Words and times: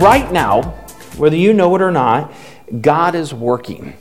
right 0.00 0.30
now, 0.32 0.62
whether 1.16 1.36
you 1.36 1.52
know 1.52 1.74
it 1.76 1.82
or 1.82 1.90
not, 1.90 2.32
God 2.80 3.14
is 3.14 3.34
working. 3.34 3.94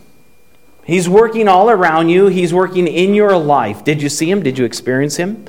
He's 0.85 1.07
working 1.07 1.47
all 1.47 1.69
around 1.69 2.09
you, 2.09 2.27
He's 2.27 2.53
working 2.53 2.87
in 2.87 3.13
your 3.13 3.37
life. 3.37 3.83
Did 3.83 4.01
you 4.01 4.09
see 4.09 4.29
Him? 4.29 4.41
Did 4.41 4.57
you 4.57 4.65
experience 4.65 5.17
Him? 5.17 5.45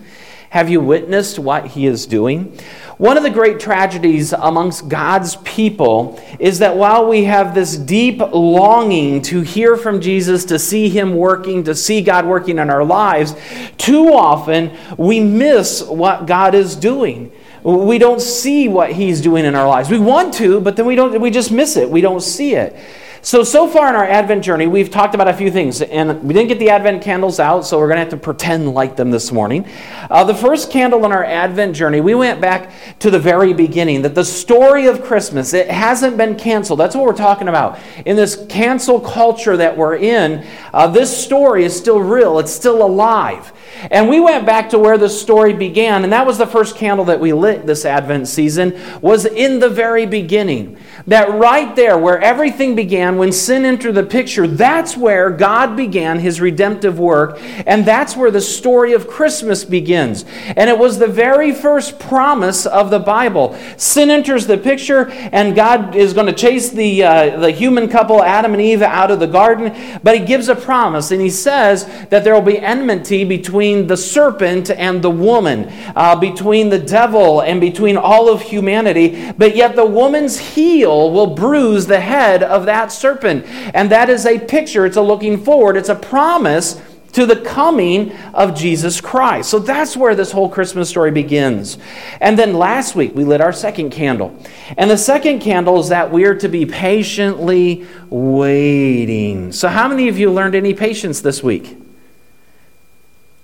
Have 0.50 0.68
you 0.68 0.80
witnessed 0.80 1.38
what 1.38 1.68
He 1.68 1.86
is 1.86 2.06
doing? 2.06 2.58
One 2.98 3.16
of 3.16 3.22
the 3.22 3.30
great 3.30 3.60
tragedies 3.60 4.34
amongst 4.34 4.88
God's 4.88 5.36
people 5.36 6.22
is 6.38 6.58
that 6.58 6.76
while 6.76 7.08
we 7.08 7.24
have 7.24 7.54
this 7.54 7.76
deep 7.76 8.18
longing 8.18 9.22
to 9.22 9.40
hear 9.40 9.76
from 9.76 10.02
Jesus, 10.02 10.44
to 10.46 10.58
see 10.58 10.90
Him 10.90 11.14
working, 11.14 11.64
to 11.64 11.74
see 11.74 12.02
God 12.02 12.26
working 12.26 12.58
in 12.58 12.68
our 12.68 12.84
lives, 12.84 13.34
too 13.78 14.12
often 14.12 14.76
we 14.98 15.20
miss 15.20 15.82
what 15.82 16.26
God 16.26 16.54
is 16.54 16.76
doing. 16.76 17.32
We 17.62 17.98
don't 17.98 18.20
see 18.20 18.68
what 18.68 18.92
He's 18.92 19.20
doing 19.20 19.44
in 19.44 19.54
our 19.54 19.68
lives. 19.68 19.90
We 19.90 19.98
want 19.98 20.34
to, 20.34 20.60
but 20.60 20.76
then 20.76 20.86
we, 20.86 20.96
don't, 20.96 21.20
we 21.20 21.30
just 21.30 21.50
miss 21.50 21.76
it. 21.76 21.90
We 21.90 22.00
don't 22.00 22.20
see 22.22 22.54
it. 22.54 22.76
So, 23.22 23.44
so 23.44 23.68
far 23.68 23.90
in 23.90 23.96
our 23.96 24.04
Advent 24.04 24.42
journey, 24.42 24.66
we've 24.66 24.88
talked 24.88 25.14
about 25.14 25.28
a 25.28 25.34
few 25.34 25.50
things, 25.50 25.82
and 25.82 26.22
we 26.22 26.32
didn't 26.32 26.48
get 26.48 26.58
the 26.58 26.70
Advent 26.70 27.02
candles 27.02 27.38
out, 27.38 27.66
so 27.66 27.76
we're 27.78 27.88
going 27.88 27.96
to 27.96 28.00
have 28.00 28.08
to 28.08 28.16
pretend 28.16 28.72
light 28.72 28.96
them 28.96 29.10
this 29.10 29.30
morning. 29.30 29.66
Uh, 30.08 30.24
the 30.24 30.34
first 30.34 30.70
candle 30.70 31.04
in 31.04 31.12
our 31.12 31.22
Advent 31.22 31.76
journey, 31.76 32.00
we 32.00 32.14
went 32.14 32.40
back 32.40 32.72
to 33.00 33.10
the 33.10 33.18
very 33.18 33.52
beginning, 33.52 34.00
that 34.02 34.14
the 34.14 34.24
story 34.24 34.86
of 34.86 35.04
Christmas, 35.04 35.52
it 35.52 35.70
hasn't 35.70 36.16
been 36.16 36.34
canceled. 36.34 36.80
That's 36.80 36.96
what 36.96 37.04
we're 37.04 37.12
talking 37.12 37.48
about. 37.48 37.78
In 38.06 38.16
this 38.16 38.46
cancel 38.48 38.98
culture 38.98 39.54
that 39.54 39.76
we're 39.76 39.96
in, 39.96 40.46
uh, 40.72 40.86
this 40.86 41.14
story 41.14 41.64
is 41.64 41.76
still 41.76 42.00
real, 42.00 42.38
it's 42.38 42.52
still 42.52 42.82
alive. 42.82 43.52
And 43.90 44.08
we 44.08 44.18
went 44.18 44.46
back 44.46 44.70
to 44.70 44.78
where 44.78 44.96
the 44.96 45.10
story 45.10 45.52
began, 45.52 46.04
and 46.04 46.12
that 46.14 46.26
was 46.26 46.38
the 46.38 46.46
first 46.46 46.74
candle 46.74 47.04
that 47.04 47.20
we 47.20 47.34
lit 47.34 47.66
this 47.66 47.84
Advent 47.84 48.28
season, 48.28 48.80
was 49.02 49.26
in 49.26 49.58
the 49.58 49.68
very 49.68 50.06
beginning. 50.06 50.78
That 51.10 51.28
right 51.40 51.74
there, 51.74 51.98
where 51.98 52.20
everything 52.20 52.76
began, 52.76 53.16
when 53.16 53.32
sin 53.32 53.64
entered 53.64 53.96
the 53.96 54.04
picture, 54.04 54.46
that's 54.46 54.96
where 54.96 55.28
God 55.28 55.76
began 55.76 56.20
his 56.20 56.40
redemptive 56.40 57.00
work, 57.00 57.40
and 57.66 57.84
that's 57.84 58.16
where 58.16 58.30
the 58.30 58.40
story 58.40 58.92
of 58.92 59.08
Christmas 59.08 59.64
begins. 59.64 60.24
And 60.56 60.70
it 60.70 60.78
was 60.78 61.00
the 61.00 61.08
very 61.08 61.50
first 61.50 61.98
promise 61.98 62.64
of 62.64 62.90
the 62.90 63.00
Bible. 63.00 63.58
Sin 63.76 64.08
enters 64.08 64.46
the 64.46 64.56
picture, 64.56 65.10
and 65.10 65.56
God 65.56 65.96
is 65.96 66.12
going 66.12 66.28
to 66.28 66.32
chase 66.32 66.70
the, 66.70 67.02
uh, 67.02 67.40
the 67.40 67.50
human 67.50 67.88
couple, 67.88 68.22
Adam 68.22 68.52
and 68.52 68.62
Eve, 68.62 68.80
out 68.80 69.10
of 69.10 69.18
the 69.18 69.26
garden, 69.26 69.74
but 70.04 70.16
he 70.16 70.24
gives 70.24 70.48
a 70.48 70.54
promise, 70.54 71.10
and 71.10 71.20
he 71.20 71.28
says 71.30 71.86
that 72.10 72.22
there 72.22 72.34
will 72.34 72.40
be 72.40 72.60
enmity 72.60 73.24
between 73.24 73.88
the 73.88 73.96
serpent 73.96 74.70
and 74.70 75.02
the 75.02 75.10
woman, 75.10 75.66
uh, 75.96 76.14
between 76.14 76.68
the 76.68 76.78
devil 76.78 77.40
and 77.40 77.60
between 77.60 77.96
all 77.96 78.32
of 78.32 78.42
humanity, 78.42 79.32
but 79.36 79.56
yet 79.56 79.74
the 79.74 79.84
woman's 79.84 80.38
heel 80.38 80.99
heel 81.00 81.10
will 81.10 81.34
bruise 81.34 81.86
the 81.86 82.00
head 82.00 82.42
of 82.42 82.66
that 82.66 82.92
serpent. 82.92 83.44
And 83.74 83.90
that 83.90 84.08
is 84.08 84.26
a 84.26 84.38
picture, 84.38 84.86
it's 84.86 84.96
a 84.96 85.02
looking 85.02 85.42
forward, 85.42 85.76
it's 85.76 85.88
a 85.88 85.94
promise 85.94 86.80
to 87.12 87.26
the 87.26 87.36
coming 87.36 88.12
of 88.34 88.54
Jesus 88.54 89.00
Christ. 89.00 89.50
So 89.50 89.58
that's 89.58 89.96
where 89.96 90.14
this 90.14 90.30
whole 90.30 90.48
Christmas 90.48 90.88
story 90.88 91.10
begins. 91.10 91.76
And 92.20 92.38
then 92.38 92.54
last 92.54 92.94
week 92.94 93.16
we 93.16 93.24
lit 93.24 93.40
our 93.40 93.52
second 93.52 93.90
candle. 93.90 94.36
And 94.76 94.88
the 94.88 94.96
second 94.96 95.40
candle 95.40 95.80
is 95.80 95.88
that 95.88 96.12
we're 96.12 96.36
to 96.36 96.48
be 96.48 96.66
patiently 96.66 97.86
waiting. 98.10 99.50
So, 99.50 99.68
how 99.68 99.88
many 99.88 100.08
of 100.08 100.18
you 100.18 100.30
learned 100.30 100.54
any 100.54 100.72
patience 100.72 101.20
this 101.20 101.42
week? 101.42 101.76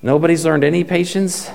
Nobody's 0.00 0.44
learned 0.44 0.62
any 0.62 0.84
patience? 0.84 1.50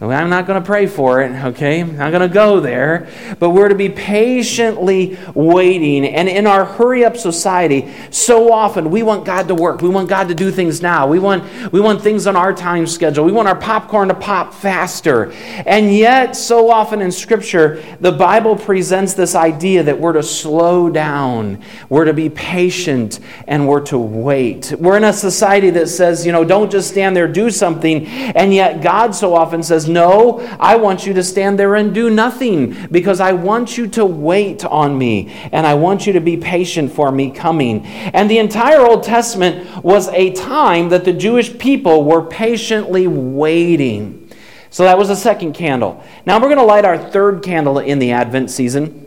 I'm 0.00 0.28
not 0.28 0.46
going 0.46 0.60
to 0.60 0.66
pray 0.66 0.86
for 0.86 1.22
it, 1.22 1.30
okay? 1.30 1.80
I'm 1.80 1.96
not 1.96 2.10
going 2.10 2.28
to 2.28 2.32
go 2.32 2.58
there. 2.58 3.08
But 3.38 3.50
we're 3.50 3.68
to 3.68 3.76
be 3.76 3.88
patiently 3.88 5.16
waiting. 5.34 6.04
And 6.04 6.28
in 6.28 6.46
our 6.46 6.64
hurry 6.64 7.04
up 7.04 7.16
society, 7.16 7.92
so 8.10 8.52
often 8.52 8.90
we 8.90 9.02
want 9.04 9.24
God 9.24 9.46
to 9.48 9.54
work. 9.54 9.82
We 9.82 9.88
want 9.88 10.08
God 10.08 10.28
to 10.28 10.34
do 10.34 10.50
things 10.50 10.82
now. 10.82 11.06
We 11.06 11.20
want, 11.20 11.72
we 11.72 11.80
want 11.80 12.02
things 12.02 12.26
on 12.26 12.34
our 12.34 12.52
time 12.52 12.86
schedule. 12.86 13.24
We 13.24 13.32
want 13.32 13.46
our 13.46 13.54
popcorn 13.56 14.08
to 14.08 14.14
pop 14.14 14.52
faster. 14.52 15.32
And 15.64 15.94
yet, 15.94 16.34
so 16.34 16.70
often 16.70 17.00
in 17.00 17.12
Scripture, 17.12 17.82
the 18.00 18.12
Bible 18.12 18.56
presents 18.56 19.14
this 19.14 19.34
idea 19.34 19.84
that 19.84 19.98
we're 19.98 20.14
to 20.14 20.22
slow 20.22 20.90
down, 20.90 21.62
we're 21.88 22.04
to 22.04 22.12
be 22.12 22.28
patient, 22.30 23.20
and 23.46 23.68
we're 23.68 23.82
to 23.82 23.98
wait. 23.98 24.74
We're 24.78 24.96
in 24.96 25.04
a 25.04 25.12
society 25.12 25.70
that 25.70 25.88
says, 25.88 26.26
you 26.26 26.32
know, 26.32 26.44
don't 26.44 26.70
just 26.70 26.88
stand 26.88 27.16
there, 27.16 27.28
do 27.28 27.48
something. 27.48 28.06
And 28.06 28.52
yet, 28.52 28.82
God 28.82 29.14
so 29.14 29.34
often 29.34 29.62
says, 29.62 29.83
no, 29.88 30.40
I 30.58 30.76
want 30.76 31.06
you 31.06 31.12
to 31.14 31.22
stand 31.22 31.58
there 31.58 31.74
and 31.74 31.94
do 31.94 32.10
nothing 32.10 32.88
because 32.90 33.20
I 33.20 33.32
want 33.32 33.76
you 33.76 33.86
to 33.88 34.04
wait 34.04 34.64
on 34.64 34.96
me 34.96 35.28
and 35.52 35.66
I 35.66 35.74
want 35.74 36.06
you 36.06 36.12
to 36.14 36.20
be 36.20 36.36
patient 36.36 36.92
for 36.92 37.12
me 37.12 37.30
coming. 37.30 37.84
And 37.84 38.30
the 38.30 38.38
entire 38.38 38.80
Old 38.80 39.02
Testament 39.02 39.84
was 39.84 40.08
a 40.08 40.32
time 40.32 40.88
that 40.88 41.04
the 41.04 41.12
Jewish 41.12 41.58
people 41.58 42.04
were 42.04 42.22
patiently 42.22 43.06
waiting. 43.06 44.30
So 44.70 44.82
that 44.84 44.98
was 44.98 45.08
the 45.08 45.16
second 45.16 45.52
candle. 45.52 46.02
Now 46.26 46.38
we're 46.38 46.48
going 46.48 46.58
to 46.58 46.64
light 46.64 46.84
our 46.84 46.98
third 46.98 47.42
candle 47.42 47.78
in 47.78 48.00
the 48.00 48.12
Advent 48.12 48.50
season. 48.50 49.03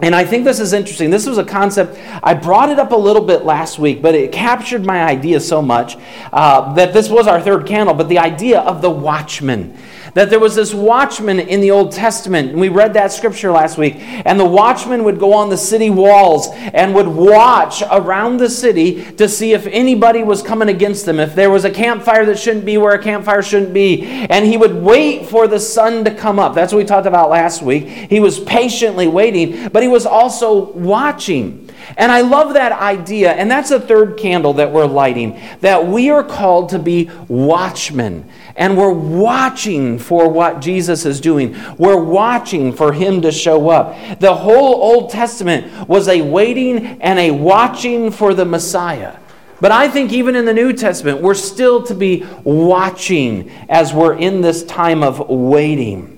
And 0.00 0.14
I 0.14 0.24
think 0.24 0.44
this 0.44 0.58
is 0.58 0.72
interesting. 0.72 1.10
This 1.10 1.24
was 1.24 1.38
a 1.38 1.44
concept, 1.44 1.96
I 2.22 2.34
brought 2.34 2.68
it 2.68 2.80
up 2.80 2.90
a 2.90 2.96
little 2.96 3.24
bit 3.24 3.44
last 3.44 3.78
week, 3.78 4.02
but 4.02 4.14
it 4.14 4.32
captured 4.32 4.84
my 4.84 5.04
idea 5.04 5.38
so 5.38 5.62
much 5.62 5.96
uh, 6.32 6.74
that 6.74 6.92
this 6.92 7.08
was 7.08 7.28
our 7.28 7.40
third 7.40 7.64
candle, 7.66 7.94
but 7.94 8.08
the 8.08 8.18
idea 8.18 8.60
of 8.60 8.82
the 8.82 8.90
watchman 8.90 9.76
that 10.14 10.30
there 10.30 10.38
was 10.38 10.54
this 10.54 10.72
watchman 10.72 11.40
in 11.40 11.60
the 11.60 11.72
Old 11.72 11.92
Testament. 11.92 12.50
And 12.50 12.60
we 12.60 12.68
read 12.68 12.94
that 12.94 13.12
scripture 13.12 13.50
last 13.50 13.76
week. 13.76 13.96
And 13.98 14.38
the 14.38 14.44
watchman 14.44 15.04
would 15.04 15.18
go 15.18 15.34
on 15.34 15.50
the 15.50 15.56
city 15.56 15.90
walls 15.90 16.48
and 16.52 16.94
would 16.94 17.08
watch 17.08 17.82
around 17.90 18.38
the 18.38 18.48
city 18.48 19.04
to 19.12 19.28
see 19.28 19.52
if 19.52 19.66
anybody 19.66 20.22
was 20.22 20.42
coming 20.42 20.68
against 20.68 21.04
them, 21.04 21.18
if 21.18 21.34
there 21.34 21.50
was 21.50 21.64
a 21.64 21.70
campfire 21.70 22.24
that 22.26 22.38
shouldn't 22.38 22.64
be 22.64 22.78
where 22.78 22.94
a 22.94 23.02
campfire 23.02 23.42
shouldn't 23.42 23.74
be. 23.74 24.04
And 24.04 24.46
he 24.46 24.56
would 24.56 24.74
wait 24.74 25.26
for 25.26 25.48
the 25.48 25.58
sun 25.60 26.04
to 26.04 26.14
come 26.14 26.38
up. 26.38 26.54
That's 26.54 26.72
what 26.72 26.78
we 26.78 26.84
talked 26.84 27.08
about 27.08 27.28
last 27.28 27.62
week. 27.62 27.84
He 27.84 28.20
was 28.20 28.38
patiently 28.38 29.08
waiting, 29.08 29.68
but 29.70 29.82
he 29.84 29.88
was 29.88 30.06
also 30.06 30.72
watching. 30.72 31.68
And 31.98 32.10
I 32.10 32.22
love 32.22 32.54
that 32.54 32.72
idea. 32.72 33.32
And 33.32 33.50
that's 33.50 33.68
the 33.68 33.78
third 33.78 34.16
candle 34.16 34.54
that 34.54 34.72
we're 34.72 34.86
lighting 34.86 35.38
that 35.60 35.86
we 35.86 36.08
are 36.08 36.24
called 36.24 36.70
to 36.70 36.78
be 36.78 37.10
watchmen. 37.28 38.26
And 38.56 38.78
we're 38.78 38.94
watching 38.94 39.98
for 39.98 40.30
what 40.30 40.62
Jesus 40.62 41.04
is 41.04 41.20
doing. 41.20 41.54
We're 41.76 42.02
watching 42.02 42.72
for 42.72 42.94
him 42.94 43.20
to 43.20 43.30
show 43.30 43.68
up. 43.68 44.20
The 44.20 44.34
whole 44.34 44.74
Old 44.76 45.10
Testament 45.10 45.86
was 45.86 46.08
a 46.08 46.22
waiting 46.22 47.02
and 47.02 47.18
a 47.18 47.30
watching 47.32 48.10
for 48.10 48.32
the 48.32 48.46
Messiah. 48.46 49.18
But 49.60 49.70
I 49.70 49.90
think 49.90 50.14
even 50.14 50.34
in 50.34 50.46
the 50.46 50.54
New 50.54 50.72
Testament, 50.72 51.20
we're 51.20 51.34
still 51.34 51.82
to 51.82 51.94
be 51.94 52.24
watching 52.42 53.50
as 53.68 53.92
we're 53.92 54.16
in 54.16 54.40
this 54.40 54.64
time 54.64 55.02
of 55.02 55.28
waiting. 55.28 56.13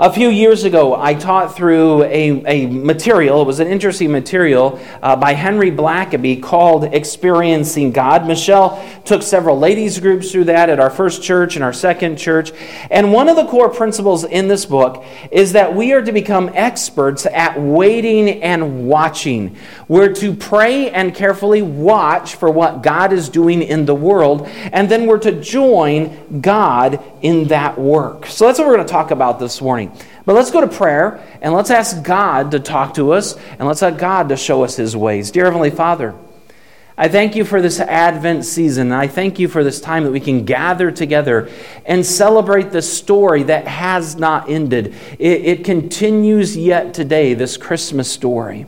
A 0.00 0.10
few 0.10 0.30
years 0.30 0.64
ago, 0.64 0.98
I 0.98 1.12
taught 1.12 1.54
through 1.54 2.04
a, 2.04 2.42
a 2.46 2.66
material, 2.68 3.42
it 3.42 3.44
was 3.44 3.60
an 3.60 3.66
interesting 3.66 4.10
material 4.10 4.80
uh, 5.02 5.14
by 5.14 5.34
Henry 5.34 5.70
Blackaby 5.70 6.42
called 6.42 6.84
Experiencing 6.84 7.92
God. 7.92 8.26
Michelle 8.26 8.82
took 9.04 9.22
several 9.22 9.58
ladies' 9.58 10.00
groups 10.00 10.32
through 10.32 10.44
that 10.44 10.70
at 10.70 10.80
our 10.80 10.88
first 10.88 11.22
church 11.22 11.54
and 11.54 11.62
our 11.62 11.74
second 11.74 12.16
church. 12.16 12.50
And 12.90 13.12
one 13.12 13.28
of 13.28 13.36
the 13.36 13.44
core 13.44 13.68
principles 13.68 14.24
in 14.24 14.48
this 14.48 14.64
book 14.64 15.04
is 15.30 15.52
that 15.52 15.74
we 15.74 15.92
are 15.92 16.00
to 16.00 16.12
become 16.12 16.50
experts 16.54 17.26
at 17.26 17.60
waiting 17.60 18.42
and 18.42 18.88
watching. 18.88 19.54
We're 19.86 20.14
to 20.14 20.32
pray 20.32 20.88
and 20.88 21.14
carefully 21.14 21.60
watch 21.60 22.36
for 22.36 22.50
what 22.50 22.82
God 22.82 23.12
is 23.12 23.28
doing 23.28 23.60
in 23.60 23.84
the 23.84 23.94
world, 23.94 24.48
and 24.48 24.88
then 24.88 25.04
we're 25.04 25.18
to 25.18 25.42
join 25.42 26.40
God 26.40 27.04
in 27.22 27.48
that 27.48 27.78
work. 27.78 28.26
So 28.26 28.46
that's 28.46 28.58
what 28.58 28.68
we're 28.68 28.76
going 28.76 28.86
to 28.86 28.92
talk 28.92 29.10
about 29.10 29.38
this 29.38 29.60
morning. 29.60 29.92
But 30.24 30.34
let's 30.34 30.50
go 30.50 30.60
to 30.60 30.68
prayer 30.68 31.22
and 31.40 31.52
let's 31.52 31.70
ask 31.70 32.02
God 32.02 32.52
to 32.52 32.60
talk 32.60 32.94
to 32.94 33.12
us 33.12 33.36
and 33.36 33.66
let's 33.66 33.82
ask 33.82 33.98
God 33.98 34.28
to 34.30 34.36
show 34.36 34.64
us 34.64 34.76
his 34.76 34.96
ways. 34.96 35.30
Dear 35.30 35.46
Heavenly 35.46 35.70
Father, 35.70 36.14
I 36.96 37.08
thank 37.08 37.34
you 37.34 37.46
for 37.46 37.62
this 37.62 37.80
Advent 37.80 38.44
season. 38.44 38.92
I 38.92 39.06
thank 39.06 39.38
you 39.38 39.48
for 39.48 39.64
this 39.64 39.80
time 39.80 40.04
that 40.04 40.10
we 40.10 40.20
can 40.20 40.44
gather 40.44 40.90
together 40.90 41.48
and 41.86 42.04
celebrate 42.04 42.72
the 42.72 42.82
story 42.82 43.44
that 43.44 43.66
has 43.66 44.16
not 44.16 44.50
ended. 44.50 44.94
It, 45.18 45.44
it 45.46 45.64
continues 45.64 46.58
yet 46.58 46.92
today, 46.92 47.32
this 47.32 47.56
Christmas 47.56 48.10
story. 48.12 48.66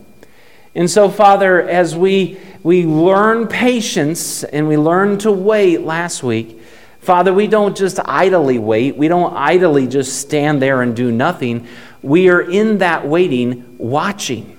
And 0.74 0.90
so, 0.90 1.10
Father, 1.10 1.60
as 1.60 1.94
we, 1.94 2.38
we 2.62 2.86
learn 2.86 3.48
patience 3.48 4.44
and 4.44 4.66
we 4.66 4.78
learn 4.78 5.18
to 5.18 5.30
wait 5.30 5.82
last 5.82 6.22
week, 6.22 6.61
Father, 7.02 7.34
we 7.34 7.48
don't 7.48 7.76
just 7.76 7.98
idly 8.04 8.58
wait. 8.58 8.96
We 8.96 9.08
don't 9.08 9.34
idly 9.34 9.88
just 9.88 10.20
stand 10.20 10.62
there 10.62 10.82
and 10.82 10.94
do 10.94 11.10
nothing. 11.10 11.66
We 12.00 12.28
are 12.28 12.40
in 12.40 12.78
that 12.78 13.06
waiting, 13.06 13.76
watching. 13.76 14.56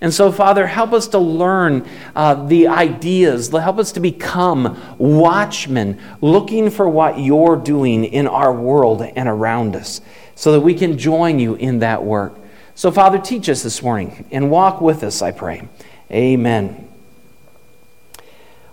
And 0.00 0.12
so, 0.12 0.30
Father, 0.30 0.66
help 0.66 0.92
us 0.92 1.08
to 1.08 1.18
learn 1.18 1.88
uh, 2.14 2.46
the 2.46 2.66
ideas. 2.68 3.48
Help 3.48 3.78
us 3.78 3.92
to 3.92 4.00
become 4.00 4.96
watchmen, 4.98 6.00
looking 6.20 6.70
for 6.70 6.88
what 6.88 7.20
you're 7.20 7.56
doing 7.56 8.04
in 8.04 8.26
our 8.26 8.52
world 8.52 9.00
and 9.02 9.28
around 9.28 9.74
us, 9.74 10.00
so 10.34 10.52
that 10.52 10.60
we 10.60 10.74
can 10.74 10.98
join 10.98 11.38
you 11.38 11.54
in 11.54 11.78
that 11.78 12.04
work. 12.04 12.36
So, 12.74 12.90
Father, 12.90 13.18
teach 13.18 13.48
us 13.48 13.62
this 13.62 13.80
morning 13.80 14.26
and 14.32 14.50
walk 14.50 14.80
with 14.80 15.02
us, 15.02 15.22
I 15.22 15.30
pray. 15.30 15.68
Amen. 16.10 16.88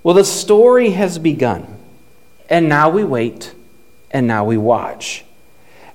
Well, 0.02 0.16
the 0.16 0.26
story 0.26 0.90
has 0.90 1.20
begun, 1.20 1.80
and 2.50 2.70
now 2.70 2.90
we 2.90 3.04
wait, 3.04 3.54
and 4.12 4.28
now 4.28 4.46
we 4.46 4.58
watch. 4.58 5.26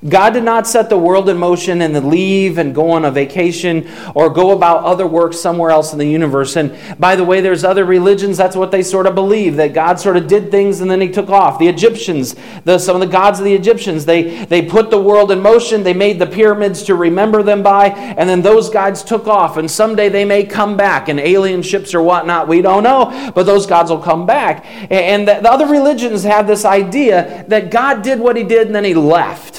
God 0.06 0.30
did 0.30 0.44
not 0.44 0.68
set 0.68 0.88
the 0.90 0.98
world 0.98 1.28
in 1.28 1.36
motion 1.36 1.82
and 1.82 1.92
then 1.92 2.08
leave 2.08 2.58
and 2.58 2.72
go 2.72 2.92
on 2.92 3.04
a 3.04 3.10
vacation 3.10 3.90
or 4.14 4.30
go 4.30 4.52
about 4.52 4.84
other 4.84 5.08
work 5.08 5.32
somewhere 5.32 5.70
else 5.70 5.92
in 5.92 5.98
the 5.98 6.06
universe. 6.06 6.54
And 6.54 6.78
by 7.00 7.16
the 7.16 7.24
way, 7.24 7.40
there's 7.40 7.64
other 7.64 7.84
religions, 7.84 8.36
that's 8.36 8.54
what 8.54 8.70
they 8.70 8.84
sort 8.84 9.08
of 9.08 9.16
believe, 9.16 9.56
that 9.56 9.74
God 9.74 9.98
sort 9.98 10.16
of 10.16 10.28
did 10.28 10.52
things 10.52 10.80
and 10.80 10.88
then 10.88 11.00
he 11.00 11.08
took 11.08 11.30
off. 11.30 11.58
The 11.58 11.66
Egyptians, 11.66 12.36
the, 12.64 12.78
some 12.78 12.94
of 12.94 13.00
the 13.00 13.12
gods 13.12 13.40
of 13.40 13.44
the 13.44 13.54
Egyptians, 13.54 14.04
they, 14.04 14.44
they 14.44 14.62
put 14.62 14.90
the 14.90 15.02
world 15.02 15.32
in 15.32 15.40
motion, 15.40 15.82
they 15.82 15.94
made 15.94 16.20
the 16.20 16.26
pyramids 16.26 16.84
to 16.84 16.94
remember 16.94 17.42
them 17.42 17.64
by, 17.64 17.88
and 17.88 18.28
then 18.28 18.40
those 18.40 18.70
gods 18.70 19.02
took 19.02 19.26
off. 19.26 19.56
And 19.56 19.68
someday 19.68 20.08
they 20.08 20.24
may 20.24 20.44
come 20.44 20.76
back 20.76 21.08
in 21.08 21.18
alien 21.18 21.60
ships 21.60 21.92
or 21.92 22.02
whatnot, 22.02 22.46
we 22.46 22.62
don't 22.62 22.84
know, 22.84 23.32
but 23.34 23.46
those 23.46 23.66
gods 23.66 23.90
will 23.90 23.98
come 23.98 24.26
back. 24.26 24.64
And 24.92 25.26
the, 25.26 25.40
the 25.40 25.50
other 25.50 25.66
religions 25.66 26.22
have 26.22 26.46
this 26.46 26.64
idea 26.64 27.44
that 27.48 27.72
God 27.72 28.02
did 28.02 28.20
what 28.20 28.36
he 28.36 28.44
did 28.44 28.68
and 28.68 28.76
then 28.76 28.84
he 28.84 28.94
left. 28.94 29.57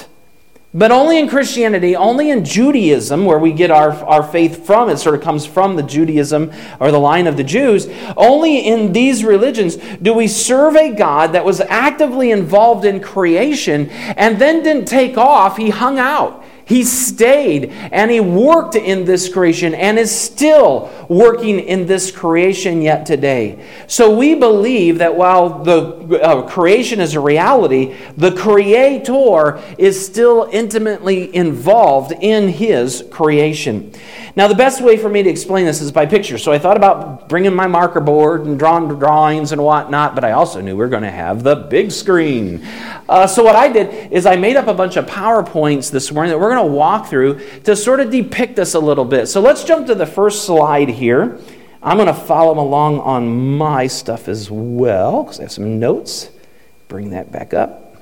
But 0.71 0.91
only 0.91 1.17
in 1.17 1.27
Christianity, 1.27 1.95
only 1.95 2.29
in 2.29 2.45
Judaism, 2.45 3.25
where 3.25 3.39
we 3.39 3.53
get 3.53 3.71
our, 3.71 3.91
our 4.05 4.21
faith 4.21 4.67
from, 4.67 4.89
it 4.89 4.97
sort 4.97 5.15
of 5.15 5.21
comes 5.21 5.43
from 5.43 5.75
the 5.75 5.81
Judaism 5.81 6.51
or 6.79 6.91
the 6.91 6.99
line 6.99 7.25
of 7.25 7.37
the 7.37 7.43
Jews, 7.43 7.87
only 8.15 8.67
in 8.67 8.93
these 8.93 9.23
religions 9.23 9.77
do 9.99 10.13
we 10.13 10.27
serve 10.27 10.75
a 10.75 10.93
God 10.93 11.33
that 11.33 11.43
was 11.43 11.59
actively 11.59 12.29
involved 12.29 12.85
in 12.85 12.99
creation 12.99 13.89
and 13.89 14.39
then 14.39 14.61
didn't 14.61 14.85
take 14.85 15.17
off, 15.17 15.57
he 15.57 15.71
hung 15.71 15.97
out. 15.97 16.43
He 16.69 16.83
stayed 16.83 17.71
and 17.71 18.11
he 18.11 18.19
worked 18.19 18.75
in 18.75 19.03
this 19.03 19.27
creation 19.27 19.73
and 19.73 19.97
is 19.97 20.15
still 20.15 20.91
working 21.09 21.59
in 21.59 21.87
this 21.87 22.11
creation 22.11 22.83
yet 22.83 23.07
today. 23.07 23.65
So 23.87 24.15
we 24.15 24.35
believe 24.35 24.99
that 24.99 25.15
while 25.15 25.63
the 25.63 26.21
uh, 26.21 26.47
creation 26.47 26.99
is 26.99 27.15
a 27.15 27.19
reality, 27.19 27.95
the 28.17 28.33
Creator 28.33 29.59
is 29.79 30.05
still 30.05 30.47
intimately 30.51 31.35
involved 31.35 32.11
in 32.11 32.49
his 32.49 33.03
creation. 33.09 33.91
Now, 34.35 34.47
the 34.47 34.53
best 34.53 34.79
way 34.79 34.95
for 34.95 35.09
me 35.09 35.23
to 35.23 35.29
explain 35.29 35.65
this 35.65 35.81
is 35.81 35.91
by 35.91 36.05
picture. 36.05 36.37
So 36.37 36.51
I 36.51 36.59
thought 36.59 36.77
about 36.77 37.27
bringing 37.27 37.53
my 37.53 37.65
marker 37.65 37.99
board 37.99 38.45
and 38.45 38.59
drawing 38.59 38.87
drawings 38.87 39.51
and 39.51 39.63
whatnot, 39.63 40.13
but 40.13 40.23
I 40.23 40.33
also 40.33 40.61
knew 40.61 40.77
we 40.77 40.85
are 40.85 40.89
going 40.89 41.01
to 41.01 41.09
have 41.09 41.41
the 41.41 41.55
big 41.55 41.91
screen. 41.91 42.63
Uh, 43.09 43.25
so 43.25 43.43
what 43.43 43.55
I 43.55 43.69
did 43.69 44.13
is 44.13 44.27
I 44.27 44.35
made 44.35 44.55
up 44.55 44.67
a 44.67 44.73
bunch 44.73 44.95
of 44.95 45.07
PowerPoints 45.07 45.89
this 45.89 46.11
morning 46.11 46.29
that 46.29 46.37
we're 46.37 46.53
going 46.53 46.67
to 46.67 46.71
walk 46.71 47.07
through 47.07 47.41
to 47.63 47.75
sort 47.75 48.01
of 48.01 48.11
depict 48.11 48.55
this 48.55 48.75
a 48.75 48.79
little 48.79 49.03
bit. 49.03 49.25
So 49.25 49.41
let's 49.41 49.63
jump 49.63 49.87
to 49.87 49.95
the 49.95 50.05
first 50.05 50.45
slide 50.45 50.89
here. 50.89 51.39
I'm 51.81 51.97
going 51.97 52.05
to 52.05 52.13
follow 52.13 52.59
along 52.59 52.99
on 52.99 53.57
my 53.57 53.87
stuff 53.87 54.27
as 54.27 54.51
well 54.51 55.23
because 55.23 55.39
I 55.39 55.43
have 55.43 55.51
some 55.51 55.79
notes. 55.79 56.29
Bring 56.87 57.09
that 57.09 57.31
back 57.31 57.51
up. 57.51 57.95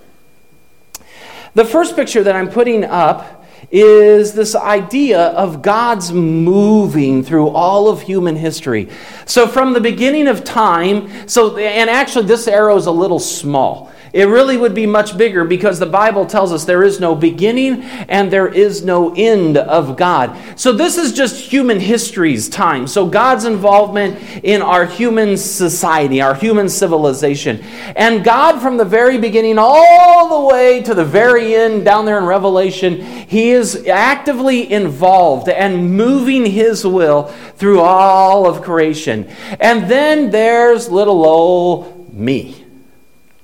The 1.54 1.64
first 1.64 1.96
picture 1.96 2.22
that 2.24 2.36
I'm 2.36 2.50
putting 2.50 2.84
up 2.84 3.37
is 3.70 4.34
this 4.34 4.56
idea 4.56 5.20
of 5.20 5.62
God's 5.62 6.12
moving 6.14 7.24
through 7.24 7.50
all 7.50 7.90
of 7.90 8.02
human 8.02 8.36
history. 8.36 8.90
So, 9.26 9.48
from 9.48 9.74
the 9.74 9.82
beginning 9.82 10.28
of 10.28 10.44
time, 10.44 11.28
so, 11.28 11.58
and 11.58 11.90
actually, 11.90 12.28
this 12.28 12.48
arrow 12.48 12.78
is 12.78 12.86
a 12.86 12.92
little 12.92 13.20
small. 13.20 13.92
It 14.14 14.26
really 14.30 14.56
would 14.56 14.74
be 14.74 14.86
much 14.86 15.18
bigger 15.18 15.44
because 15.44 15.80
the 15.80 15.86
Bible 15.86 16.26
tells 16.26 16.54
us 16.54 16.64
there 16.64 16.84
is 16.84 17.00
no 17.00 17.14
beginning 17.14 17.84
and 17.84 18.32
there 18.32 18.48
is 18.48 18.84
no 18.84 19.14
end 19.16 19.58
of 19.58 19.98
God. 19.98 20.36
So, 20.58 20.72
this 20.72 20.98
is 20.98 21.12
just 21.12 21.52
human 21.52 21.80
history's 21.80 22.48
time. 22.48 22.88
So, 22.88 23.06
God's 23.06 23.44
involvement 23.44 24.46
in 24.46 24.62
our 24.62 24.86
human 24.86 25.36
society, 25.36 26.22
our 26.22 26.36
human 26.36 26.70
civilization. 26.70 27.62
And 27.98 28.24
God, 28.24 28.62
from 28.62 28.78
the 28.78 28.86
very 28.86 29.18
beginning 29.18 29.58
all 29.60 30.42
the 30.42 30.56
way 30.56 30.82
to 30.84 30.94
the 30.94 31.06
very 31.06 31.54
end, 31.54 31.84
down 31.84 32.06
there 32.06 32.18
in 32.18 32.26
Revelation, 32.26 33.02
He 33.02 33.52
is 33.58 33.88
actively 33.88 34.72
involved 34.72 35.50
and 35.50 35.98
moving 35.98 36.46
His 36.46 36.86
will 36.86 37.24
through 37.58 37.82
all 37.82 38.48
of 38.48 38.62
creation. 38.62 39.30
And 39.60 39.90
then 39.90 40.32
there's 40.32 40.90
little 40.90 41.26
old 41.26 42.14
me. 42.14 42.64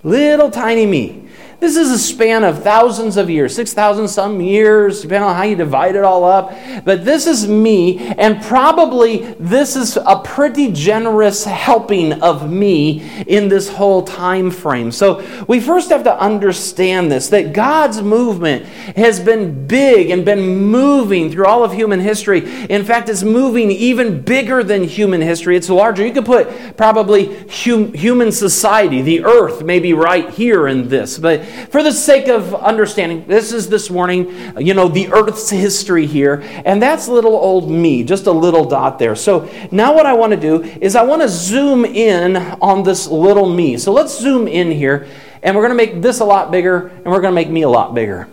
Little 0.04 0.51
tiny 0.51 0.86
me. 0.86 1.22
This 1.63 1.77
is 1.77 1.92
a 1.92 1.98
span 1.98 2.44
of 2.44 2.62
thousands 2.62 3.15
of 3.15 3.30
years, 3.30 3.56
6,000 3.56 4.10
some 4.10 4.42
years, 4.42 5.01
depending 5.01 5.30
on 5.30 5.33
how 5.33 5.44
you 5.44 5.56
divide 5.56 5.95
it 5.95 6.04
all 6.04 6.25
up. 6.25 6.54
But 6.83 7.06
this 7.06 7.25
is 7.25 7.48
me, 7.48 8.00
and 8.00 8.44
probably 8.44 9.19
this 9.39 9.77
is 9.77 9.95
a 9.95 10.19
pretty 10.25 10.74
generous 10.74 11.45
helping 11.45 12.21
of 12.21 12.51
me 12.51 13.24
in 13.27 13.48
this 13.48 13.69
whole 13.69 14.04
time 14.04 14.51
frame. 14.51 14.92
So 14.92 15.25
we 15.48 15.62
first 15.62 15.89
have 15.92 16.04
to 16.04 16.19
understand 16.19 17.10
this 17.10 17.30
that 17.30 17.54
God's 17.54 18.01
movement 18.01 18.66
has 18.98 19.21
been 19.21 19.66
big 19.66 20.09
and 20.09 20.25
been 20.25 20.57
moving 20.66 21.31
through 21.31 21.45
all 21.45 21.63
of 21.63 21.71
human 21.71 22.01
history. 22.01 22.39
In 22.66 22.83
fact, 22.83 23.07
it's 23.07 23.24
moving 23.24 23.71
even 23.71 24.21
bigger 24.21 24.66
than 24.66 24.83
human 24.83 25.21
history. 25.21 25.56
It's 25.56 25.69
larger. 25.69 26.06
You 26.06 26.12
could 26.12 26.25
put 26.25 26.75
probably 26.75 27.48
hum- 27.48 27.94
human 27.94 28.33
society, 28.33 29.01
the 29.01 29.24
earth, 29.24 29.63
maybe 29.63 29.94
right 29.94 30.30
here 30.30 30.68
in 30.68 30.89
this. 30.89 31.18
But 31.18 31.52
for 31.69 31.83
the 31.83 31.91
sake 31.91 32.27
of 32.27 32.53
understanding, 32.55 33.25
this 33.27 33.51
is 33.51 33.69
this 33.69 33.89
morning, 33.89 34.57
you 34.57 34.73
know, 34.73 34.88
the 34.88 35.11
earth's 35.11 35.50
history 35.50 36.05
here, 36.05 36.41
and 36.65 36.81
that's 36.81 37.07
little 37.07 37.35
old 37.35 37.69
me, 37.69 38.03
just 38.03 38.27
a 38.27 38.31
little 38.31 38.65
dot 38.65 39.00
there. 39.00 39.15
So 39.15 39.50
now 39.71 39.94
what 39.94 40.05
I 40.05 40.13
want 40.13 40.31
to 40.31 40.39
do 40.39 40.63
is 40.63 40.95
I 40.95 41.03
want 41.03 41.21
to 41.21 41.29
zoom 41.29 41.85
in 41.85 42.38
on 42.38 42.83
this 42.83 43.07
little 43.07 43.50
me. 43.50 43.77
So 43.77 43.91
let's 43.91 44.17
zoom 44.17 44.47
in 44.47 44.71
here, 44.71 45.07
and 45.41 45.55
we're 45.55 45.67
going 45.67 45.77
to 45.77 45.85
make 45.85 46.01
this 46.01 46.19
a 46.19 46.25
lot 46.25 46.51
bigger, 46.51 46.88
and 46.88 47.05
we're 47.05 47.21
going 47.21 47.31
to 47.31 47.35
make 47.35 47.50
me 47.50 47.63
a 47.63 47.69
lot 47.69 47.94
bigger. 47.94 48.27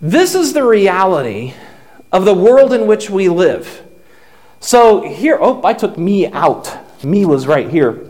This 0.00 0.34
is 0.34 0.52
the 0.52 0.64
reality 0.64 1.54
of 2.10 2.24
the 2.24 2.34
world 2.34 2.72
in 2.72 2.86
which 2.86 3.10
we 3.10 3.28
live. 3.28 3.82
So 4.60 5.02
here, 5.02 5.38
oh, 5.40 5.62
I 5.64 5.74
took 5.74 5.96
me 5.96 6.26
out. 6.26 7.04
Me 7.04 7.24
was 7.24 7.46
right 7.46 7.68
here. 7.70 8.09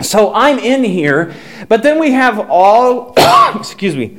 So 0.00 0.32
I'm 0.34 0.58
in 0.58 0.84
here, 0.84 1.34
but 1.68 1.82
then 1.82 1.98
we 1.98 2.12
have 2.12 2.50
all, 2.50 3.14
excuse 3.54 3.96
me, 3.96 4.18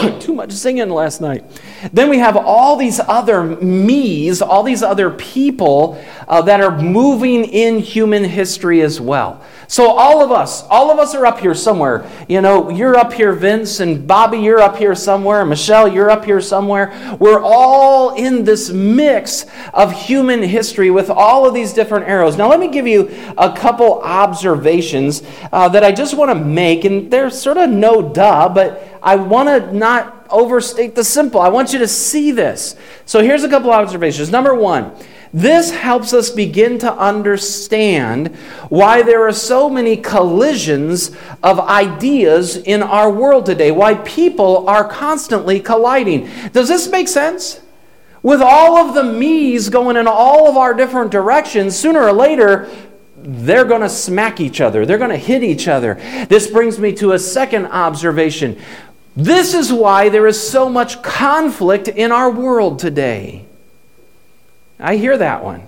too 0.20 0.34
much 0.34 0.52
singing 0.52 0.88
last 0.88 1.20
night. 1.20 1.44
Then 1.92 2.08
we 2.10 2.18
have 2.18 2.36
all 2.36 2.76
these 2.76 3.00
other 3.00 3.42
me's, 3.44 4.42
all 4.42 4.62
these 4.62 4.82
other 4.82 5.10
people 5.10 6.02
uh, 6.28 6.42
that 6.42 6.60
are 6.60 6.76
moving 6.80 7.44
in 7.44 7.78
human 7.78 8.24
history 8.24 8.82
as 8.82 9.00
well. 9.00 9.42
So 9.66 9.86
all 9.86 10.20
of 10.20 10.32
us, 10.32 10.64
all 10.64 10.90
of 10.90 10.98
us 10.98 11.14
are 11.14 11.24
up 11.24 11.38
here 11.38 11.54
somewhere. 11.54 12.10
You 12.28 12.40
know, 12.40 12.70
you're 12.70 12.96
up 12.96 13.12
here, 13.12 13.32
Vince, 13.32 13.78
and 13.78 14.04
Bobby, 14.04 14.38
you're 14.38 14.60
up 14.60 14.76
here 14.76 14.96
somewhere, 14.96 15.44
Michelle, 15.44 15.86
you're 15.86 16.10
up 16.10 16.24
here 16.24 16.40
somewhere. 16.40 17.16
We're 17.20 17.40
all 17.40 18.16
in 18.16 18.42
this 18.42 18.70
mix 18.70 19.46
of 19.72 19.92
human 19.92 20.42
history 20.42 20.90
with 20.90 21.08
all 21.08 21.46
of 21.46 21.54
these 21.54 21.72
different 21.72 22.08
arrows. 22.08 22.36
Now, 22.36 22.48
let 22.48 22.58
me 22.58 22.66
give 22.66 22.88
you 22.88 23.10
a 23.38 23.52
couple 23.56 24.00
observations 24.02 25.22
uh, 25.52 25.68
that 25.68 25.84
I 25.84 25.92
just 25.92 26.16
want 26.16 26.30
to 26.32 26.34
make, 26.34 26.84
and 26.84 27.08
they're 27.08 27.30
sort 27.30 27.56
of 27.56 27.70
no 27.70 28.02
duh, 28.02 28.48
but 28.48 28.89
I 29.02 29.16
want 29.16 29.48
to 29.48 29.76
not 29.76 30.26
overstate 30.30 30.94
the 30.94 31.04
simple. 31.04 31.40
I 31.40 31.48
want 31.48 31.72
you 31.72 31.78
to 31.80 31.88
see 31.88 32.30
this. 32.30 32.76
So 33.06 33.22
here's 33.22 33.44
a 33.44 33.48
couple 33.48 33.70
observations. 33.70 34.30
Number 34.30 34.54
one, 34.54 34.92
this 35.32 35.70
helps 35.70 36.12
us 36.12 36.30
begin 36.30 36.78
to 36.80 36.92
understand 36.92 38.34
why 38.68 39.02
there 39.02 39.26
are 39.26 39.32
so 39.32 39.70
many 39.70 39.96
collisions 39.96 41.12
of 41.42 41.60
ideas 41.60 42.56
in 42.56 42.82
our 42.82 43.10
world 43.10 43.46
today, 43.46 43.70
why 43.70 43.94
people 43.94 44.68
are 44.68 44.86
constantly 44.86 45.60
colliding. 45.60 46.28
Does 46.52 46.68
this 46.68 46.88
make 46.88 47.06
sense? 47.06 47.60
With 48.22 48.42
all 48.42 48.76
of 48.76 48.94
the 48.94 49.04
me's 49.04 49.68
going 49.68 49.96
in 49.96 50.06
all 50.06 50.48
of 50.48 50.56
our 50.56 50.74
different 50.74 51.10
directions, 51.10 51.76
sooner 51.76 52.02
or 52.02 52.12
later, 52.12 52.68
they're 53.16 53.64
going 53.64 53.82
to 53.82 53.88
smack 53.88 54.40
each 54.40 54.60
other. 54.60 54.84
They're 54.84 54.98
going 54.98 55.10
to 55.10 55.16
hit 55.16 55.42
each 55.42 55.68
other. 55.68 55.94
This 56.28 56.50
brings 56.50 56.78
me 56.78 56.92
to 56.94 57.12
a 57.12 57.18
second 57.18 57.66
observation. 57.66 58.58
This 59.16 59.54
is 59.54 59.72
why 59.72 60.08
there 60.08 60.26
is 60.26 60.48
so 60.48 60.68
much 60.68 61.02
conflict 61.02 61.88
in 61.88 62.12
our 62.12 62.30
world 62.30 62.78
today. 62.78 63.44
I 64.78 64.96
hear 64.96 65.18
that 65.18 65.44
one. 65.44 65.66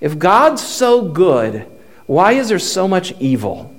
If 0.00 0.18
God's 0.18 0.62
so 0.62 1.02
good, 1.08 1.66
why 2.06 2.32
is 2.32 2.48
there 2.48 2.58
so 2.58 2.88
much 2.88 3.12
evil? 3.20 3.72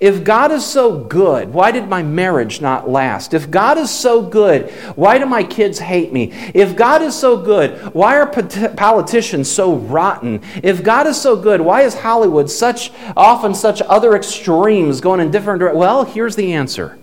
If 0.00 0.24
God 0.24 0.50
is 0.50 0.64
so 0.66 0.98
good, 0.98 1.52
why 1.52 1.70
did 1.70 1.88
my 1.88 2.02
marriage 2.02 2.60
not 2.60 2.90
last? 2.90 3.34
If 3.34 3.52
God 3.52 3.78
is 3.78 3.88
so 3.88 4.20
good, 4.20 4.68
why 4.96 5.18
do 5.18 5.26
my 5.26 5.44
kids 5.44 5.78
hate 5.78 6.12
me? 6.12 6.32
If 6.54 6.74
God 6.74 7.02
is 7.02 7.16
so 7.16 7.36
good, 7.36 7.94
why 7.94 8.16
are 8.16 8.26
politicians 8.26 9.48
so 9.48 9.76
rotten? 9.76 10.40
If 10.60 10.82
God 10.82 11.06
is 11.06 11.20
so 11.20 11.36
good, 11.36 11.60
why 11.60 11.82
is 11.82 11.94
Hollywood 11.94 12.50
such 12.50 12.90
often 13.16 13.54
such 13.54 13.80
other 13.82 14.16
extremes 14.16 15.00
going 15.00 15.20
in 15.20 15.30
different 15.30 15.60
directions? 15.60 15.78
Well, 15.78 16.04
here's 16.04 16.34
the 16.34 16.52
answer. 16.52 16.98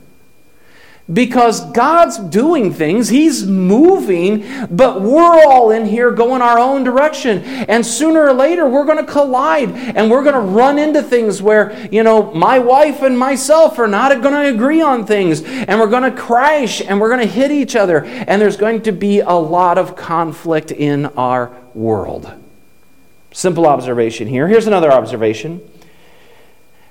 Because 1.12 1.72
God's 1.72 2.18
doing 2.18 2.72
things, 2.72 3.10
He's 3.10 3.46
moving, 3.46 4.46
but 4.70 5.02
we're 5.02 5.44
all 5.44 5.72
in 5.72 5.86
here 5.86 6.12
going 6.12 6.42
our 6.42 6.60
own 6.60 6.84
direction. 6.84 7.44
And 7.44 7.86
sooner 7.86 8.28
or 8.28 8.34
later, 8.34 8.70
we're 8.70 8.86
going 8.86 9.04
to 9.04 9.12
collide 9.12 9.72
and 9.72 10.12
we're 10.12 10.24
going 10.24 10.36
to 10.36 10.42
run 10.42 10.78
into 10.78 11.02
things 11.02 11.42
where, 11.42 11.88
you 11.92 12.04
know, 12.04 12.32
my 12.34 12.60
wife 12.60 13.02
and 13.02 13.18
myself 13.18 13.80
are 13.80 13.88
not 13.88 14.22
going 14.22 14.34
to 14.36 14.54
agree 14.54 14.82
on 14.82 15.06
things, 15.06 15.42
and 15.42 15.80
we're 15.80 15.88
going 15.88 16.04
to 16.04 16.12
crash 16.12 16.82
and 16.82 17.00
we're 17.00 17.10
going 17.10 17.28
to 17.28 17.34
hit 17.34 17.52
each 17.52 17.76
other, 17.76 18.06
and 18.06 18.42
there's 18.42 18.58
going 18.58 18.82
to 18.84 18.92
be 18.92 19.20
a 19.20 19.32
lot 19.32 19.78
of 19.78 19.96
conflict 19.96 20.72
in 20.72 21.08
our 21.08 21.56
world. 21.74 22.32
Simple 23.32 23.68
observation 23.68 24.28
here. 24.28 24.48
Here's 24.48 24.68
another 24.68 24.92
observation. 24.92 25.62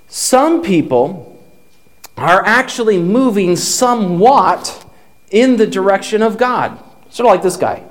Some 0.09 0.63
people 0.63 1.38
are 2.19 2.45
actually 2.45 2.99
moving 2.99 3.57
somewhat 3.57 4.85
in 5.31 5.57
the 5.57 5.67
direction 5.67 6.23
of 6.23 6.37
God. 6.39 6.79
Sort 7.11 7.27
of 7.27 7.35
like 7.35 7.43
this 7.43 7.57
guy. 7.57 7.85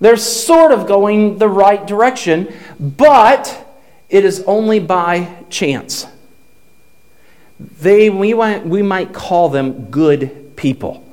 They're 0.00 0.16
sort 0.16 0.72
of 0.72 0.86
going 0.86 1.38
the 1.38 1.48
right 1.48 1.84
direction, 1.86 2.52
but 2.78 3.66
it 4.08 4.24
is 4.24 4.42
only 4.46 4.78
by 4.80 5.44
chance. 5.48 6.06
They, 7.58 8.10
we, 8.10 8.34
might, 8.34 8.66
we 8.66 8.82
might 8.82 9.12
call 9.12 9.48
them 9.48 9.86
good 9.86 10.56
people. 10.56 11.04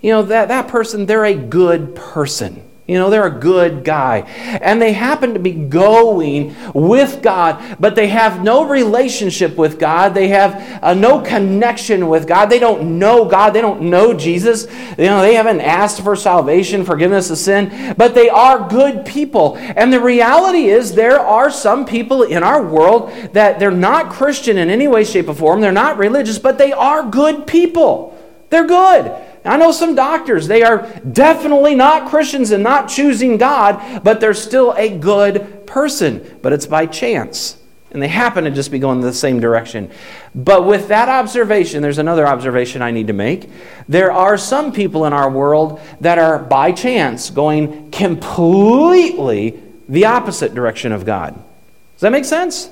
You 0.00 0.12
know, 0.12 0.22
that, 0.22 0.48
that 0.48 0.68
person, 0.68 1.06
they're 1.06 1.24
a 1.24 1.34
good 1.34 1.94
person. 1.94 2.62
You 2.90 2.98
know, 2.98 3.08
they're 3.08 3.24
a 3.28 3.38
good 3.38 3.84
guy. 3.84 4.22
And 4.60 4.82
they 4.82 4.92
happen 4.92 5.34
to 5.34 5.38
be 5.38 5.52
going 5.52 6.56
with 6.74 7.22
God, 7.22 7.76
but 7.78 7.94
they 7.94 8.08
have 8.08 8.42
no 8.42 8.64
relationship 8.64 9.56
with 9.56 9.78
God. 9.78 10.12
They 10.12 10.26
have 10.26 10.82
uh, 10.82 10.94
no 10.94 11.20
connection 11.20 12.08
with 12.08 12.26
God. 12.26 12.46
They 12.46 12.58
don't 12.58 12.98
know 12.98 13.26
God. 13.26 13.50
They 13.50 13.60
don't 13.60 13.82
know 13.82 14.12
Jesus. 14.12 14.66
You 14.98 15.04
know, 15.04 15.20
they 15.20 15.34
haven't 15.34 15.60
asked 15.60 16.02
for 16.02 16.16
salvation, 16.16 16.84
forgiveness 16.84 17.30
of 17.30 17.38
sin, 17.38 17.94
but 17.96 18.16
they 18.16 18.28
are 18.28 18.68
good 18.68 19.06
people. 19.06 19.56
And 19.56 19.92
the 19.92 20.00
reality 20.00 20.64
is, 20.64 20.92
there 20.92 21.20
are 21.20 21.48
some 21.48 21.86
people 21.86 22.24
in 22.24 22.42
our 22.42 22.60
world 22.60 23.12
that 23.34 23.60
they're 23.60 23.70
not 23.70 24.10
Christian 24.10 24.58
in 24.58 24.68
any 24.68 24.88
way, 24.88 25.04
shape, 25.04 25.28
or 25.28 25.34
form. 25.34 25.60
They're 25.60 25.70
not 25.70 25.96
religious, 25.96 26.40
but 26.40 26.58
they 26.58 26.72
are 26.72 27.08
good 27.08 27.46
people. 27.46 28.18
They're 28.48 28.66
good. 28.66 29.29
I 29.44 29.56
know 29.56 29.72
some 29.72 29.94
doctors, 29.94 30.46
they 30.46 30.62
are 30.62 30.86
definitely 31.12 31.74
not 31.74 32.10
Christians 32.10 32.50
and 32.50 32.62
not 32.62 32.88
choosing 32.88 33.38
God, 33.38 34.04
but 34.04 34.20
they're 34.20 34.34
still 34.34 34.72
a 34.72 34.96
good 34.96 35.66
person. 35.66 36.38
But 36.42 36.52
it's 36.52 36.66
by 36.66 36.86
chance. 36.86 37.56
And 37.92 38.00
they 38.00 38.08
happen 38.08 38.44
to 38.44 38.50
just 38.50 38.70
be 38.70 38.78
going 38.78 39.00
the 39.00 39.12
same 39.12 39.40
direction. 39.40 39.90
But 40.34 40.64
with 40.64 40.88
that 40.88 41.08
observation, 41.08 41.82
there's 41.82 41.98
another 41.98 42.26
observation 42.26 42.82
I 42.82 42.92
need 42.92 43.08
to 43.08 43.12
make. 43.12 43.50
There 43.88 44.12
are 44.12 44.38
some 44.38 44.72
people 44.72 45.06
in 45.06 45.12
our 45.12 45.28
world 45.28 45.80
that 46.00 46.18
are 46.18 46.38
by 46.38 46.70
chance 46.70 47.30
going 47.30 47.90
completely 47.90 49.60
the 49.88 50.04
opposite 50.04 50.54
direction 50.54 50.92
of 50.92 51.04
God. 51.04 51.34
Does 51.34 52.02
that 52.02 52.12
make 52.12 52.24
sense? 52.24 52.70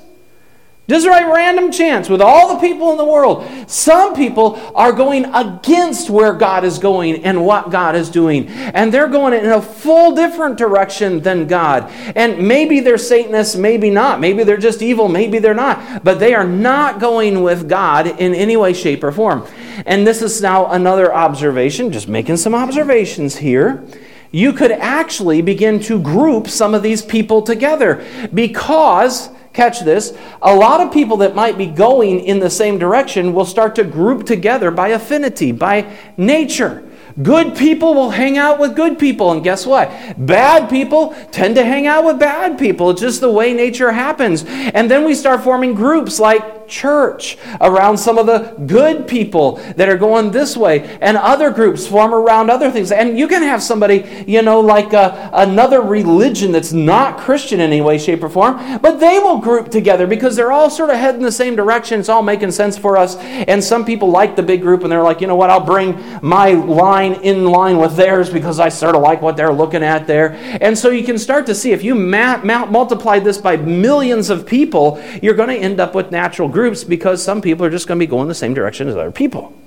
Just 0.89 1.05
by 1.05 1.21
random 1.21 1.71
chance, 1.71 2.09
with 2.09 2.19
all 2.19 2.55
the 2.55 2.59
people 2.59 2.91
in 2.91 2.97
the 2.97 3.05
world, 3.05 3.47
some 3.67 4.15
people 4.15 4.59
are 4.73 4.91
going 4.91 5.25
against 5.35 6.09
where 6.09 6.33
God 6.33 6.63
is 6.63 6.79
going 6.79 7.23
and 7.23 7.45
what 7.45 7.69
God 7.69 7.95
is 7.95 8.09
doing. 8.09 8.47
And 8.47 8.91
they're 8.91 9.07
going 9.07 9.35
in 9.35 9.51
a 9.51 9.61
full 9.61 10.15
different 10.15 10.57
direction 10.57 11.21
than 11.21 11.45
God. 11.45 11.91
And 12.15 12.47
maybe 12.47 12.79
they're 12.79 12.97
Satanists, 12.97 13.55
maybe 13.55 13.91
not. 13.91 14.19
Maybe 14.19 14.43
they're 14.43 14.57
just 14.57 14.81
evil, 14.81 15.07
maybe 15.07 15.37
they're 15.37 15.53
not. 15.53 16.03
But 16.03 16.19
they 16.19 16.33
are 16.33 16.43
not 16.43 16.99
going 16.99 17.43
with 17.43 17.69
God 17.69 18.07
in 18.07 18.33
any 18.33 18.57
way, 18.57 18.73
shape, 18.73 19.03
or 19.03 19.11
form. 19.11 19.45
And 19.85 20.07
this 20.07 20.23
is 20.23 20.41
now 20.41 20.71
another 20.71 21.13
observation, 21.13 21.91
just 21.91 22.07
making 22.07 22.37
some 22.37 22.55
observations 22.55 23.37
here 23.37 23.85
you 24.31 24.53
could 24.53 24.71
actually 24.71 25.41
begin 25.41 25.79
to 25.79 25.99
group 25.99 26.47
some 26.47 26.75
of 26.75 26.83
these 26.83 27.01
people 27.01 27.41
together 27.41 28.05
because 28.31 29.29
catch 29.59 29.81
this, 29.81 30.17
a 30.41 30.55
lot 30.55 30.79
of 30.79 30.93
people 30.93 31.17
that 31.17 31.35
might 31.35 31.57
be 31.57 31.65
going 31.65 32.21
in 32.21 32.39
the 32.39 32.49
same 32.49 32.77
direction 32.77 33.33
will 33.33 33.45
start 33.45 33.75
to 33.75 33.83
group 33.83 34.25
together 34.25 34.71
by 34.71 34.89
affinity, 34.89 35.51
by 35.51 35.85
nature. 36.15 36.85
Good 37.21 37.57
people 37.57 37.93
will 37.93 38.11
hang 38.11 38.37
out 38.37 38.59
with 38.59 38.77
good 38.77 38.97
people, 38.97 39.33
and 39.33 39.43
guess 39.43 39.65
what? 39.65 39.91
Bad 40.17 40.69
people 40.69 41.13
tend 41.31 41.55
to 41.55 41.65
hang 41.65 41.87
out 41.87 42.05
with 42.05 42.19
bad 42.19 42.57
people. 42.57 42.91
It's 42.91 43.01
just 43.01 43.19
the 43.19 43.29
way 43.29 43.53
nature 43.53 43.91
happens. 43.91 44.45
And 44.45 44.89
then 44.89 45.03
we 45.03 45.13
start 45.13 45.43
forming 45.43 45.73
groups 45.73 46.19
like 46.19 46.58
church 46.69 47.37
around 47.59 47.97
some 47.97 48.17
of 48.17 48.25
the 48.25 48.55
good 48.65 49.07
people 49.07 49.55
that 49.75 49.89
are 49.89 49.97
going 49.97 50.31
this 50.31 50.55
way, 50.55 50.97
and 51.01 51.17
other 51.17 51.49
groups 51.49 51.87
form 51.87 52.13
around 52.13 52.49
other 52.49 52.71
things. 52.71 52.91
And 52.91 53.17
you 53.17 53.27
can 53.27 53.41
have 53.41 53.61
somebody, 53.61 54.25
you 54.27 54.41
know, 54.41 54.59
like 54.59 54.93
a, 54.93 54.97
uh, 54.99 55.29
another 55.33 55.81
religion 55.81 56.51
that's 56.51 56.71
not 56.73 57.17
Christian 57.17 57.59
in 57.59 57.67
any 57.71 57.81
way, 57.81 57.97
shape, 57.97 58.23
or 58.23 58.29
form, 58.29 58.79
but 58.81 58.99
they 58.99 59.19
will 59.19 59.39
group 59.39 59.69
together 59.69 60.07
because 60.07 60.35
they're 60.35 60.51
all 60.51 60.69
sort 60.69 60.89
of 60.89 60.97
heading 60.97 61.21
the 61.21 61.31
same 61.31 61.55
direction. 61.55 61.99
It's 61.99 62.09
all 62.09 62.21
making 62.21 62.51
sense 62.51 62.77
for 62.77 62.97
us. 62.97 63.15
And 63.17 63.63
some 63.63 63.85
people 63.85 64.09
like 64.09 64.35
the 64.35 64.43
big 64.43 64.61
group, 64.61 64.83
and 64.83 64.91
they're 64.91 65.03
like, 65.03 65.21
you 65.21 65.27
know 65.27 65.35
what, 65.35 65.49
I'll 65.49 65.65
bring 65.65 65.99
my 66.21 66.51
line 66.51 67.13
in 67.21 67.45
line 67.45 67.77
with 67.77 67.95
theirs 67.95 68.29
because 68.29 68.59
I 68.59 68.69
sort 68.69 68.95
of 68.95 69.01
like 69.01 69.21
what 69.21 69.37
they're 69.37 69.53
looking 69.53 69.83
at 69.83 70.07
there. 70.07 70.33
And 70.61 70.77
so 70.77 70.89
you 70.89 71.03
can 71.03 71.17
start 71.17 71.45
to 71.47 71.55
see 71.55 71.71
if 71.71 71.83
you 71.83 71.95
ma- 71.95 72.37
multiply 72.65 73.19
this 73.19 73.37
by 73.37 73.57
millions 73.57 74.29
of 74.29 74.45
people, 74.45 75.01
you're 75.21 75.33
going 75.33 75.49
to 75.49 75.57
end 75.57 75.79
up 75.79 75.95
with 75.95 76.11
natural 76.11 76.47
groups 76.47 76.58
groups 76.59 76.83
because 76.83 77.23
some 77.23 77.41
people 77.41 77.65
are 77.65 77.69
just 77.69 77.87
going 77.87 77.97
to 77.97 78.05
be 78.05 78.09
going 78.09 78.27
the 78.27 78.35
same 78.35 78.53
direction 78.53 78.89
as 78.89 78.95
other 78.95 79.11
people. 79.11 79.57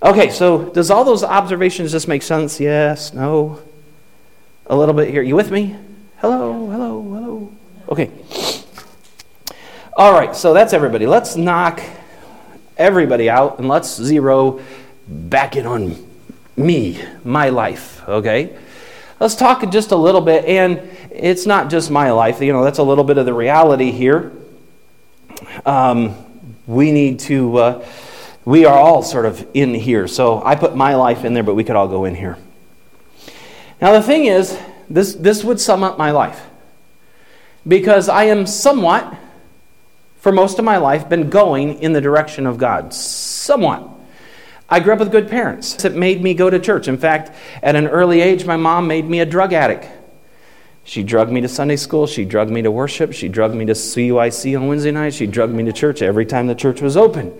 Okay, 0.00 0.30
so 0.30 0.70
does 0.70 0.90
all 0.90 1.04
those 1.04 1.24
observations 1.24 1.90
just 1.90 2.06
make 2.06 2.22
sense? 2.22 2.60
Yes, 2.60 3.12
no? 3.12 3.60
A 4.66 4.76
little 4.76 4.94
bit 4.94 5.10
here. 5.10 5.22
You 5.22 5.34
with 5.34 5.50
me? 5.50 5.76
Hello, 6.18 6.70
hello, 6.70 7.02
hello. 7.02 7.52
Okay. 7.88 8.10
All 9.96 10.12
right, 10.12 10.36
so 10.36 10.54
that's 10.54 10.72
everybody. 10.72 11.06
Let's 11.06 11.34
knock 11.34 11.82
everybody 12.76 13.28
out 13.28 13.58
and 13.58 13.68
let's 13.68 13.96
zero 13.96 14.60
back 15.08 15.56
in 15.56 15.66
on 15.66 15.96
me, 16.56 17.02
my 17.24 17.48
life, 17.48 18.08
okay? 18.08 18.56
Let's 19.18 19.34
talk 19.34 19.68
just 19.70 19.90
a 19.90 19.96
little 19.96 20.20
bit, 20.20 20.44
and 20.44 20.78
it's 21.10 21.44
not 21.44 21.70
just 21.70 21.90
my 21.90 22.12
life, 22.12 22.40
you 22.40 22.52
know, 22.52 22.62
that's 22.62 22.78
a 22.78 22.82
little 22.84 23.04
bit 23.04 23.18
of 23.18 23.26
the 23.26 23.34
reality 23.34 23.90
here 23.90 24.32
um, 25.64 26.14
we 26.66 26.92
need 26.92 27.20
to, 27.20 27.56
uh, 27.56 27.86
we 28.44 28.64
are 28.64 28.78
all 28.78 29.02
sort 29.02 29.26
of 29.26 29.46
in 29.54 29.74
here. 29.74 30.06
So 30.08 30.42
I 30.44 30.54
put 30.54 30.76
my 30.76 30.94
life 30.94 31.24
in 31.24 31.34
there, 31.34 31.42
but 31.42 31.54
we 31.54 31.64
could 31.64 31.76
all 31.76 31.88
go 31.88 32.04
in 32.04 32.14
here. 32.14 32.38
Now, 33.80 33.92
the 33.92 34.02
thing 34.02 34.26
is, 34.26 34.58
this, 34.88 35.14
this 35.14 35.44
would 35.44 35.60
sum 35.60 35.82
up 35.82 35.98
my 35.98 36.10
life. 36.10 36.46
Because 37.66 38.08
I 38.08 38.24
am 38.24 38.46
somewhat, 38.46 39.16
for 40.18 40.32
most 40.32 40.58
of 40.58 40.64
my 40.64 40.76
life, 40.76 41.08
been 41.08 41.30
going 41.30 41.80
in 41.80 41.92
the 41.92 42.00
direction 42.00 42.46
of 42.46 42.58
God. 42.58 42.92
Somewhat. 42.92 43.88
I 44.68 44.80
grew 44.80 44.92
up 44.92 44.98
with 44.98 45.10
good 45.10 45.28
parents. 45.28 45.84
It 45.84 45.94
made 45.94 46.22
me 46.22 46.34
go 46.34 46.50
to 46.50 46.58
church. 46.58 46.88
In 46.88 46.96
fact, 46.96 47.30
at 47.62 47.76
an 47.76 47.86
early 47.86 48.20
age, 48.20 48.44
my 48.44 48.56
mom 48.56 48.86
made 48.86 49.04
me 49.08 49.20
a 49.20 49.26
drug 49.26 49.52
addict. 49.52 49.86
She 50.84 51.02
drugged 51.02 51.32
me 51.32 51.40
to 51.40 51.48
Sunday 51.48 51.76
school. 51.76 52.06
She 52.06 52.24
drugged 52.24 52.50
me 52.50 52.62
to 52.62 52.70
worship. 52.70 53.12
She 53.12 53.28
drugged 53.28 53.54
me 53.54 53.64
to 53.64 53.72
CUIC 53.72 54.58
on 54.58 54.68
Wednesday 54.68 54.90
nights. 54.90 55.16
She 55.16 55.26
drugged 55.26 55.54
me 55.54 55.64
to 55.64 55.72
church 55.72 56.02
every 56.02 56.26
time 56.26 56.46
the 56.46 56.54
church 56.54 56.82
was 56.82 56.96
open. 56.96 57.32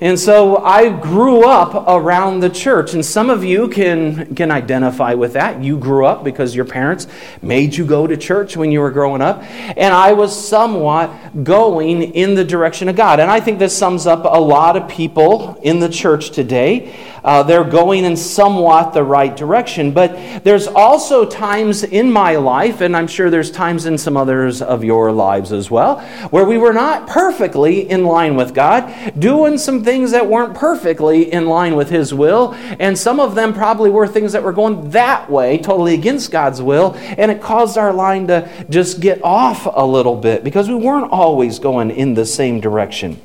And 0.00 0.18
so 0.18 0.56
I 0.56 0.88
grew 0.90 1.44
up 1.44 1.84
around 1.86 2.40
the 2.40 2.50
church, 2.50 2.94
and 2.94 3.04
some 3.04 3.30
of 3.30 3.44
you 3.44 3.68
can, 3.68 4.34
can 4.34 4.50
identify 4.50 5.14
with 5.14 5.34
that. 5.34 5.62
You 5.62 5.78
grew 5.78 6.04
up 6.04 6.24
because 6.24 6.54
your 6.54 6.64
parents 6.64 7.06
made 7.42 7.76
you 7.76 7.86
go 7.86 8.06
to 8.06 8.16
church 8.16 8.56
when 8.56 8.72
you 8.72 8.80
were 8.80 8.90
growing 8.90 9.22
up, 9.22 9.42
and 9.44 9.94
I 9.94 10.12
was 10.12 10.48
somewhat 10.48 11.44
going 11.44 12.02
in 12.02 12.34
the 12.34 12.44
direction 12.44 12.88
of 12.88 12.96
God. 12.96 13.20
And 13.20 13.30
I 13.30 13.38
think 13.38 13.60
this 13.60 13.76
sums 13.76 14.06
up 14.06 14.24
a 14.24 14.40
lot 14.40 14.76
of 14.76 14.88
people 14.88 15.60
in 15.62 15.78
the 15.78 15.88
church 15.88 16.30
today. 16.30 16.92
Uh, 17.22 17.42
they're 17.42 17.64
going 17.64 18.04
in 18.04 18.16
somewhat 18.16 18.92
the 18.92 19.02
right 19.02 19.34
direction. 19.34 19.92
But 19.92 20.44
there's 20.44 20.66
also 20.66 21.24
times 21.24 21.82
in 21.82 22.12
my 22.12 22.36
life, 22.36 22.82
and 22.82 22.94
I'm 22.94 23.06
sure 23.06 23.30
there's 23.30 23.50
times 23.50 23.86
in 23.86 23.96
some 23.96 24.16
others 24.16 24.60
of 24.60 24.84
your 24.84 25.10
lives 25.10 25.50
as 25.50 25.70
well, 25.70 26.00
where 26.30 26.44
we 26.44 26.58
were 26.58 26.74
not 26.74 27.06
perfectly 27.06 27.88
in 27.88 28.04
line 28.04 28.34
with 28.36 28.52
God, 28.52 28.92
doing 29.18 29.56
some 29.56 29.83
things 29.84 30.10
that 30.12 30.26
weren't 30.26 30.54
perfectly 30.54 31.32
in 31.32 31.46
line 31.46 31.76
with 31.76 31.90
His 31.90 32.12
will. 32.12 32.54
And 32.54 32.98
some 32.98 33.20
of 33.20 33.34
them 33.34 33.52
probably 33.52 33.90
were 33.90 34.08
things 34.08 34.32
that 34.32 34.42
were 34.42 34.52
going 34.52 34.90
that 34.90 35.30
way, 35.30 35.58
totally 35.58 35.94
against 35.94 36.30
God's 36.30 36.62
will. 36.62 36.94
And 36.96 37.30
it 37.30 37.40
caused 37.40 37.78
our 37.78 37.92
line 37.92 38.26
to 38.28 38.48
just 38.68 39.00
get 39.00 39.22
off 39.22 39.66
a 39.70 39.84
little 39.84 40.16
bit 40.16 40.42
because 40.42 40.68
we 40.68 40.74
weren't 40.74 41.10
always 41.12 41.58
going 41.58 41.90
in 41.90 42.14
the 42.14 42.26
same 42.26 42.60
direction. 42.60 43.20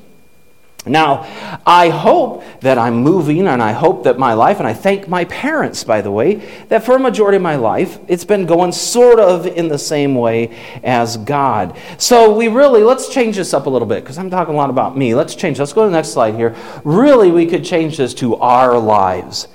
Now, 0.89 1.25
I 1.65 1.89
hope 1.89 2.43
that 2.61 2.77
I'm 2.77 2.95
moving 2.95 3.47
and 3.47 3.61
I 3.61 3.71
hope 3.71 4.03
that 4.03 4.19
my 4.19 4.33
life, 4.33 4.59
and 4.59 4.67
I 4.67 4.73
thank 4.73 5.07
my 5.07 5.25
parents, 5.25 5.83
by 5.83 6.01
the 6.01 6.11
way, 6.11 6.35
that 6.67 6.83
for 6.83 6.95
a 6.95 6.99
majority 6.99 7.37
of 7.37 7.41
my 7.41 7.55
life, 7.55 7.99
it's 8.07 8.25
been 8.25 8.45
going 8.45 8.71
sort 8.71 9.19
of 9.19 9.45
in 9.45 9.67
the 9.67 9.77
same 9.77 10.15
way 10.15 10.57
as 10.83 11.17
God. 11.17 11.77
So 11.97 12.35
we 12.35 12.47
really, 12.47 12.83
let's 12.83 13.09
change 13.09 13.35
this 13.35 13.53
up 13.53 13.65
a 13.65 13.69
little 13.69 13.87
bit 13.87 14.03
because 14.03 14.17
I'm 14.17 14.29
talking 14.29 14.53
a 14.53 14.57
lot 14.57 14.69
about 14.69 14.97
me. 14.97 15.15
Let's 15.15 15.35
change. 15.35 15.59
Let's 15.59 15.73
go 15.73 15.83
to 15.83 15.89
the 15.89 15.95
next 15.95 16.09
slide 16.09 16.35
here. 16.35 16.55
Really, 16.83 17.31
we 17.31 17.45
could 17.45 17.63
change 17.63 17.97
this 17.97 18.13
to 18.15 18.35
our 18.35 18.77
lives. 18.77 19.47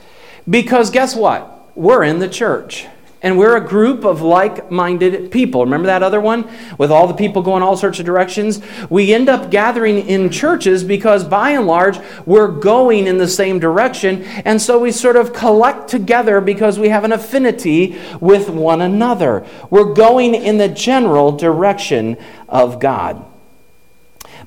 Because 0.48 0.90
guess 0.90 1.16
what? 1.16 1.76
We're 1.76 2.04
in 2.04 2.18
the 2.18 2.28
church. 2.28 2.86
And 3.24 3.38
we're 3.38 3.56
a 3.56 3.66
group 3.66 4.04
of 4.04 4.20
like 4.20 4.70
minded 4.70 5.30
people. 5.30 5.64
Remember 5.64 5.86
that 5.86 6.02
other 6.02 6.20
one? 6.20 6.46
With 6.76 6.90
all 6.90 7.06
the 7.06 7.14
people 7.14 7.40
going 7.40 7.62
all 7.62 7.74
sorts 7.74 7.98
of 7.98 8.04
directions? 8.04 8.60
We 8.90 9.14
end 9.14 9.30
up 9.30 9.50
gathering 9.50 10.06
in 10.06 10.28
churches 10.28 10.84
because 10.84 11.24
by 11.24 11.52
and 11.52 11.66
large, 11.66 11.98
we're 12.26 12.48
going 12.48 13.06
in 13.06 13.16
the 13.16 13.26
same 13.26 13.58
direction. 13.58 14.24
And 14.44 14.60
so 14.60 14.78
we 14.78 14.92
sort 14.92 15.16
of 15.16 15.32
collect 15.32 15.88
together 15.88 16.42
because 16.42 16.78
we 16.78 16.90
have 16.90 17.04
an 17.04 17.12
affinity 17.12 17.98
with 18.20 18.50
one 18.50 18.82
another. 18.82 19.46
We're 19.70 19.94
going 19.94 20.34
in 20.34 20.58
the 20.58 20.68
general 20.68 21.32
direction 21.32 22.18
of 22.46 22.78
God. 22.78 23.24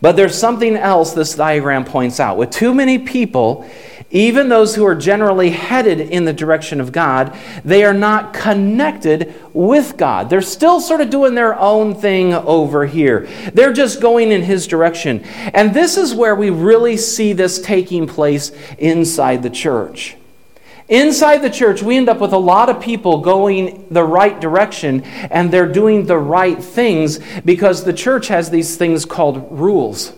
But 0.01 0.15
there's 0.15 0.37
something 0.37 0.75
else 0.75 1.13
this 1.13 1.33
diagram 1.33 1.83
points 1.83 2.19
out. 2.19 2.37
With 2.37 2.51
too 2.51 2.75
many 2.75 2.99
people, 2.99 3.67
even 4.09 4.47
those 4.47 4.75
who 4.75 4.85
are 4.85 4.95
generally 4.95 5.49
headed 5.49 5.99
in 5.99 6.23
the 6.23 6.31
direction 6.31 6.79
of 6.79 6.93
God, 6.93 7.37
they 7.65 7.83
are 7.83 7.93
not 7.93 8.33
connected 8.33 9.35
with 9.53 9.97
God. 9.97 10.29
They're 10.29 10.41
still 10.41 10.79
sort 10.79 11.01
of 11.01 11.09
doing 11.09 11.35
their 11.35 11.59
own 11.59 11.93
thing 11.93 12.33
over 12.33 12.85
here. 12.85 13.27
They're 13.53 13.73
just 13.73 13.99
going 13.99 14.31
in 14.31 14.43
His 14.43 14.65
direction. 14.65 15.23
And 15.25 15.73
this 15.73 15.97
is 15.97 16.15
where 16.15 16.35
we 16.35 16.49
really 16.49 16.95
see 16.95 17.33
this 17.33 17.59
taking 17.59 18.07
place 18.07 18.53
inside 18.77 19.43
the 19.43 19.49
church. 19.49 20.15
Inside 20.87 21.39
the 21.39 21.49
church, 21.49 21.83
we 21.83 21.97
end 21.97 22.07
up 22.07 22.21
with 22.21 22.31
a 22.31 22.37
lot 22.37 22.69
of 22.69 22.81
people 22.81 23.19
going 23.19 23.87
the 23.89 24.05
right 24.05 24.39
direction 24.39 25.03
and 25.03 25.51
they're 25.51 25.69
doing 25.69 26.05
the 26.05 26.17
right 26.17 26.63
things 26.63 27.19
because 27.43 27.83
the 27.83 27.91
church 27.91 28.29
has 28.29 28.49
these 28.49 28.77
things 28.77 29.03
called 29.03 29.51
rules. 29.51 30.13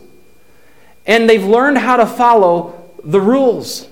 And 1.08 1.28
they've 1.28 1.44
learned 1.44 1.80
how 1.80 1.98
to 1.98 2.06
follow 2.06 2.79
the 3.04 3.22
rules. 3.22 3.90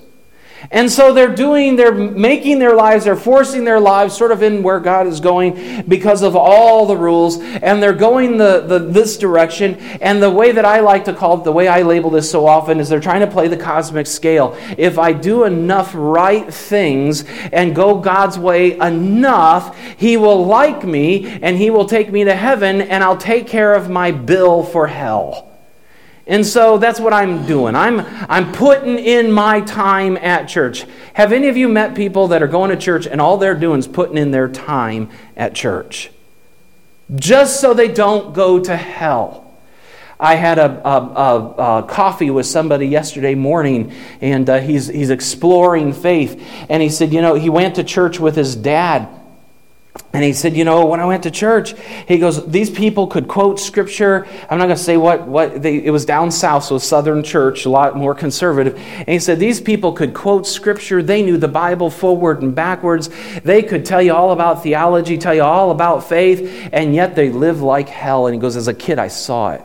And 0.70 0.90
so 0.90 1.14
they're 1.14 1.34
doing, 1.34 1.76
they're 1.76 1.94
making 1.94 2.58
their 2.58 2.74
lives, 2.74 3.04
they're 3.04 3.16
forcing 3.16 3.64
their 3.64 3.78
lives 3.78 4.16
sort 4.16 4.32
of 4.32 4.42
in 4.42 4.62
where 4.62 4.80
God 4.80 5.06
is 5.06 5.20
going 5.20 5.84
because 5.86 6.22
of 6.22 6.34
all 6.34 6.84
the 6.86 6.96
rules. 6.96 7.38
And 7.38 7.82
they're 7.82 7.92
going 7.92 8.38
the, 8.38 8.60
the, 8.60 8.78
this 8.80 9.16
direction. 9.16 9.76
And 10.00 10.20
the 10.20 10.30
way 10.30 10.52
that 10.52 10.64
I 10.64 10.80
like 10.80 11.04
to 11.04 11.14
call 11.14 11.40
it, 11.40 11.44
the 11.44 11.52
way 11.52 11.68
I 11.68 11.82
label 11.82 12.10
this 12.10 12.28
so 12.30 12.46
often, 12.46 12.80
is 12.80 12.88
they're 12.88 13.00
trying 13.00 13.20
to 13.20 13.28
play 13.28 13.46
the 13.46 13.56
cosmic 13.56 14.06
scale. 14.06 14.56
If 14.76 14.98
I 14.98 15.12
do 15.12 15.44
enough 15.44 15.92
right 15.94 16.52
things 16.52 17.24
and 17.52 17.74
go 17.74 17.98
God's 18.00 18.38
way 18.38 18.78
enough, 18.78 19.78
He 19.96 20.16
will 20.16 20.44
like 20.44 20.84
me 20.84 21.38
and 21.40 21.56
He 21.56 21.70
will 21.70 21.86
take 21.86 22.10
me 22.10 22.24
to 22.24 22.34
heaven 22.34 22.82
and 22.82 23.04
I'll 23.04 23.16
take 23.16 23.46
care 23.46 23.74
of 23.74 23.88
my 23.88 24.10
bill 24.10 24.64
for 24.64 24.88
hell. 24.88 25.47
And 26.28 26.46
so 26.46 26.76
that's 26.76 27.00
what 27.00 27.14
I'm 27.14 27.46
doing. 27.46 27.74
I'm, 27.74 28.00
I'm 28.28 28.52
putting 28.52 28.98
in 28.98 29.32
my 29.32 29.62
time 29.62 30.18
at 30.18 30.46
church. 30.46 30.84
Have 31.14 31.32
any 31.32 31.48
of 31.48 31.56
you 31.56 31.68
met 31.68 31.94
people 31.94 32.28
that 32.28 32.42
are 32.42 32.48
going 32.48 32.68
to 32.70 32.76
church 32.76 33.06
and 33.06 33.18
all 33.18 33.38
they're 33.38 33.54
doing 33.54 33.78
is 33.78 33.88
putting 33.88 34.18
in 34.18 34.30
their 34.30 34.46
time 34.46 35.10
at 35.38 35.54
church? 35.54 36.10
Just 37.14 37.62
so 37.62 37.72
they 37.72 37.88
don't 37.88 38.34
go 38.34 38.60
to 38.60 38.76
hell. 38.76 39.48
I 40.20 40.34
had 40.34 40.58
a, 40.58 40.86
a, 40.86 41.00
a, 41.00 41.78
a, 41.78 41.82
coffee 41.84 42.28
with 42.28 42.44
somebody 42.44 42.88
yesterday 42.88 43.34
morning, 43.34 43.92
and 44.20 44.50
uh, 44.50 44.58
he's, 44.58 44.88
he's 44.88 45.10
exploring 45.10 45.92
faith. 45.92 46.44
And 46.68 46.82
he 46.82 46.90
said, 46.90 47.12
you 47.12 47.22
know, 47.22 47.34
he 47.34 47.48
went 47.48 47.76
to 47.76 47.84
church 47.84 48.18
with 48.18 48.34
his 48.36 48.54
dad. 48.54 49.08
And 50.12 50.24
he 50.24 50.32
said, 50.32 50.56
You 50.56 50.64
know, 50.64 50.86
when 50.86 51.00
I 51.00 51.04
went 51.04 51.24
to 51.24 51.30
church, 51.30 51.74
he 52.06 52.18
goes, 52.18 52.44
These 52.46 52.70
people 52.70 53.06
could 53.06 53.28
quote 53.28 53.60
scripture. 53.60 54.26
I'm 54.48 54.58
not 54.58 54.66
going 54.66 54.76
to 54.76 54.82
say 54.82 54.96
what, 54.96 55.28
what 55.28 55.62
they, 55.62 55.84
it 55.84 55.90
was 55.90 56.06
down 56.06 56.30
south, 56.30 56.64
so 56.64 56.78
Southern 56.78 57.22
church, 57.22 57.66
a 57.66 57.70
lot 57.70 57.94
more 57.94 58.14
conservative. 58.14 58.76
And 58.76 59.08
he 59.08 59.18
said, 59.18 59.38
These 59.38 59.60
people 59.60 59.92
could 59.92 60.14
quote 60.14 60.46
scripture. 60.46 61.02
They 61.02 61.22
knew 61.22 61.36
the 61.36 61.48
Bible 61.48 61.90
forward 61.90 62.42
and 62.42 62.54
backwards. 62.54 63.10
They 63.44 63.62
could 63.62 63.84
tell 63.84 64.00
you 64.00 64.14
all 64.14 64.32
about 64.32 64.62
theology, 64.62 65.18
tell 65.18 65.34
you 65.34 65.42
all 65.42 65.70
about 65.70 66.08
faith, 66.08 66.70
and 66.72 66.94
yet 66.94 67.14
they 67.14 67.30
live 67.30 67.60
like 67.60 67.88
hell. 67.88 68.26
And 68.26 68.34
he 68.34 68.40
goes, 68.40 68.56
As 68.56 68.66
a 68.66 68.74
kid, 68.74 68.98
I 68.98 69.08
saw 69.08 69.50
it. 69.50 69.62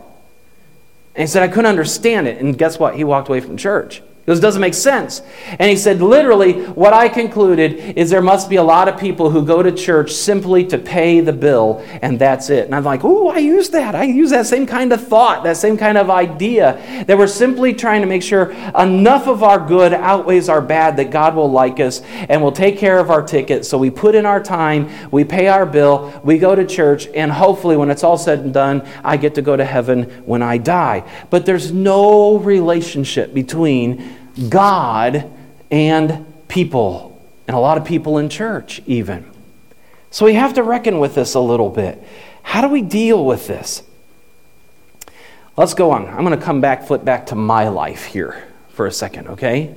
And 1.15 1.21
he 1.21 1.27
said, 1.27 1.43
I 1.43 1.47
couldn't 1.47 1.67
understand 1.67 2.27
it. 2.27 2.41
And 2.41 2.57
guess 2.57 2.77
what? 2.77 2.95
He 2.95 3.03
walked 3.03 3.29
away 3.29 3.39
from 3.39 3.55
church. 3.55 4.01
This 4.25 4.39
doesn't 4.39 4.61
make 4.61 4.73
sense. 4.73 5.21
And 5.59 5.69
he 5.69 5.75
said, 5.75 6.01
literally, 6.01 6.63
what 6.67 6.93
I 6.93 7.09
concluded 7.09 7.97
is 7.97 8.09
there 8.09 8.21
must 8.21 8.49
be 8.49 8.55
a 8.55 8.63
lot 8.63 8.87
of 8.87 8.97
people 8.97 9.29
who 9.29 9.45
go 9.45 9.61
to 9.61 9.69
church 9.69 10.13
simply 10.13 10.65
to 10.67 10.77
pay 10.77 11.19
the 11.19 11.33
bill, 11.33 11.83
and 12.01 12.17
that's 12.17 12.49
it. 12.49 12.65
And 12.65 12.73
I'm 12.73 12.85
like, 12.85 13.03
oh, 13.03 13.27
I 13.27 13.39
use 13.39 13.71
that. 13.71 13.95
I 13.95 14.03
use 14.03 14.29
that 14.29 14.47
same 14.47 14.65
kind 14.65 14.93
of 14.93 15.05
thought, 15.05 15.43
that 15.43 15.57
same 15.57 15.75
kind 15.75 15.97
of 15.97 16.09
idea, 16.09 17.03
that 17.05 17.17
we're 17.17 17.27
simply 17.27 17.73
trying 17.73 17.99
to 17.99 18.07
make 18.07 18.23
sure 18.23 18.51
enough 18.79 19.27
of 19.27 19.43
our 19.43 19.59
good 19.59 19.93
outweighs 19.93 20.47
our 20.47 20.61
bad 20.61 20.95
that 20.97 21.11
God 21.11 21.35
will 21.35 21.51
like 21.51 21.81
us 21.81 22.01
and 22.29 22.41
will 22.41 22.53
take 22.53 22.77
care 22.77 22.99
of 22.99 23.11
our 23.11 23.23
ticket. 23.23 23.65
So 23.65 23.77
we 23.77 23.89
put 23.89 24.15
in 24.15 24.25
our 24.25 24.41
time, 24.41 24.89
we 25.11 25.25
pay 25.25 25.49
our 25.49 25.65
bill, 25.65 26.21
we 26.23 26.37
go 26.37 26.55
to 26.55 26.65
church, 26.65 27.07
and 27.07 27.29
hopefully, 27.29 27.75
when 27.75 27.89
it's 27.89 28.05
all 28.05 28.17
said 28.17 28.39
and 28.39 28.53
done, 28.53 28.87
I 29.03 29.17
get 29.17 29.35
to 29.35 29.41
go 29.41 29.57
to 29.57 29.65
heaven 29.65 30.03
when 30.25 30.41
I 30.41 30.59
die. 30.59 31.03
But 31.29 31.45
there's 31.45 31.73
no 31.73 32.37
relationship 32.37 33.33
between 33.33 34.12
God 34.49 35.31
and 35.71 36.25
people, 36.47 37.21
and 37.47 37.55
a 37.55 37.59
lot 37.59 37.77
of 37.77 37.85
people 37.85 38.17
in 38.17 38.29
church, 38.29 38.81
even. 38.85 39.29
So 40.11 40.25
we 40.25 40.33
have 40.35 40.53
to 40.55 40.63
reckon 40.63 40.99
with 40.99 41.15
this 41.15 41.33
a 41.33 41.39
little 41.39 41.69
bit. 41.69 42.01
How 42.43 42.61
do 42.61 42.67
we 42.67 42.81
deal 42.81 43.25
with 43.25 43.47
this? 43.47 43.83
Let's 45.55 45.73
go 45.73 45.91
on. 45.91 46.07
I'm 46.07 46.23
going 46.25 46.37
to 46.37 46.43
come 46.43 46.61
back, 46.61 46.85
flip 46.85 47.03
back 47.05 47.27
to 47.27 47.35
my 47.35 47.67
life 47.67 48.05
here 48.05 48.47
for 48.69 48.87
a 48.87 48.91
second, 48.91 49.27
okay? 49.29 49.73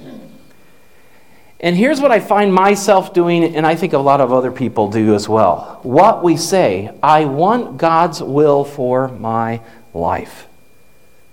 And 1.61 1.77
here's 1.77 2.01
what 2.01 2.12
I 2.12 2.21
find 2.21 2.53
myself 2.53 3.14
doing, 3.14 3.57
and 3.57 3.66
I 3.66 3.77
think 3.77 3.92
a 3.92 3.99
lot 3.99 4.21
of 4.21 4.33
other 4.33 4.53
people 4.53 4.90
do 4.90 5.14
as 5.14 5.29
well. 5.29 5.81
What 5.83 6.23
we 6.23 6.37
say, 6.37 6.90
I 7.03 7.25
want 7.25 7.79
God's 7.79 8.23
will 8.23 8.64
for 8.64 9.09
my 9.09 9.62
life. 9.95 10.49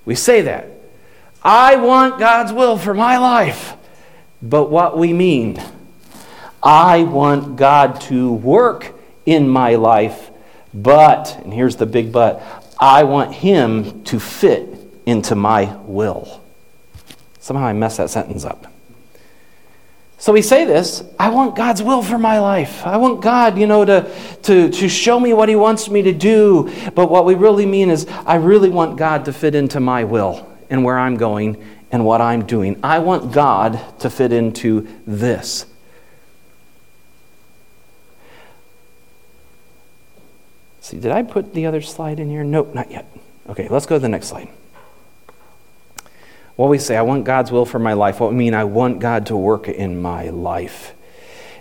We 0.05 0.15
say 0.15 0.41
that. 0.43 0.67
I 1.43 1.75
want 1.75 2.19
God's 2.19 2.53
will 2.53 2.77
for 2.77 2.93
my 2.93 3.17
life. 3.17 3.75
But 4.41 4.69
what 4.69 4.97
we 4.97 5.13
mean, 5.13 5.61
I 6.61 7.03
want 7.03 7.57
God 7.57 7.99
to 8.01 8.31
work 8.31 8.93
in 9.25 9.47
my 9.47 9.75
life, 9.75 10.31
but, 10.73 11.37
and 11.43 11.53
here's 11.53 11.75
the 11.75 11.85
big 11.85 12.11
but, 12.11 12.41
I 12.79 13.03
want 13.03 13.33
Him 13.33 14.03
to 14.05 14.19
fit 14.19 14.67
into 15.05 15.35
my 15.35 15.75
will. 15.83 16.41
Somehow 17.39 17.65
I 17.65 17.73
messed 17.73 17.97
that 17.97 18.09
sentence 18.09 18.45
up. 18.45 18.67
So 20.17 20.31
we 20.31 20.41
say 20.41 20.63
this 20.63 21.03
I 21.19 21.29
want 21.29 21.55
God's 21.55 21.83
will 21.83 22.01
for 22.01 22.17
my 22.17 22.39
life. 22.39 22.85
I 22.85 22.95
want 22.95 23.21
God, 23.21 23.57
you 23.57 23.67
know, 23.67 23.83
to, 23.83 24.09
to, 24.43 24.69
to 24.69 24.89
show 24.89 25.19
me 25.19 25.33
what 25.33 25.49
He 25.49 25.57
wants 25.57 25.89
me 25.89 26.01
to 26.03 26.13
do. 26.13 26.73
But 26.95 27.09
what 27.09 27.25
we 27.25 27.35
really 27.35 27.65
mean 27.65 27.89
is, 27.89 28.05
I 28.25 28.35
really 28.35 28.69
want 28.69 28.97
God 28.97 29.25
to 29.25 29.33
fit 29.33 29.55
into 29.55 29.81
my 29.81 30.05
will 30.05 30.52
and 30.69 30.83
where 30.83 30.97
I'm 30.97 31.17
going 31.17 31.63
and 31.91 32.05
what 32.05 32.21
I'm 32.21 32.45
doing. 32.45 32.79
I 32.83 32.99
want 32.99 33.31
God 33.31 33.79
to 33.99 34.09
fit 34.09 34.31
into 34.31 34.87
this. 35.05 35.65
See, 40.81 40.99
did 40.99 41.11
I 41.11 41.23
put 41.23 41.53
the 41.53 41.65
other 41.65 41.81
slide 41.81 42.19
in 42.19 42.29
here? 42.29 42.43
Nope, 42.43 42.73
not 42.73 42.91
yet. 42.91 43.07
Okay, 43.47 43.67
let's 43.69 43.85
go 43.85 43.95
to 43.95 43.99
the 43.99 44.09
next 44.09 44.27
slide. 44.27 44.49
What 46.55 46.69
we 46.69 46.77
say, 46.77 46.97
I 46.97 47.01
want 47.01 47.25
God's 47.25 47.51
will 47.51 47.65
for 47.65 47.79
my 47.79 47.93
life. 47.93 48.19
What 48.19 48.31
we 48.31 48.37
mean, 48.37 48.53
I 48.53 48.63
want 48.63 48.99
God 48.99 49.27
to 49.27 49.37
work 49.37 49.67
in 49.67 50.01
my 50.01 50.29
life. 50.29 50.93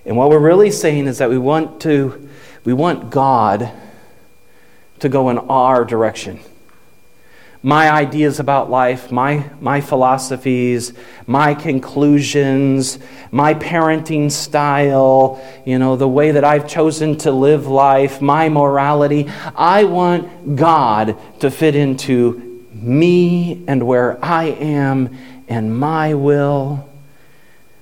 And 0.05 0.17
what 0.17 0.31
we're 0.31 0.39
really 0.39 0.71
saying 0.71 1.07
is 1.07 1.19
that 1.19 1.31
we 1.31 1.39
want 1.39 1.81
to, 1.83 2.29
we 2.65 2.73
want 2.73 3.11
God 3.11 3.71
to 4.99 5.09
go 5.09 5.31
in 5.31 5.39
our 5.39 5.85
direction 5.85 6.41
my 7.63 7.91
ideas 7.91 8.41
about 8.41 8.71
life, 8.71 9.13
my, 9.13 9.49
my 9.61 9.81
philosophies, 9.81 10.93
my 11.27 11.55
conclusions, 11.55 12.99
my 13.31 13.55
parenting 13.55 14.31
style, 14.31 15.41
you 15.65 15.79
know, 15.79 15.95
the 15.95 16.09
way 16.09 16.33
that 16.33 16.43
I've 16.43 16.69
chosen 16.69 17.17
to 17.19 17.31
live 17.31 17.69
life, 17.69 18.21
my 18.21 18.49
morality. 18.49 19.31
I 19.55 19.85
want 19.85 20.57
God 20.57 21.17
to 21.41 21.51
fit 21.51 21.77
into 21.77 22.69
me 22.73 23.65
and 23.69 23.87
where 23.87 24.23
I 24.25 24.45
am 24.47 25.17
and 25.47 25.79
my 25.79 26.15
will. 26.15 26.89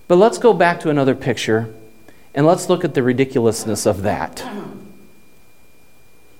But 0.09 0.17
let's 0.17 0.37
go 0.37 0.53
back 0.53 0.81
to 0.81 0.91
another 0.91 1.15
picture 1.15 1.73
and 2.35 2.47
let's 2.47 2.69
look 2.69 2.85
at 2.85 2.93
the 2.93 3.03
ridiculousness 3.03 3.87
of 3.87 4.03
that. 4.03 4.37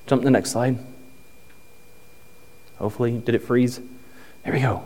Jump 0.07 0.23
to 0.23 0.25
the 0.25 0.31
next 0.31 0.51
slide. 0.51 0.79
Hopefully, 2.81 3.19
did 3.19 3.35
it 3.35 3.43
freeze? 3.43 3.79
There 4.43 4.55
we 4.55 4.61
go. 4.61 4.83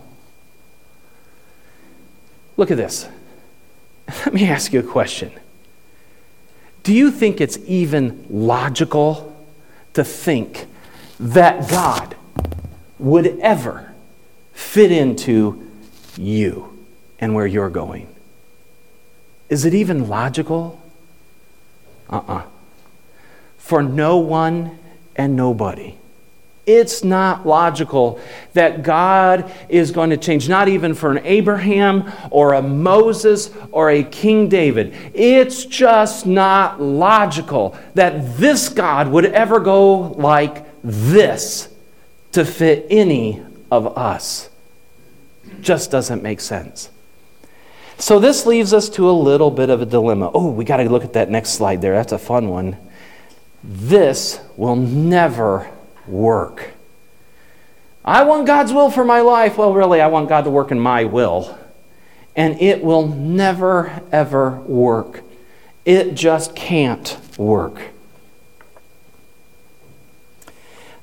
Look 2.57 2.73
at 2.73 2.77
this. 2.77 3.09
Let 4.09 4.35
me 4.35 4.49
ask 4.49 4.73
you 4.73 4.81
a 4.81 4.83
question. 4.83 5.33
Do 6.83 6.93
you 6.93 7.13
think 7.13 7.41
it's 7.41 7.57
even 7.67 8.27
logical 8.29 9.35
to 9.95 10.03
think 10.03 10.67
that 11.21 11.71
God 11.71 12.17
would 12.99 13.39
ever 13.39 13.93
fit 14.53 14.91
into 14.91 15.71
you 16.17 16.77
and 17.21 17.33
where 17.33 17.47
you're 17.47 17.71
going? 17.71 18.13
Is 19.49 19.65
it 19.65 19.73
even 19.73 20.09
logical? 20.09 20.83
Uh 22.11 22.17
uh-uh. 22.17 22.35
uh 22.39 22.43
For 23.57 23.85
no 23.85 24.17
one 24.17 24.79
and 25.15 25.37
nobody 25.37 25.97
it's 26.67 27.05
not 27.05 27.47
logical 27.47 28.19
that 28.55 28.83
God 28.83 29.53
is 29.69 29.91
going 29.91 30.11
to 30.11 30.17
change, 30.17 30.49
not 30.49 30.69
even 30.69 30.95
for 30.95 31.11
an 31.11 31.21
Abraham 31.25 32.11
or 32.31 32.55
a 32.55 32.63
Moses 32.63 33.51
or 33.71 33.91
a 33.91 34.03
King 34.03 34.49
David. 34.49 34.95
It's 35.13 35.67
just 35.67 36.27
not 36.27 36.81
logical 36.81 37.77
that 37.95 38.39
this 38.39 38.71
God 38.71 39.09
would 39.09 39.27
ever 39.27 39.61
go 39.61 40.13
like 40.13 40.65
this 40.83 41.69
to 42.33 42.45
fit 42.45 42.87
any 42.89 43.43
of 43.71 43.99
us. 43.99 44.49
Just 45.61 45.91
doesn't 45.91 46.23
make 46.23 46.41
sense. 46.41 46.91
So, 47.97 48.19
this 48.19 48.45
leaves 48.45 48.75
us 48.75 48.89
to 48.91 49.09
a 49.09 49.13
little 49.13 49.53
bit 49.53 49.71
of 49.71 49.81
a 49.81 49.87
dilemma. 49.87 50.31
Oh, 50.35 50.51
we 50.51 50.65
got 50.65 50.79
to 50.79 50.91
look 50.91 51.05
at 51.05 51.13
that 51.13 51.31
next 51.31 51.51
slide 51.51 51.81
there. 51.81 51.95
That's 51.95 52.13
a 52.13 52.19
fun 52.19 52.49
one. 52.49 52.77
This 53.63 54.41
will 54.57 54.75
never 54.75 55.71
work. 56.07 56.71
I 58.05 58.25
want 58.25 58.47
God's 58.47 58.73
will 58.73 58.91
for 58.91 59.05
my 59.05 59.21
life. 59.21 59.57
Well, 59.57 59.73
really, 59.73 60.01
I 60.01 60.09
want 60.09 60.29
God 60.29 60.43
to 60.45 60.51
work 60.51 60.71
in 60.71 60.79
my 60.79 61.05
will. 61.05 61.59
And 62.37 62.61
it 62.61 62.83
will 62.85 63.07
never, 63.07 64.03
ever 64.13 64.61
work. 64.61 65.23
It 65.85 66.15
just 66.15 66.55
can't 66.55 67.17
work. 67.39 67.81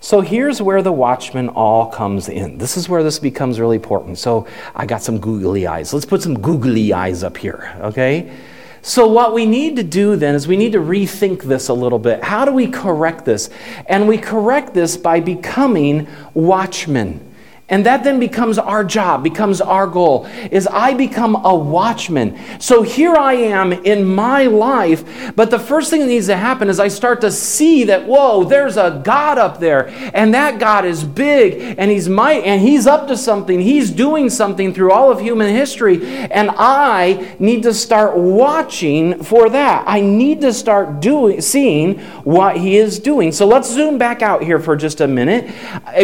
So 0.04 0.22
here's 0.22 0.62
where 0.62 0.82
the 0.82 0.92
watchman 0.92 1.50
all 1.50 1.86
comes 1.86 2.28
in. 2.28 2.58
This 2.58 2.76
is 2.76 2.90
where 2.90 3.04
this 3.04 3.20
becomes 3.20 3.60
really 3.60 3.76
important. 3.76 4.18
So 4.18 4.48
I 4.76 4.88
got 4.88 5.04
some 5.04 5.20
googly 5.20 5.68
eyes. 5.68 5.94
Let's 5.94 6.08
put 6.08 6.24
some 6.24 6.42
googly 6.42 6.92
eyes 6.92 7.24
up 7.24 7.38
here, 7.38 7.78
okay? 7.82 8.36
So, 8.84 9.08
what 9.08 9.34
we 9.34 9.46
need 9.46 9.76
to 9.76 9.84
do 9.84 10.16
then 10.16 10.34
is 10.34 10.48
we 10.48 10.58
need 10.58 10.72
to 10.72 10.80
rethink 10.80 11.44
this 11.44 11.70
a 11.70 11.74
little 11.74 12.00
bit. 12.00 12.24
How 12.24 12.46
do 12.46 12.52
we 12.52 12.68
correct 12.68 13.26
this? 13.26 13.50
And 13.86 14.08
we 14.08 14.18
correct 14.18 14.74
this 14.74 14.98
by 14.98 15.20
becoming 15.20 16.08
watchmen. 16.34 17.31
And 17.72 17.86
that 17.86 18.04
then 18.04 18.20
becomes 18.20 18.60
our 18.60 18.84
job, 18.84 19.24
becomes 19.24 19.62
our 19.62 19.88
goal, 19.88 20.28
is 20.52 20.68
I 20.68 20.94
become 20.94 21.44
a 21.46 21.56
watchman. 21.56 22.38
So 22.60 22.82
here 22.82 23.16
I 23.16 23.34
am 23.34 23.72
in 23.72 24.06
my 24.06 24.44
life, 24.44 25.34
but 25.38 25.50
the 25.50 25.58
first 25.58 25.90
thing 25.90 26.02
that 26.02 26.08
needs 26.08 26.28
to 26.28 26.36
happen 26.36 26.68
is 26.68 26.82
I 26.82 26.90
start 26.90 27.22
to 27.22 27.32
see 27.32 27.86
that, 27.86 28.06
whoa, 28.06 28.44
there's 28.44 28.76
a 28.76 29.02
God 29.06 29.38
up 29.38 29.62
there, 29.62 29.88
and 30.14 30.34
that 30.34 30.60
God 30.60 30.84
is 30.84 31.06
big, 31.06 31.76
and 31.78 31.90
He's 31.90 32.10
mighty, 32.10 32.44
and 32.44 32.62
He's 32.62 32.88
up 32.88 33.08
to 33.08 33.16
something. 33.16 33.62
He's 33.62 33.90
doing 33.90 34.30
something 34.30 34.74
through 34.74 34.92
all 34.92 35.10
of 35.10 35.22
human 35.22 35.48
history, 35.48 36.06
and 36.06 36.52
I 36.52 37.36
need 37.40 37.64
to 37.64 37.74
start 37.74 38.18
watching 38.18 39.24
for 39.24 39.50
that. 39.50 39.86
I 39.88 40.02
need 40.02 40.42
to 40.42 40.52
start 40.52 41.00
doing, 41.00 41.40
seeing 41.40 42.00
what 42.26 42.58
He 42.58 42.76
is 42.76 43.00
doing. 43.00 43.32
So 43.32 43.48
let's 43.48 43.72
zoom 43.72 43.98
back 43.98 44.22
out 44.22 44.44
here 44.44 44.60
for 44.60 44.76
just 44.76 45.00
a 45.00 45.08
minute. 45.08 45.50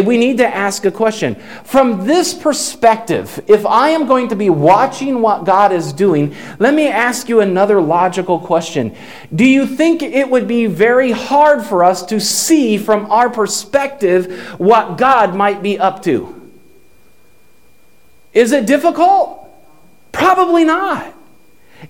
We 0.06 0.16
need 0.16 0.38
to 0.38 0.46
ask 0.46 0.86
a 0.86 0.90
question. 0.90 1.36
From 1.64 2.06
this 2.06 2.34
perspective, 2.34 3.42
if 3.46 3.66
I 3.66 3.90
am 3.90 4.06
going 4.06 4.28
to 4.28 4.36
be 4.36 4.50
watching 4.50 5.20
what 5.20 5.44
God 5.44 5.72
is 5.72 5.92
doing, 5.92 6.34
let 6.58 6.74
me 6.74 6.88
ask 6.88 7.28
you 7.28 7.40
another 7.40 7.80
logical 7.80 8.38
question. 8.38 8.96
Do 9.34 9.44
you 9.44 9.66
think 9.66 10.02
it 10.02 10.30
would 10.30 10.48
be 10.48 10.66
very 10.66 11.10
hard 11.10 11.64
for 11.64 11.84
us 11.84 12.06
to 12.06 12.20
see 12.20 12.78
from 12.78 13.10
our 13.10 13.28
perspective 13.28 14.32
what 14.58 14.98
God 14.98 15.34
might 15.34 15.62
be 15.62 15.78
up 15.78 16.02
to? 16.04 16.34
Is 18.32 18.52
it 18.52 18.66
difficult? 18.66 19.48
Probably 20.12 20.64
not. 20.64 21.14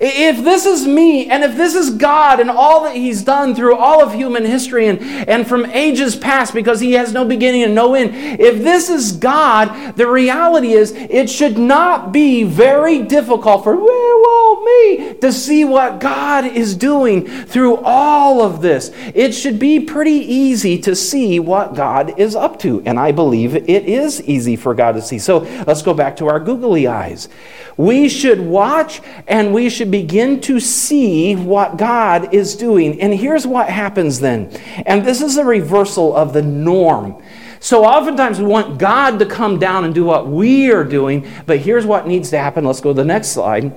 If 0.01 0.45
this 0.45 0.67
is 0.67 0.87
me, 0.87 1.31
and 1.31 1.43
if 1.43 1.57
this 1.57 1.75
is 1.75 1.91
God 1.91 2.41
and 2.41 2.51
all 2.51 2.85
that 2.85 2.95
He's 2.95 3.23
done 3.23 3.55
through 3.55 3.77
all 3.77 4.03
of 4.03 4.13
human 4.13 4.45
history 4.45 4.87
and, 4.87 5.01
and 5.01 5.47
from 5.47 5.67
ages 5.67 6.15
past, 6.15 6.53
because 6.55 6.81
He 6.81 6.93
has 6.93 7.13
no 7.13 7.25
beginning 7.25 7.63
and 7.63 7.75
no 7.75 7.95
end, 7.95 8.15
if 8.41 8.63
this 8.63 8.91
is 8.91 9.13
God, 9.13 9.97
the 9.97 10.07
reality 10.07 10.73
is 10.73 10.93
it 10.93 11.31
should 11.31 11.59
not 11.59 12.13
be 12.13 12.45
very 12.45 13.03
difficult 13.03 13.65
for 13.65 13.75
well, 13.77 14.63
me 14.63 15.15
to 15.15 15.33
see 15.33 15.65
what 15.65 16.01
God 16.01 16.45
is 16.45 16.75
doing 16.75 17.27
through 17.27 17.77
all 17.79 18.43
of 18.43 18.61
this. 18.61 18.91
It 19.15 19.33
should 19.33 19.59
be 19.59 19.81
pretty 19.81 20.11
easy 20.11 20.79
to 20.83 20.95
see 20.95 21.41
what 21.41 21.75
God 21.75 22.19
is 22.19 22.35
up 22.37 22.59
to. 22.61 22.83
And 22.85 22.99
I 22.99 23.13
believe 23.13 23.55
it 23.55 23.69
is 23.69 24.23
easy 24.23 24.57
for 24.57 24.75
God 24.75 24.93
to 24.93 25.03
see. 25.03 25.19
So 25.19 25.39
let's 25.67 25.83
go 25.83 25.95
back 25.95 26.17
to 26.19 26.29
our 26.29 26.41
googly 26.41 26.87
eyes. 26.87 27.29
We 27.77 28.09
should 28.09 28.41
watch 28.41 29.01
and 29.27 29.55
we 29.55 29.69
should 29.79 29.91
begin 29.91 30.41
to 30.43 30.61
see 30.61 31.37
what 31.37 31.79
God 31.79 32.35
is 32.35 32.57
doing. 32.57 33.01
And 33.01 33.15
here's 33.15 33.47
what 33.47 33.69
happens 33.71 34.21
then. 34.21 34.51
And 34.85 35.05
this 35.05 35.23
is 35.23 35.37
a 35.37 35.45
reversal 35.45 36.15
of 36.15 36.33
the 36.33 36.43
norm. 36.43 37.23
So 37.61 37.85
oftentimes 37.85 38.39
we 38.39 38.47
want 38.47 38.79
God 38.79 39.19
to 39.21 39.27
come 39.27 39.59
down 39.59 39.85
and 39.85 39.95
do 39.95 40.05
what 40.05 40.29
we 40.29 40.71
are 40.71 40.85
doing, 40.85 41.27
but 41.47 41.59
here's 41.59 41.87
what 41.87 42.07
needs 42.07 42.31
to 42.31 42.39
happen. 42.39 42.65
Let's 42.65 42.81
go 42.81 42.91
to 42.91 42.95
the 42.95 43.05
next 43.05 43.29
slide. 43.29 43.73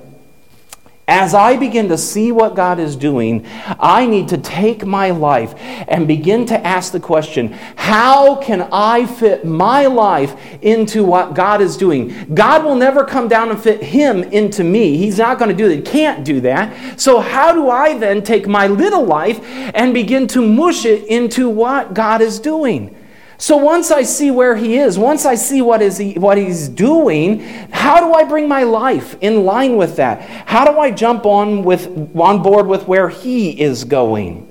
As 1.12 1.34
I 1.34 1.58
begin 1.58 1.90
to 1.90 1.98
see 1.98 2.32
what 2.32 2.56
God 2.56 2.80
is 2.80 2.96
doing, 2.96 3.46
I 3.82 4.06
need 4.06 4.30
to 4.30 4.38
take 4.38 4.86
my 4.86 5.10
life 5.10 5.54
and 5.90 6.08
begin 6.08 6.46
to 6.46 6.66
ask 6.66 6.94
the 6.94 7.02
question 7.02 7.52
how 7.76 8.38
can 8.38 8.70
I 8.72 9.06
fit 9.06 9.44
my 9.44 9.88
life 9.88 10.38
into 10.62 11.04
what 11.04 11.34
God 11.34 11.60
is 11.60 11.76
doing? 11.76 12.34
God 12.34 12.64
will 12.64 12.78
never 12.78 13.04
come 13.04 13.28
down 13.28 13.50
and 13.50 13.62
fit 13.62 13.84
Him 13.84 14.24
into 14.24 14.64
me. 14.64 14.96
He's 14.96 15.18
not 15.18 15.38
going 15.38 15.50
to 15.50 15.56
do 15.56 15.68
that. 15.68 15.76
He 15.76 15.82
can't 15.82 16.24
do 16.24 16.40
that. 16.40 16.98
So, 16.98 17.20
how 17.20 17.52
do 17.52 17.70
I 17.70 17.98
then 17.98 18.24
take 18.24 18.48
my 18.48 18.68
little 18.68 19.04
life 19.04 19.42
and 19.44 19.94
begin 19.94 20.28
to 20.28 20.42
mush 20.42 20.86
it 20.86 21.04
into 21.08 21.50
what 21.50 21.94
God 21.94 22.22
is 22.22 22.40
doing? 22.40 22.96
So 23.42 23.58
once 23.58 23.90
I 23.90 24.04
see 24.04 24.30
where 24.30 24.56
he 24.56 24.78
is, 24.78 25.00
once 25.00 25.26
I 25.26 25.34
see 25.34 25.64
what, 25.64 25.82
is 25.82 25.98
he, 25.98 26.14
what 26.14 26.38
he's 26.38 26.68
doing, 26.68 27.40
how 27.72 28.00
do 28.00 28.14
I 28.14 28.24
bring 28.24 28.48
my 28.48 28.62
life 28.62 29.18
in 29.20 29.46
line 29.46 29.78
with 29.78 29.96
that? 29.96 30.22
How 30.22 30.64
do 30.64 30.78
I 30.78 30.92
jump 30.92 31.26
on, 31.26 31.64
with, 31.64 31.88
on 32.16 32.44
board 32.44 32.68
with 32.68 32.88
where 32.88 33.10
he 33.10 33.60
is 33.60 33.84
going? 33.84 34.48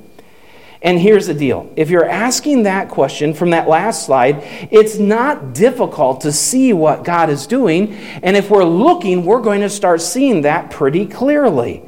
And 0.83 0.98
here's 0.98 1.29
the 1.29 1.35
deal 1.35 1.72
if 1.76 1.88
you're 1.88 2.09
asking 2.09 2.64
that 2.64 2.88
question 2.88 3.33
from 3.33 3.50
that 3.50 3.68
last 3.68 4.07
slide, 4.07 4.42
it's 4.72 4.98
not 4.98 5.55
difficult 5.55 6.22
to 6.22 6.33
see 6.33 6.72
what 6.72 7.05
God 7.05 7.31
is 7.31 7.46
doing. 7.46 7.94
And 8.24 8.37
if 8.37 8.50
we're 8.50 8.64
looking, 8.64 9.24
we're 9.24 9.40
going 9.40 9.61
to 9.61 9.70
start 9.70 10.00
seeing 10.00 10.40
that 10.42 10.72
pretty 10.72 11.07
clearly. 11.07 11.85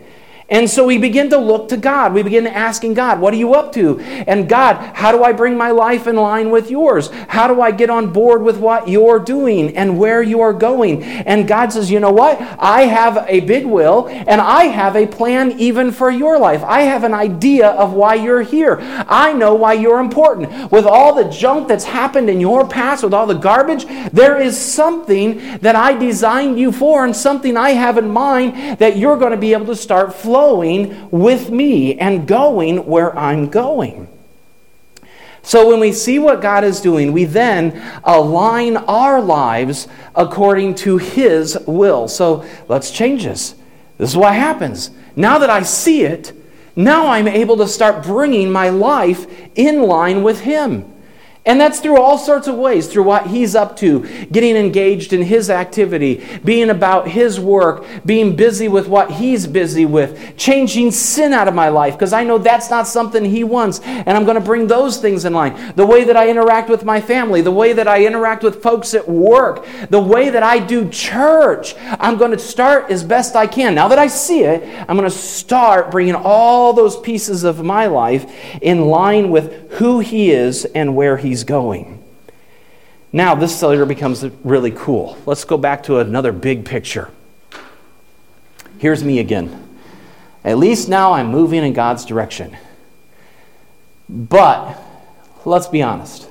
And 0.53 0.69
so 0.69 0.85
we 0.85 0.99
begin 0.99 1.31
to 1.31 1.39
look 1.39 1.71
to 1.71 1.79
God. 1.79 2.13
We 2.13 2.23
begin 2.23 2.47
asking 2.47 2.93
God, 2.93 3.21
What 3.21 3.33
are 3.33 3.39
you 3.39 3.55
up 3.55 3.73
to? 3.73 3.99
And 4.01 4.47
God, 4.47 4.77
how 4.95 5.11
do 5.11 5.25
I 5.25 5.33
bring 5.33 5.57
my 5.57 5.71
life 5.71 6.07
in 6.07 6.17
line 6.17 6.51
with 6.51 6.71
yours? 6.71 7.09
How 7.29 7.49
do 7.49 7.63
I 7.63 7.71
get 7.71 7.89
on 7.89 8.13
board 8.13 8.43
with 8.43 8.59
what 8.59 8.87
you're 8.87 9.19
doing 9.19 9.75
and 9.75 9.99
where 9.99 10.23
you 10.23 10.43
are 10.43 10.53
going? 10.53 11.03
And 11.03 11.49
God 11.49 11.73
says, 11.73 11.91
You 11.91 12.01
know 12.01 12.13
what? 12.13 12.39
I 12.59 12.83
have 12.83 13.25
a 13.29 13.41
big 13.41 13.65
will 13.65 14.09
and 14.09 14.43
I 14.43 14.65
have 14.65 14.95
a 14.95 15.07
plan 15.07 15.59
even 15.59 15.91
for 15.91 16.11
your 16.11 16.39
life. 16.39 16.63
I 16.65 16.83
have 16.83 17.05
an 17.05 17.15
idea 17.15 17.69
of 17.69 17.95
why 17.95 18.17
you're 18.17 18.43
here. 18.43 18.77
I 19.09 19.33
know 19.33 19.55
why 19.55 19.73
you're 19.73 20.01
important. 20.01 20.71
With 20.71 20.85
all 20.85 21.15
the 21.15 21.31
junk 21.31 21.67
that's 21.67 21.85
happened 21.85 22.29
in 22.29 22.41
your 22.41 22.69
past, 22.69 23.03
with 23.03 23.15
all 23.15 23.27
the 23.27 23.33
garbage, 23.33 23.87
there 24.13 24.39
is 24.39 24.61
something 24.61 25.39
that 25.61 25.77
I 25.77 25.95
designed 25.95 26.59
you 26.59 26.73
for 26.73 27.07
and 27.07 27.17
something 27.17 27.57
I 27.57 27.71
have 27.71 27.97
in 27.97 28.11
mind 28.11 28.79
that 28.81 28.99
you're 28.99 29.17
going 29.17 29.31
to 29.31 29.39
be 29.39 29.55
able 29.55 29.67
to 29.67 29.77
start 29.77 30.15
flowing 30.15 30.42
flowing 30.43 31.09
with 31.13 31.51
me 31.51 31.97
and 32.01 32.27
going 32.27 32.85
where 32.85 33.17
I'm 33.17 33.49
going. 33.49 34.09
So 35.43 35.69
when 35.69 35.79
we 35.79 35.93
see 35.93 36.19
what 36.19 36.43
God 36.43 36.65
is 36.65 36.81
doing, 36.81 37.13
we 37.13 37.27
then 37.27 37.81
align 38.03 38.77
our 38.77 39.21
lives 39.21 39.87
according 40.17 40.75
to 40.77 40.99
His 40.99 41.57
will. 41.67 42.09
So 42.09 42.45
let's 42.69 42.91
change 42.91 43.23
this. 43.23 43.55
This 43.99 44.11
is 44.11 44.17
what 44.17 44.35
happens. 44.35 44.91
Now 45.15 45.39
that 45.39 45.51
I 45.51 45.63
see 45.63 46.03
it, 46.03 46.33
now 46.75 47.07
I'm 47.07 47.29
able 47.29 47.57
to 47.59 47.69
start 47.69 48.03
bringing 48.03 48.51
my 48.51 48.69
life 48.69 49.27
in 49.55 49.83
line 49.83 50.25
with 50.25 50.41
Him. 50.41 50.92
And 51.45 51.61
that's 51.61 51.81
through 51.81 52.01
all 52.01 52.19
sorts 52.19 52.47
of 52.47 52.55
ways, 52.55 52.87
through 52.87 53.03
what 53.03 53.27
he's 53.27 53.57
up 53.57 53.77
to, 53.79 54.07
getting 54.27 54.55
engaged 54.55 55.13
in 55.13 55.23
his 55.23 55.51
activity, 55.51 56.25
being 56.45 56.71
about 56.71 57.09
his 57.09 57.41
work, 57.41 57.85
being 58.07 58.37
busy 58.37 58.69
with 58.69 58.87
what 58.87 59.11
he's 59.11 59.49
busy 59.49 59.85
with, 59.85 60.37
changing 60.37 60.93
sin 60.93 61.33
out 61.33 61.49
of 61.49 61.55
my 61.55 61.69
life, 61.69 61.95
because 61.95 62.13
I 62.13 62.23
know 62.23 62.39
that's 62.39 62.71
not 62.71 62.87
something 62.87 63.25
he 63.25 63.43
wants. 63.43 63.81
And 63.81 64.11
I'm 64.11 64.25
going 64.25 64.37
to 64.37 64.41
bring 64.41 64.69
those 64.69 64.99
things 64.99 65.25
in 65.25 65.33
line. 65.33 65.73
The 65.75 65.85
way 65.85 66.05
that 66.05 66.17
I 66.17 66.31
interact 66.31 66.71
with 66.71 66.85
my 66.85 67.01
family, 67.01 67.41
the 67.41 67.51
way 67.51 67.73
that 67.73 67.89
I 67.89 68.07
interact 68.07 68.45
with 68.45 68.63
folks 68.63 68.95
at 68.95 69.09
work, 69.09 69.67
the 69.91 70.01
way 70.01 70.31
that 70.31 70.45
I 70.45 70.61
do 70.61 70.89
church. 70.91 71.75
I'm 71.99 72.19
going 72.19 72.31
to 72.31 72.39
start 72.39 72.89
as 72.89 73.03
best 73.03 73.35
I 73.35 73.49
can. 73.49 73.75
Now 73.75 73.89
that 73.89 73.99
I 73.99 74.07
see 74.07 74.45
it, 74.45 74.63
I'm 74.89 74.97
going 74.97 75.11
to 75.11 75.17
start 75.17 75.91
bringing 75.91 76.15
all 76.15 76.73
those 76.73 76.97
pieces 77.01 77.43
of 77.43 77.65
my 77.65 77.87
life 77.87 78.33
in 78.63 78.83
line 78.83 79.31
with 79.31 79.73
who 79.73 79.99
he 79.99 80.31
is 80.31 80.67
and 80.67 80.95
where 80.95 81.17
he 81.17 81.32
he's 81.33 81.45
going. 81.45 82.05
Now, 83.11 83.35
this 83.35 83.63
later 83.63 83.87
becomes 83.87 84.23
really 84.45 84.71
cool. 84.71 85.17
Let's 85.25 85.45
go 85.45 85.57
back 85.57 85.85
to 85.85 85.99
another 85.99 86.31
big 86.31 86.67
picture. 86.67 87.11
Here's 88.77 89.03
me 89.03 89.19
again. 89.19 89.67
At 90.45 90.59
least 90.59 90.91
now 90.91 91.15
I'm 91.15 91.29
moving 91.29 91.65
in 91.65 91.73
God's 91.73 92.05
direction. 92.05 92.55
But 94.09 94.79
let's 95.47 95.69
be 95.69 95.83
honest 95.83 96.29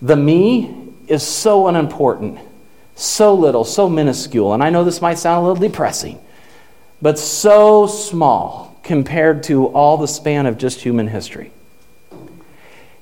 the 0.00 0.16
me 0.16 0.92
is 1.08 1.22
so 1.22 1.66
unimportant, 1.66 2.38
so 2.94 3.34
little, 3.34 3.64
so 3.64 3.88
minuscule. 3.90 4.54
And 4.54 4.62
I 4.62 4.70
know 4.70 4.84
this 4.84 5.02
might 5.02 5.18
sound 5.18 5.44
a 5.44 5.48
little 5.48 5.68
depressing, 5.68 6.18
but 7.02 7.18
so 7.18 7.86
small 7.86 8.80
compared 8.84 9.42
to 9.44 9.66
all 9.66 9.98
the 9.98 10.08
span 10.08 10.46
of 10.46 10.56
just 10.56 10.80
human 10.80 11.08
history. 11.08 11.50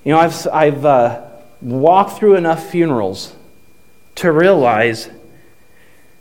You 0.07 0.13
know, 0.13 0.21
I've, 0.21 0.47
I've 0.53 0.85
uh, 0.85 1.23
walked 1.61 2.17
through 2.17 2.37
enough 2.37 2.71
funerals 2.71 3.35
to 4.15 4.31
realize 4.31 5.11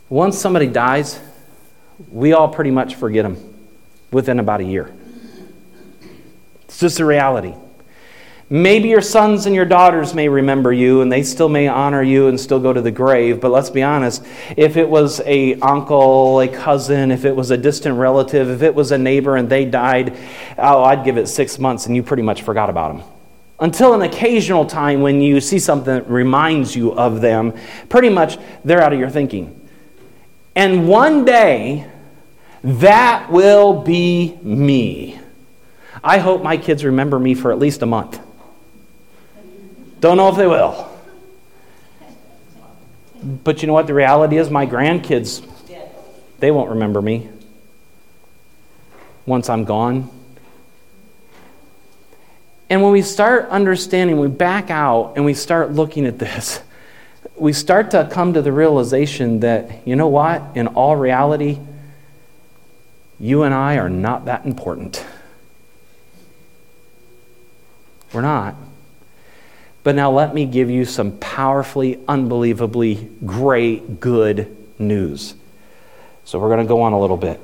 once 0.08 0.36
somebody 0.36 0.66
dies, 0.66 1.20
we 2.10 2.32
all 2.32 2.48
pretty 2.48 2.72
much 2.72 2.96
forget 2.96 3.22
them 3.22 3.54
within 4.10 4.40
about 4.40 4.60
a 4.60 4.64
year. 4.64 4.92
It's 6.64 6.80
just 6.80 6.98
a 6.98 7.04
reality. 7.04 7.54
Maybe 8.50 8.88
your 8.88 9.00
sons 9.00 9.46
and 9.46 9.54
your 9.54 9.64
daughters 9.64 10.14
may 10.14 10.28
remember 10.28 10.72
you 10.72 11.00
and 11.00 11.12
they 11.12 11.22
still 11.22 11.48
may 11.48 11.68
honor 11.68 12.02
you 12.02 12.26
and 12.26 12.40
still 12.40 12.58
go 12.58 12.72
to 12.72 12.80
the 12.80 12.90
grave, 12.90 13.40
but 13.40 13.52
let's 13.52 13.70
be 13.70 13.84
honest, 13.84 14.26
if 14.56 14.76
it 14.76 14.88
was 14.88 15.20
a 15.20 15.60
uncle, 15.60 16.40
a 16.40 16.48
cousin, 16.48 17.12
if 17.12 17.24
it 17.24 17.36
was 17.36 17.52
a 17.52 17.56
distant 17.56 18.00
relative, 18.00 18.50
if 18.50 18.62
it 18.62 18.74
was 18.74 18.90
a 18.90 18.98
neighbor 18.98 19.36
and 19.36 19.48
they 19.48 19.64
died, 19.64 20.18
oh, 20.58 20.82
I'd 20.82 21.04
give 21.04 21.18
it 21.18 21.28
6 21.28 21.58
months 21.60 21.86
and 21.86 21.94
you 21.94 22.02
pretty 22.02 22.24
much 22.24 22.42
forgot 22.42 22.68
about 22.68 22.96
them 22.96 23.15
until 23.58 23.94
an 23.94 24.02
occasional 24.02 24.66
time 24.66 25.00
when 25.00 25.20
you 25.20 25.40
see 25.40 25.58
something 25.58 25.94
that 25.94 26.10
reminds 26.10 26.76
you 26.76 26.92
of 26.92 27.20
them, 27.20 27.54
pretty 27.88 28.10
much 28.10 28.38
they're 28.64 28.82
out 28.82 28.92
of 28.92 28.98
your 28.98 29.10
thinking. 29.10 29.68
And 30.54 30.88
one 30.88 31.24
day, 31.24 31.90
that 32.62 33.30
will 33.30 33.82
be 33.82 34.38
me. 34.42 35.18
I 36.02 36.18
hope 36.18 36.42
my 36.42 36.56
kids 36.56 36.84
remember 36.84 37.18
me 37.18 37.34
for 37.34 37.52
at 37.52 37.58
least 37.58 37.82
a 37.82 37.86
month. 37.86 38.20
Don't 40.00 40.16
know 40.16 40.28
if 40.28 40.36
they 40.36 40.46
will. 40.46 40.92
But 43.22 43.62
you 43.62 43.66
know 43.66 43.72
what 43.72 43.86
the 43.86 43.94
reality 43.94 44.36
is? 44.36 44.50
My 44.50 44.66
grandkids, 44.66 45.44
they 46.38 46.50
won't 46.50 46.70
remember 46.70 47.00
me 47.00 47.28
once 49.24 49.48
I'm 49.48 49.64
gone. 49.64 50.10
And 52.68 52.82
when 52.82 52.92
we 52.92 53.02
start 53.02 53.48
understanding, 53.48 54.18
we 54.18 54.28
back 54.28 54.70
out 54.70 55.12
and 55.16 55.24
we 55.24 55.34
start 55.34 55.72
looking 55.72 56.06
at 56.06 56.18
this, 56.18 56.60
we 57.36 57.52
start 57.52 57.90
to 57.92 58.08
come 58.10 58.34
to 58.34 58.42
the 58.42 58.52
realization 58.52 59.40
that, 59.40 59.86
you 59.86 59.96
know 59.96 60.08
what, 60.08 60.42
in 60.54 60.66
all 60.68 60.96
reality, 60.96 61.58
you 63.18 63.44
and 63.44 63.54
I 63.54 63.78
are 63.78 63.88
not 63.88 64.26
that 64.26 64.44
important. 64.44 65.04
We're 68.12 68.22
not. 68.22 68.54
But 69.82 69.94
now 69.94 70.10
let 70.10 70.34
me 70.34 70.46
give 70.46 70.68
you 70.68 70.84
some 70.84 71.12
powerfully, 71.18 72.00
unbelievably 72.08 73.08
great, 73.24 74.00
good 74.00 74.56
news. 74.78 75.34
So 76.24 76.40
we're 76.40 76.48
going 76.48 76.66
to 76.66 76.68
go 76.68 76.82
on 76.82 76.92
a 76.92 77.00
little 77.00 77.16
bit 77.16 77.40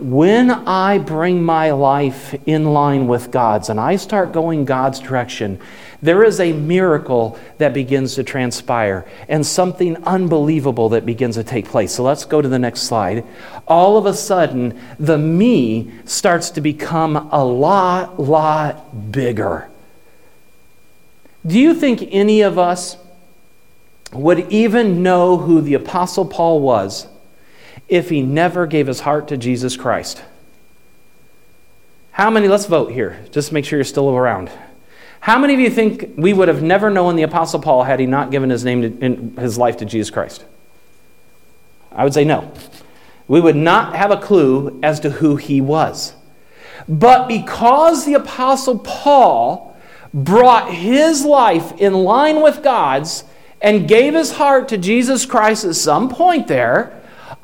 when 0.00 0.50
I 0.50 0.98
bring 0.98 1.42
my 1.42 1.72
life 1.72 2.34
in 2.46 2.72
line 2.72 3.06
with 3.06 3.30
God's 3.30 3.68
and 3.68 3.80
I 3.80 3.96
start 3.96 4.32
going 4.32 4.64
God's 4.64 5.00
direction, 5.00 5.60
there 6.00 6.22
is 6.22 6.38
a 6.38 6.52
miracle 6.52 7.38
that 7.58 7.74
begins 7.74 8.14
to 8.14 8.22
transpire 8.22 9.08
and 9.28 9.44
something 9.44 9.96
unbelievable 10.04 10.90
that 10.90 11.04
begins 11.04 11.34
to 11.34 11.44
take 11.44 11.66
place. 11.66 11.94
So 11.94 12.04
let's 12.04 12.24
go 12.24 12.40
to 12.40 12.48
the 12.48 12.58
next 12.58 12.82
slide. 12.82 13.24
All 13.66 13.96
of 13.96 14.06
a 14.06 14.14
sudden, 14.14 14.80
the 14.98 15.18
me 15.18 15.90
starts 16.04 16.50
to 16.50 16.60
become 16.60 17.16
a 17.32 17.44
lot, 17.44 18.20
lot 18.20 19.10
bigger. 19.10 19.68
Do 21.44 21.58
you 21.58 21.74
think 21.74 22.06
any 22.10 22.42
of 22.42 22.58
us 22.58 22.96
would 24.12 24.50
even 24.52 25.02
know 25.02 25.36
who 25.36 25.60
the 25.60 25.74
Apostle 25.74 26.24
Paul 26.24 26.60
was? 26.60 27.08
If 27.88 28.10
he 28.10 28.22
never 28.22 28.66
gave 28.66 28.86
his 28.86 29.00
heart 29.00 29.28
to 29.28 29.36
Jesus 29.36 29.76
Christ? 29.76 30.22
How 32.12 32.30
many, 32.30 32.48
let's 32.48 32.66
vote 32.66 32.90
here, 32.90 33.24
just 33.30 33.52
make 33.52 33.64
sure 33.64 33.78
you're 33.78 33.84
still 33.84 34.10
around. 34.10 34.50
How 35.20 35.38
many 35.38 35.54
of 35.54 35.60
you 35.60 35.70
think 35.70 36.14
we 36.16 36.32
would 36.32 36.48
have 36.48 36.62
never 36.62 36.90
known 36.90 37.16
the 37.16 37.22
Apostle 37.22 37.60
Paul 37.60 37.84
had 37.84 38.00
he 38.00 38.06
not 38.06 38.30
given 38.30 38.50
his 38.50 38.64
name 38.64 39.34
to, 39.36 39.40
his 39.40 39.58
life 39.58 39.76
to 39.78 39.84
Jesus 39.84 40.10
Christ? 40.10 40.44
I 41.92 42.04
would 42.04 42.14
say 42.14 42.24
no. 42.24 42.52
We 43.26 43.40
would 43.40 43.56
not 43.56 43.94
have 43.94 44.10
a 44.10 44.16
clue 44.16 44.80
as 44.82 45.00
to 45.00 45.10
who 45.10 45.36
he 45.36 45.60
was. 45.60 46.14
But 46.88 47.28
because 47.28 48.04
the 48.04 48.14
Apostle 48.14 48.78
Paul 48.78 49.76
brought 50.14 50.72
his 50.72 51.24
life 51.24 51.72
in 51.78 51.92
line 51.92 52.42
with 52.42 52.62
God's 52.62 53.24
and 53.60 53.88
gave 53.88 54.14
his 54.14 54.32
heart 54.32 54.68
to 54.68 54.78
Jesus 54.78 55.26
Christ 55.26 55.64
at 55.64 55.74
some 55.74 56.08
point 56.08 56.48
there, 56.48 56.97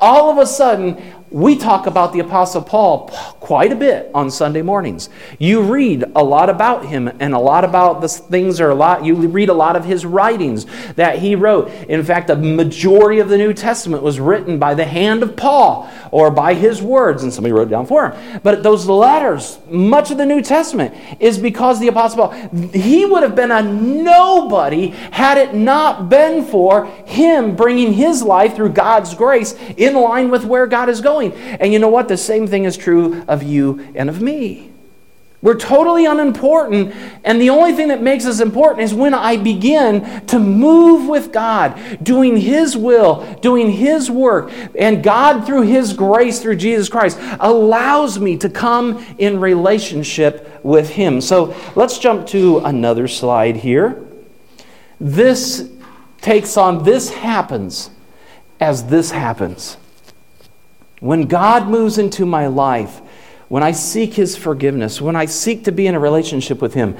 all 0.04 0.30
of 0.30 0.36
a 0.36 0.46
sudden, 0.46 1.02
we 1.30 1.56
talk 1.56 1.86
about 1.86 2.12
the 2.12 2.20
Apostle 2.20 2.62
Paul 2.62 3.08
quite 3.40 3.72
a 3.72 3.74
bit 3.74 4.10
on 4.14 4.30
Sunday 4.30 4.62
mornings. 4.62 5.08
You 5.38 5.62
read 5.62 6.04
a 6.14 6.22
lot 6.22 6.48
about 6.48 6.86
him 6.86 7.08
and 7.18 7.34
a 7.34 7.38
lot 7.38 7.64
about 7.64 8.02
the 8.02 8.08
things 8.08 8.60
are 8.60 8.70
a 8.70 8.74
lot, 8.74 9.04
you 9.04 9.16
read 9.16 9.48
a 9.48 9.54
lot 9.54 9.74
of 9.74 9.84
his 9.84 10.06
writings 10.06 10.66
that 10.94 11.18
he 11.18 11.34
wrote. 11.34 11.72
In 11.88 12.04
fact, 12.04 12.28
the 12.28 12.36
majority 12.36 13.18
of 13.18 13.30
the 13.30 13.38
New 13.38 13.52
Testament 13.52 14.02
was 14.02 14.20
written 14.20 14.58
by 14.58 14.74
the 14.74 14.84
hand 14.84 15.22
of 15.22 15.34
Paul 15.36 15.90
or 16.14 16.30
by 16.30 16.54
his 16.54 16.80
words, 16.80 17.24
and 17.24 17.34
somebody 17.34 17.52
wrote 17.52 17.68
down 17.68 17.84
for 17.84 18.08
him. 18.08 18.40
But 18.44 18.62
those 18.62 18.86
letters, 18.86 19.58
much 19.68 20.12
of 20.12 20.16
the 20.16 20.24
New 20.24 20.42
Testament, 20.42 20.94
is 21.18 21.38
because 21.38 21.80
the 21.80 21.88
Apostle 21.88 22.28
Paul, 22.28 22.60
he 22.72 23.04
would 23.04 23.24
have 23.24 23.34
been 23.34 23.50
a 23.50 23.60
nobody 23.64 24.90
had 25.10 25.38
it 25.38 25.54
not 25.56 26.08
been 26.08 26.44
for 26.44 26.86
him 26.86 27.56
bringing 27.56 27.92
his 27.94 28.22
life 28.22 28.54
through 28.54 28.68
God's 28.68 29.12
grace 29.14 29.54
in 29.76 29.94
line 29.94 30.30
with 30.30 30.44
where 30.44 30.68
God 30.68 30.88
is 30.88 31.00
going. 31.00 31.32
And 31.32 31.72
you 31.72 31.80
know 31.80 31.88
what? 31.88 32.06
The 32.06 32.16
same 32.16 32.46
thing 32.46 32.62
is 32.62 32.76
true 32.76 33.24
of 33.26 33.42
you 33.42 33.92
and 33.96 34.08
of 34.08 34.22
me. 34.22 34.73
We're 35.44 35.58
totally 35.58 36.06
unimportant, 36.06 36.94
and 37.22 37.38
the 37.38 37.50
only 37.50 37.74
thing 37.74 37.88
that 37.88 38.00
makes 38.00 38.24
us 38.24 38.40
important 38.40 38.80
is 38.80 38.94
when 38.94 39.12
I 39.12 39.36
begin 39.36 40.24
to 40.28 40.38
move 40.38 41.06
with 41.06 41.34
God, 41.34 41.78
doing 42.02 42.38
His 42.38 42.78
will, 42.78 43.22
doing 43.42 43.70
His 43.70 44.10
work, 44.10 44.50
and 44.74 45.02
God, 45.02 45.44
through 45.44 45.64
His 45.64 45.92
grace, 45.92 46.40
through 46.40 46.56
Jesus 46.56 46.88
Christ, 46.88 47.18
allows 47.40 48.18
me 48.18 48.38
to 48.38 48.48
come 48.48 49.04
in 49.18 49.38
relationship 49.38 50.64
with 50.64 50.88
Him. 50.88 51.20
So 51.20 51.54
let's 51.74 51.98
jump 51.98 52.26
to 52.28 52.60
another 52.60 53.06
slide 53.06 53.56
here. 53.56 54.02
This 54.98 55.70
takes 56.22 56.56
on, 56.56 56.84
this 56.84 57.10
happens 57.10 57.90
as 58.60 58.86
this 58.86 59.10
happens. 59.10 59.76
When 61.00 61.26
God 61.26 61.68
moves 61.68 61.98
into 61.98 62.24
my 62.24 62.46
life, 62.46 63.02
when 63.48 63.62
I 63.62 63.72
seek 63.72 64.14
His 64.14 64.36
forgiveness, 64.36 65.00
when 65.00 65.16
I 65.16 65.26
seek 65.26 65.64
to 65.64 65.72
be 65.72 65.86
in 65.86 65.94
a 65.94 66.00
relationship 66.00 66.62
with 66.62 66.74
Him, 66.74 66.96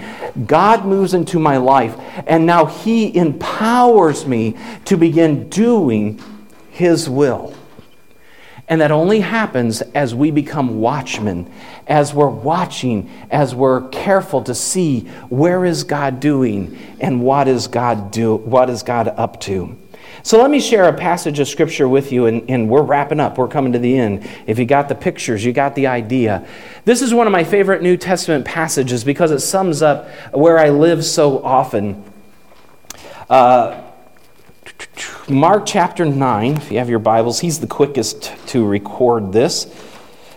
God 0.46 0.84
moves 0.84 1.14
into 1.14 1.38
my 1.38 1.56
life, 1.56 1.96
and 2.26 2.46
now 2.46 2.66
He 2.66 3.16
empowers 3.16 4.26
me 4.26 4.56
to 4.84 4.96
begin 4.96 5.48
doing 5.48 6.20
His 6.70 7.08
will. 7.08 7.54
And 8.66 8.80
that 8.80 8.90
only 8.90 9.20
happens 9.20 9.82
as 9.82 10.14
we 10.14 10.30
become 10.30 10.80
watchmen, 10.80 11.52
as 11.86 12.14
we're 12.14 12.28
watching, 12.28 13.10
as 13.30 13.54
we're 13.54 13.88
careful 13.88 14.42
to 14.44 14.54
see 14.54 15.00
where 15.28 15.66
is 15.66 15.84
God 15.84 16.18
doing 16.18 16.78
and 16.98 17.22
what 17.22 17.46
is 17.46 17.66
God 17.66 18.10
do 18.10 18.36
what 18.36 18.70
is 18.70 18.82
God 18.82 19.08
up 19.08 19.38
to. 19.42 19.76
So 20.22 20.40
let 20.40 20.50
me 20.50 20.60
share 20.60 20.84
a 20.84 20.92
passage 20.92 21.38
of 21.38 21.48
scripture 21.48 21.88
with 21.88 22.12
you, 22.12 22.26
and, 22.26 22.48
and, 22.48 22.68
we're 22.68 22.82
wrapping 22.82 23.20
up. 23.20 23.36
We're 23.36 23.48
coming 23.48 23.72
to 23.72 23.78
the 23.78 23.98
end. 23.98 24.28
If 24.46 24.58
you 24.58 24.64
got 24.64 24.88
the 24.88 24.94
pictures, 24.94 25.44
you 25.44 25.52
got 25.52 25.74
the 25.74 25.86
idea. 25.86 26.46
This 26.84 27.02
is 27.02 27.12
one 27.12 27.26
of 27.26 27.32
my 27.32 27.44
favorite 27.44 27.82
New 27.82 27.96
Testament 27.96 28.44
passages 28.44 29.04
because 29.04 29.30
it 29.30 29.40
sums 29.40 29.82
up 29.82 30.08
where 30.32 30.58
I 30.58 30.70
live 30.70 31.04
so 31.04 31.42
often. 31.44 32.02
Uh, 33.28 33.82
Mark 35.28 35.64
chapter 35.66 36.04
9, 36.04 36.56
if 36.56 36.70
you 36.70 36.78
have 36.78 36.90
your 36.90 36.98
Bibles, 36.98 37.40
he's 37.40 37.60
the 37.60 37.66
quickest 37.66 38.32
to 38.48 38.66
record 38.66 39.32
this. 39.32 39.66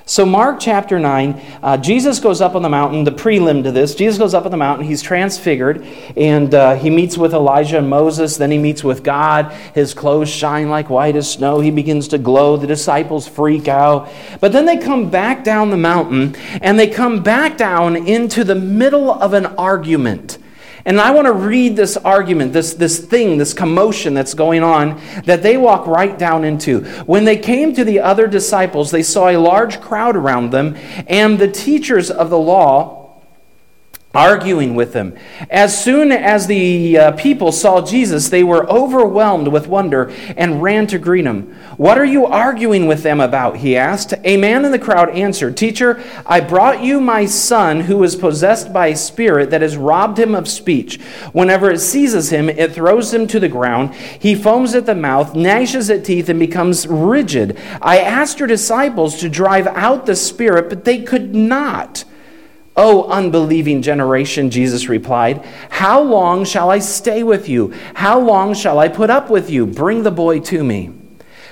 So, 0.09 0.25
Mark 0.25 0.61
chapter 0.61 0.99
9, 0.99 1.41
uh, 1.61 1.75
Jesus 1.75 2.21
goes 2.21 2.39
up 2.39 2.55
on 2.55 2.61
the 2.61 2.69
mountain, 2.69 3.03
the 3.03 3.11
prelim 3.11 3.61
to 3.63 3.73
this. 3.73 3.93
Jesus 3.93 4.17
goes 4.17 4.33
up 4.33 4.45
on 4.45 4.51
the 4.51 4.57
mountain, 4.57 4.87
he's 4.87 5.01
transfigured, 5.01 5.85
and 6.15 6.55
uh, 6.55 6.75
he 6.75 6.89
meets 6.89 7.17
with 7.17 7.33
Elijah 7.33 7.77
and 7.77 7.89
Moses. 7.89 8.37
Then 8.37 8.49
he 8.49 8.57
meets 8.57 8.85
with 8.85 9.03
God. 9.03 9.51
His 9.75 9.93
clothes 9.93 10.29
shine 10.29 10.69
like 10.69 10.89
white 10.89 11.17
as 11.17 11.29
snow. 11.29 11.59
He 11.59 11.71
begins 11.71 12.07
to 12.07 12.17
glow. 12.17 12.55
The 12.55 12.67
disciples 12.67 13.27
freak 13.27 13.67
out. 13.67 14.09
But 14.39 14.53
then 14.53 14.65
they 14.65 14.77
come 14.77 15.09
back 15.09 15.43
down 15.43 15.71
the 15.71 15.77
mountain, 15.77 16.37
and 16.61 16.79
they 16.79 16.87
come 16.87 17.21
back 17.21 17.57
down 17.57 17.97
into 17.97 18.45
the 18.45 18.55
middle 18.55 19.11
of 19.11 19.33
an 19.33 19.47
argument. 19.57 20.37
And 20.87 21.01
I 21.01 21.11
want 21.11 21.25
to 21.25 21.33
read 21.33 21.75
this 21.75 21.97
argument, 21.97 22.53
this, 22.53 22.73
this 22.73 22.97
thing, 22.97 23.37
this 23.37 23.53
commotion 23.53 24.13
that's 24.13 24.33
going 24.33 24.63
on 24.63 25.01
that 25.25 25.43
they 25.43 25.57
walk 25.57 25.85
right 25.85 26.17
down 26.17 26.45
into. 26.45 26.85
When 27.05 27.25
they 27.25 27.35
came 27.35 27.73
to 27.73 27.83
the 27.83 27.99
other 27.99 28.25
disciples, 28.25 28.89
they 28.89 29.03
saw 29.03 29.27
a 29.27 29.35
large 29.35 29.81
crowd 29.81 30.15
around 30.15 30.51
them, 30.51 30.77
and 31.07 31.37
the 31.37 31.51
teachers 31.51 32.09
of 32.09 32.29
the 32.29 32.37
law 32.39 32.96
arguing 34.17 34.73
with 34.73 34.93
them. 34.93 35.15
As 35.47 35.81
soon 35.81 36.11
as 36.11 36.47
the 36.47 36.97
uh, 36.97 37.11
people 37.11 37.51
saw 37.51 37.85
Jesus, 37.85 38.29
they 38.29 38.43
were 38.43 38.67
overwhelmed 38.67 39.47
with 39.49 39.67
wonder 39.67 40.11
and 40.35 40.63
ran 40.63 40.87
to 40.87 40.97
greet 40.97 41.25
him. 41.25 41.53
What 41.77 41.99
are 41.99 42.05
you 42.05 42.25
arguing 42.25 42.87
with 42.87 43.03
them 43.03 43.21
about? 43.21 43.57
He 43.57 43.77
asked. 43.77 44.15
A 44.23 44.35
man 44.35 44.65
in 44.65 44.71
the 44.71 44.79
crowd 44.79 45.11
answered, 45.11 45.55
Teacher, 45.55 46.03
I 46.25 46.39
brought 46.39 46.81
you 46.81 46.99
my 46.99 47.27
son 47.27 47.81
who 47.81 48.03
is 48.03 48.15
possessed 48.15 48.73
by 48.73 48.87
a 48.87 48.95
spirit 48.95 49.51
that 49.51 49.61
has 49.61 49.77
robbed 49.77 50.17
him 50.17 50.33
of 50.33 50.47
speech. 50.47 50.99
Whenever 51.31 51.69
it 51.69 51.79
seizes 51.79 52.31
him, 52.31 52.49
it 52.49 52.73
throws 52.73 53.13
him 53.13 53.27
to 53.27 53.39
the 53.39 53.47
ground. 53.47 53.93
He 53.93 54.33
foams 54.33 54.73
at 54.73 54.87
the 54.87 54.95
mouth, 54.95 55.35
gnashes 55.35 55.91
at 55.91 56.03
teeth, 56.03 56.27
and 56.27 56.39
becomes 56.39 56.87
rigid. 56.87 57.55
I 57.83 57.99
asked 57.99 58.39
your 58.39 58.47
disciples 58.47 59.19
to 59.19 59.29
drive 59.29 59.67
out 59.67 60.07
the 60.07 60.15
spirit, 60.15 60.69
but 60.69 60.85
they 60.85 61.03
could 61.03 61.35
not. 61.35 62.03
O 62.77 63.09
unbelieving 63.09 63.81
generation, 63.81 64.51
Jesus 64.51 64.87
replied, 64.87 65.43
How 65.69 65.99
long 65.99 66.45
shall 66.45 66.69
I 66.69 66.77
stay 66.77 67.23
with 67.23 67.49
you? 67.49 67.73
How 67.95 68.19
long 68.19 68.53
shall 68.53 68.77
I 68.77 68.87
put 68.87 69.09
up 69.09 69.31
with 69.31 69.49
you? 69.49 69.65
Bring 69.65 70.03
the 70.03 70.11
boy 70.11 70.39
to 70.41 70.63
me. 70.63 70.91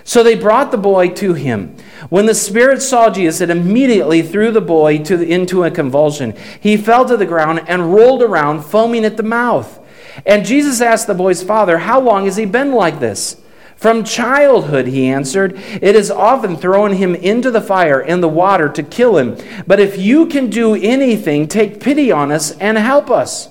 So 0.03 0.21
they 0.21 0.35
brought 0.35 0.69
the 0.69 0.77
boy 0.77 1.09
to 1.15 1.33
him. 1.33 1.75
When 2.09 2.27
the 2.27 2.35
spirit 2.35 2.83
saw 2.83 3.09
Jesus, 3.09 3.41
it 3.41 3.49
immediately 3.49 4.21
threw 4.21 4.51
the 4.51 4.61
boy 4.61 4.99
the, 4.99 5.27
into 5.27 5.63
a 5.63 5.71
convulsion. 5.71 6.35
He 6.59 6.77
fell 6.77 7.05
to 7.05 7.17
the 7.17 7.25
ground 7.25 7.63
and 7.67 7.91
rolled 7.91 8.21
around, 8.21 8.61
foaming 8.61 9.03
at 9.03 9.17
the 9.17 9.23
mouth. 9.23 9.79
And 10.27 10.45
Jesus 10.45 10.79
asked 10.79 11.07
the 11.07 11.15
boy's 11.15 11.41
father, 11.41 11.79
How 11.79 11.99
long 11.99 12.25
has 12.25 12.35
he 12.35 12.45
been 12.45 12.71
like 12.71 12.99
this? 12.99 13.41
From 13.75 14.03
childhood, 14.03 14.87
he 14.87 15.07
answered, 15.07 15.53
it 15.55 15.95
has 15.95 16.09
often 16.09 16.55
thrown 16.55 16.93
him 16.93 17.13
into 17.13 17.51
the 17.51 17.61
fire 17.61 17.99
and 17.99 18.23
the 18.23 18.27
water 18.27 18.69
to 18.69 18.81
kill 18.81 19.17
him. 19.17 19.37
But 19.67 19.79
if 19.79 19.97
you 19.97 20.27
can 20.27 20.49
do 20.49 20.75
anything, 20.75 21.47
take 21.47 21.79
pity 21.79 22.11
on 22.11 22.31
us 22.31 22.51
and 22.57 22.77
help 22.77 23.11
us. 23.11 23.49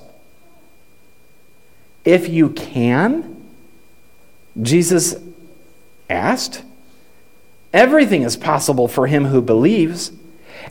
If 2.04 2.28
you 2.28 2.50
can, 2.50 3.44
Jesus 4.60 5.16
asked. 6.08 6.62
Everything 7.72 8.22
is 8.22 8.36
possible 8.36 8.88
for 8.88 9.06
him 9.06 9.26
who 9.26 9.42
believes. 9.42 10.12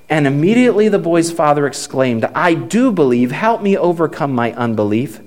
And 0.10 0.26
immediately 0.26 0.90
the 0.90 1.00
boy's 1.00 1.32
father 1.32 1.68
exclaimed, 1.68 2.26
I 2.36 2.54
do 2.54 2.92
believe. 2.92 3.32
Help 3.32 3.62
me 3.62 3.78
overcome 3.78 4.34
my 4.34 4.54
unbelief. 4.54 5.20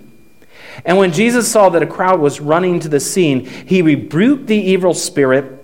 And 0.84 0.98
when 0.98 1.12
Jesus 1.12 1.50
saw 1.50 1.68
that 1.70 1.82
a 1.82 1.86
crowd 1.86 2.20
was 2.20 2.40
running 2.40 2.80
to 2.80 2.88
the 2.88 3.00
scene, 3.00 3.44
he 3.44 3.82
rebuked 3.82 4.46
the 4.46 4.56
evil 4.56 4.94
spirit. 4.94 5.56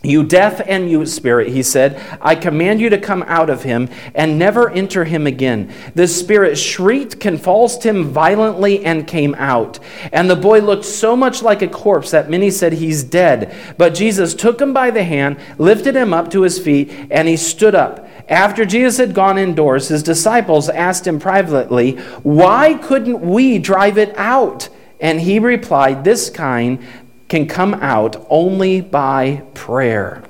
You 0.00 0.22
deaf 0.22 0.60
and 0.64 0.84
mute 0.84 1.06
spirit, 1.06 1.48
he 1.48 1.64
said, 1.64 2.00
I 2.22 2.36
command 2.36 2.80
you 2.80 2.88
to 2.90 2.98
come 2.98 3.24
out 3.26 3.50
of 3.50 3.64
him 3.64 3.88
and 4.14 4.38
never 4.38 4.70
enter 4.70 5.04
him 5.04 5.26
again. 5.26 5.72
The 5.96 6.06
spirit 6.06 6.56
shrieked, 6.56 7.18
convulsed 7.18 7.84
him 7.84 8.04
violently, 8.04 8.84
and 8.84 9.08
came 9.08 9.34
out. 9.34 9.80
And 10.12 10.30
the 10.30 10.36
boy 10.36 10.60
looked 10.60 10.84
so 10.84 11.16
much 11.16 11.42
like 11.42 11.62
a 11.62 11.68
corpse 11.68 12.12
that 12.12 12.30
many 12.30 12.52
said 12.52 12.74
he's 12.74 13.02
dead. 13.02 13.52
But 13.76 13.96
Jesus 13.96 14.34
took 14.34 14.60
him 14.60 14.72
by 14.72 14.92
the 14.92 15.02
hand, 15.02 15.36
lifted 15.58 15.96
him 15.96 16.14
up 16.14 16.30
to 16.30 16.42
his 16.42 16.60
feet, 16.60 16.92
and 17.10 17.26
he 17.26 17.36
stood 17.36 17.74
up. 17.74 18.07
After 18.28 18.66
Jesus 18.66 18.98
had 18.98 19.14
gone 19.14 19.38
indoors, 19.38 19.88
his 19.88 20.02
disciples 20.02 20.68
asked 20.68 21.06
him 21.06 21.18
privately, 21.18 21.92
Why 22.22 22.74
couldn't 22.74 23.20
we 23.20 23.58
drive 23.58 23.96
it 23.96 24.16
out? 24.18 24.68
And 25.00 25.20
he 25.20 25.38
replied, 25.38 26.04
This 26.04 26.28
kind 26.28 26.84
can 27.28 27.46
come 27.46 27.74
out 27.74 28.26
only 28.28 28.80
by 28.80 29.42
prayer. 29.54 30.22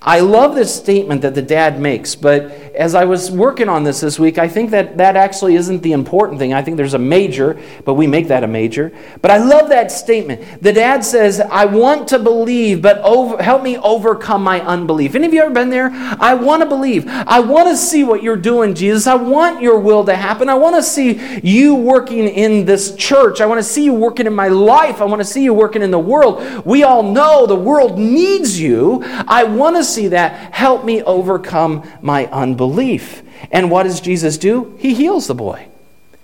I 0.00 0.20
love 0.20 0.54
this 0.54 0.74
statement 0.74 1.22
that 1.22 1.34
the 1.34 1.42
dad 1.42 1.80
makes, 1.80 2.14
but 2.14 2.63
as 2.74 2.94
I 2.94 3.04
was 3.04 3.30
working 3.30 3.68
on 3.68 3.84
this 3.84 4.00
this 4.00 4.18
week, 4.18 4.36
I 4.38 4.48
think 4.48 4.70
that 4.70 4.96
that 4.96 5.16
actually 5.16 5.54
isn't 5.54 5.82
the 5.82 5.92
important 5.92 6.38
thing. 6.40 6.52
I 6.52 6.62
think 6.62 6.76
there's 6.76 6.94
a 6.94 6.98
major, 6.98 7.58
but 7.84 7.94
we 7.94 8.06
make 8.06 8.28
that 8.28 8.42
a 8.42 8.48
major. 8.48 8.92
But 9.22 9.30
I 9.30 9.38
love 9.38 9.68
that 9.68 9.92
statement. 9.92 10.62
The 10.62 10.72
dad 10.72 11.04
says, 11.04 11.40
I 11.40 11.66
want 11.66 12.08
to 12.08 12.18
believe, 12.18 12.82
but 12.82 12.98
over, 12.98 13.40
help 13.42 13.62
me 13.62 13.78
overcome 13.78 14.42
my 14.42 14.60
unbelief. 14.60 15.14
Any 15.14 15.26
of 15.26 15.32
you 15.32 15.42
ever 15.42 15.54
been 15.54 15.70
there? 15.70 15.90
I 15.92 16.34
want 16.34 16.62
to 16.62 16.68
believe. 16.68 17.06
I 17.06 17.38
want 17.40 17.68
to 17.68 17.76
see 17.76 18.02
what 18.02 18.22
you're 18.22 18.36
doing, 18.36 18.74
Jesus. 18.74 19.06
I 19.06 19.14
want 19.14 19.62
your 19.62 19.78
will 19.78 20.04
to 20.04 20.16
happen. 20.16 20.48
I 20.48 20.54
want 20.54 20.74
to 20.74 20.82
see 20.82 21.40
you 21.42 21.76
working 21.76 22.26
in 22.28 22.64
this 22.64 22.96
church. 22.96 23.40
I 23.40 23.46
want 23.46 23.58
to 23.58 23.64
see 23.64 23.84
you 23.84 23.94
working 23.94 24.26
in 24.26 24.34
my 24.34 24.48
life. 24.48 25.00
I 25.00 25.04
want 25.04 25.20
to 25.20 25.24
see 25.24 25.44
you 25.44 25.54
working 25.54 25.82
in 25.82 25.92
the 25.92 25.98
world. 25.98 26.64
We 26.64 26.82
all 26.82 27.02
know 27.02 27.46
the 27.46 27.54
world 27.54 27.98
needs 27.98 28.60
you. 28.60 29.02
I 29.28 29.44
want 29.44 29.76
to 29.76 29.84
see 29.84 30.08
that. 30.08 30.52
Help 30.52 30.84
me 30.84 31.02
overcome 31.02 31.88
my 32.02 32.26
unbelief. 32.26 32.63
And 33.50 33.70
what 33.70 33.84
does 33.84 34.00
Jesus 34.00 34.38
do? 34.38 34.76
He 34.78 34.94
heals 34.94 35.26
the 35.26 35.34
boy. 35.34 35.68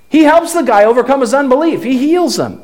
He 0.08 0.24
helps 0.24 0.52
the 0.52 0.62
guy 0.62 0.84
overcome 0.84 1.20
his 1.20 1.32
unbelief. 1.32 1.82
He 1.82 1.96
heals 1.96 2.38
him. 2.38 2.60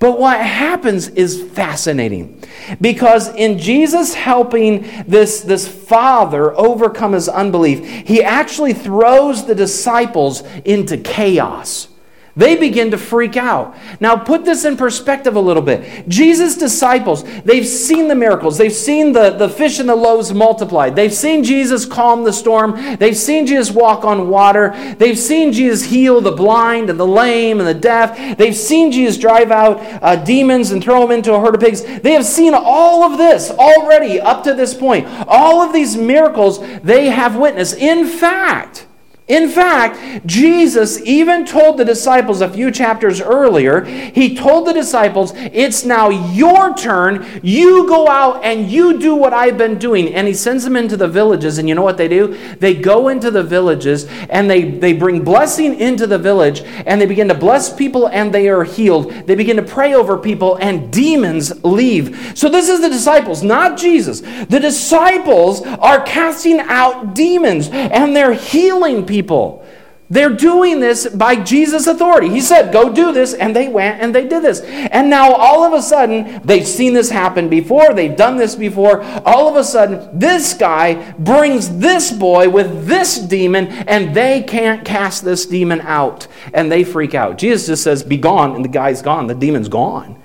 But 0.00 0.18
what 0.18 0.40
happens 0.40 1.08
is 1.08 1.42
fascinating 1.42 2.42
because 2.80 3.28
in 3.34 3.58
Jesus 3.58 4.14
helping 4.14 4.90
this, 5.06 5.42
this 5.42 5.68
father 5.68 6.58
overcome 6.58 7.12
his 7.12 7.28
unbelief, 7.28 7.84
he 8.06 8.22
actually 8.22 8.72
throws 8.72 9.44
the 9.44 9.54
disciples 9.54 10.42
into 10.64 10.96
chaos. 10.96 11.89
They 12.36 12.56
begin 12.56 12.92
to 12.92 12.98
freak 12.98 13.36
out. 13.36 13.76
Now, 13.98 14.16
put 14.16 14.44
this 14.44 14.64
in 14.64 14.76
perspective 14.76 15.34
a 15.34 15.40
little 15.40 15.62
bit. 15.62 16.08
Jesus' 16.08 16.56
disciples, 16.56 17.24
they've 17.42 17.66
seen 17.66 18.08
the 18.08 18.14
miracles. 18.14 18.56
They've 18.56 18.72
seen 18.72 19.12
the, 19.12 19.30
the 19.30 19.48
fish 19.48 19.80
and 19.80 19.88
the 19.88 19.96
loaves 19.96 20.32
multiplied. 20.32 20.94
They've 20.94 21.12
seen 21.12 21.42
Jesus 21.42 21.84
calm 21.84 22.24
the 22.24 22.32
storm. 22.32 22.96
They've 22.96 23.16
seen 23.16 23.46
Jesus 23.46 23.72
walk 23.72 24.04
on 24.04 24.28
water. 24.28 24.74
They've 24.96 25.18
seen 25.18 25.52
Jesus 25.52 25.84
heal 25.84 26.20
the 26.20 26.32
blind 26.32 26.88
and 26.88 27.00
the 27.00 27.06
lame 27.06 27.58
and 27.58 27.68
the 27.68 27.74
deaf. 27.74 28.38
They've 28.38 28.56
seen 28.56 28.92
Jesus 28.92 29.18
drive 29.18 29.50
out 29.50 29.80
uh, 30.02 30.16
demons 30.16 30.70
and 30.70 30.82
throw 30.82 31.00
them 31.00 31.10
into 31.10 31.34
a 31.34 31.40
herd 31.40 31.56
of 31.56 31.60
pigs. 31.60 31.82
They 31.82 32.12
have 32.12 32.24
seen 32.24 32.54
all 32.54 33.02
of 33.02 33.18
this 33.18 33.50
already 33.50 34.20
up 34.20 34.44
to 34.44 34.54
this 34.54 34.72
point. 34.72 35.06
All 35.26 35.62
of 35.62 35.72
these 35.72 35.96
miracles 35.96 36.60
they 36.82 37.06
have 37.06 37.36
witnessed. 37.36 37.76
In 37.76 38.06
fact, 38.06 38.86
in 39.30 39.48
fact, 39.48 40.26
Jesus 40.26 41.00
even 41.02 41.46
told 41.46 41.78
the 41.78 41.84
disciples 41.84 42.40
a 42.40 42.50
few 42.50 42.72
chapters 42.72 43.20
earlier, 43.20 43.84
he 43.84 44.34
told 44.34 44.66
the 44.66 44.72
disciples, 44.72 45.32
It's 45.36 45.84
now 45.84 46.08
your 46.08 46.74
turn. 46.74 47.24
You 47.40 47.86
go 47.86 48.08
out 48.08 48.44
and 48.44 48.68
you 48.68 48.98
do 48.98 49.14
what 49.14 49.32
I've 49.32 49.56
been 49.56 49.78
doing. 49.78 50.12
And 50.14 50.26
he 50.26 50.34
sends 50.34 50.64
them 50.64 50.74
into 50.74 50.96
the 50.96 51.06
villages. 51.06 51.58
And 51.58 51.68
you 51.68 51.76
know 51.76 51.82
what 51.82 51.96
they 51.96 52.08
do? 52.08 52.36
They 52.56 52.74
go 52.74 53.06
into 53.06 53.30
the 53.30 53.44
villages 53.44 54.06
and 54.30 54.50
they, 54.50 54.68
they 54.68 54.92
bring 54.94 55.22
blessing 55.22 55.78
into 55.78 56.08
the 56.08 56.18
village 56.18 56.62
and 56.84 57.00
they 57.00 57.06
begin 57.06 57.28
to 57.28 57.34
bless 57.34 57.72
people 57.72 58.08
and 58.08 58.34
they 58.34 58.48
are 58.48 58.64
healed. 58.64 59.12
They 59.12 59.36
begin 59.36 59.58
to 59.58 59.62
pray 59.62 59.94
over 59.94 60.18
people 60.18 60.56
and 60.56 60.92
demons 60.92 61.64
leave. 61.64 62.32
So 62.36 62.48
this 62.48 62.68
is 62.68 62.80
the 62.80 62.88
disciples, 62.88 63.44
not 63.44 63.78
Jesus. 63.78 64.22
The 64.22 64.58
disciples 64.58 65.62
are 65.62 66.02
casting 66.02 66.58
out 66.58 67.14
demons 67.14 67.68
and 67.68 68.16
they're 68.16 68.34
healing 68.34 69.06
people 69.06 69.19
people. 69.20 69.64
They're 70.12 70.34
doing 70.34 70.80
this 70.80 71.06
by 71.08 71.36
Jesus' 71.36 71.86
authority. 71.86 72.28
He 72.28 72.40
said, 72.40 72.72
Go 72.72 72.92
do 72.92 73.12
this, 73.12 73.32
and 73.32 73.54
they 73.54 73.68
went 73.68 74.02
and 74.02 74.12
they 74.12 74.26
did 74.26 74.42
this. 74.42 74.60
And 74.60 75.08
now, 75.08 75.32
all 75.32 75.62
of 75.62 75.72
a 75.72 75.80
sudden, 75.80 76.40
they've 76.44 76.66
seen 76.66 76.94
this 76.94 77.10
happen 77.10 77.48
before, 77.48 77.94
they've 77.94 78.16
done 78.16 78.36
this 78.36 78.56
before. 78.56 79.02
All 79.24 79.48
of 79.48 79.54
a 79.54 79.62
sudden, 79.62 80.18
this 80.18 80.52
guy 80.54 81.12
brings 81.12 81.78
this 81.78 82.10
boy 82.10 82.48
with 82.48 82.88
this 82.88 83.18
demon, 83.18 83.68
and 83.68 84.12
they 84.12 84.42
can't 84.42 84.84
cast 84.84 85.24
this 85.24 85.46
demon 85.46 85.80
out. 85.82 86.26
And 86.52 86.72
they 86.72 86.82
freak 86.82 87.14
out. 87.14 87.38
Jesus 87.38 87.68
just 87.68 87.84
says, 87.84 88.02
Be 88.02 88.16
gone, 88.16 88.56
and 88.56 88.64
the 88.64 88.68
guy's 88.68 89.02
gone. 89.02 89.28
The 89.28 89.36
demon's 89.36 89.68
gone. 89.68 90.20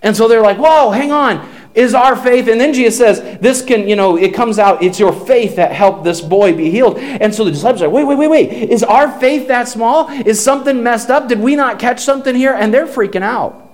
And 0.00 0.16
so 0.16 0.28
they're 0.28 0.42
like, 0.42 0.58
whoa, 0.58 0.90
hang 0.90 1.10
on. 1.10 1.46
Is 1.78 1.94
our 1.94 2.16
faith, 2.16 2.48
and 2.48 2.60
then 2.60 2.74
Jesus 2.74 2.98
says, 2.98 3.38
this 3.38 3.62
can, 3.62 3.88
you 3.88 3.94
know, 3.94 4.16
it 4.16 4.34
comes 4.34 4.58
out, 4.58 4.82
it's 4.82 4.98
your 4.98 5.12
faith 5.12 5.54
that 5.54 5.70
helped 5.70 6.02
this 6.02 6.20
boy 6.20 6.52
be 6.52 6.72
healed. 6.72 6.98
And 6.98 7.32
so 7.32 7.44
the 7.44 7.52
disciples 7.52 7.82
are 7.82 7.88
wait, 7.88 8.02
wait, 8.02 8.18
wait, 8.18 8.26
wait. 8.26 8.50
Is 8.68 8.82
our 8.82 9.16
faith 9.20 9.46
that 9.46 9.68
small? 9.68 10.10
Is 10.10 10.42
something 10.42 10.82
messed 10.82 11.08
up? 11.08 11.28
Did 11.28 11.38
we 11.38 11.54
not 11.54 11.78
catch 11.78 12.00
something 12.00 12.34
here? 12.34 12.52
And 12.52 12.74
they're 12.74 12.88
freaking 12.88 13.22
out. 13.22 13.70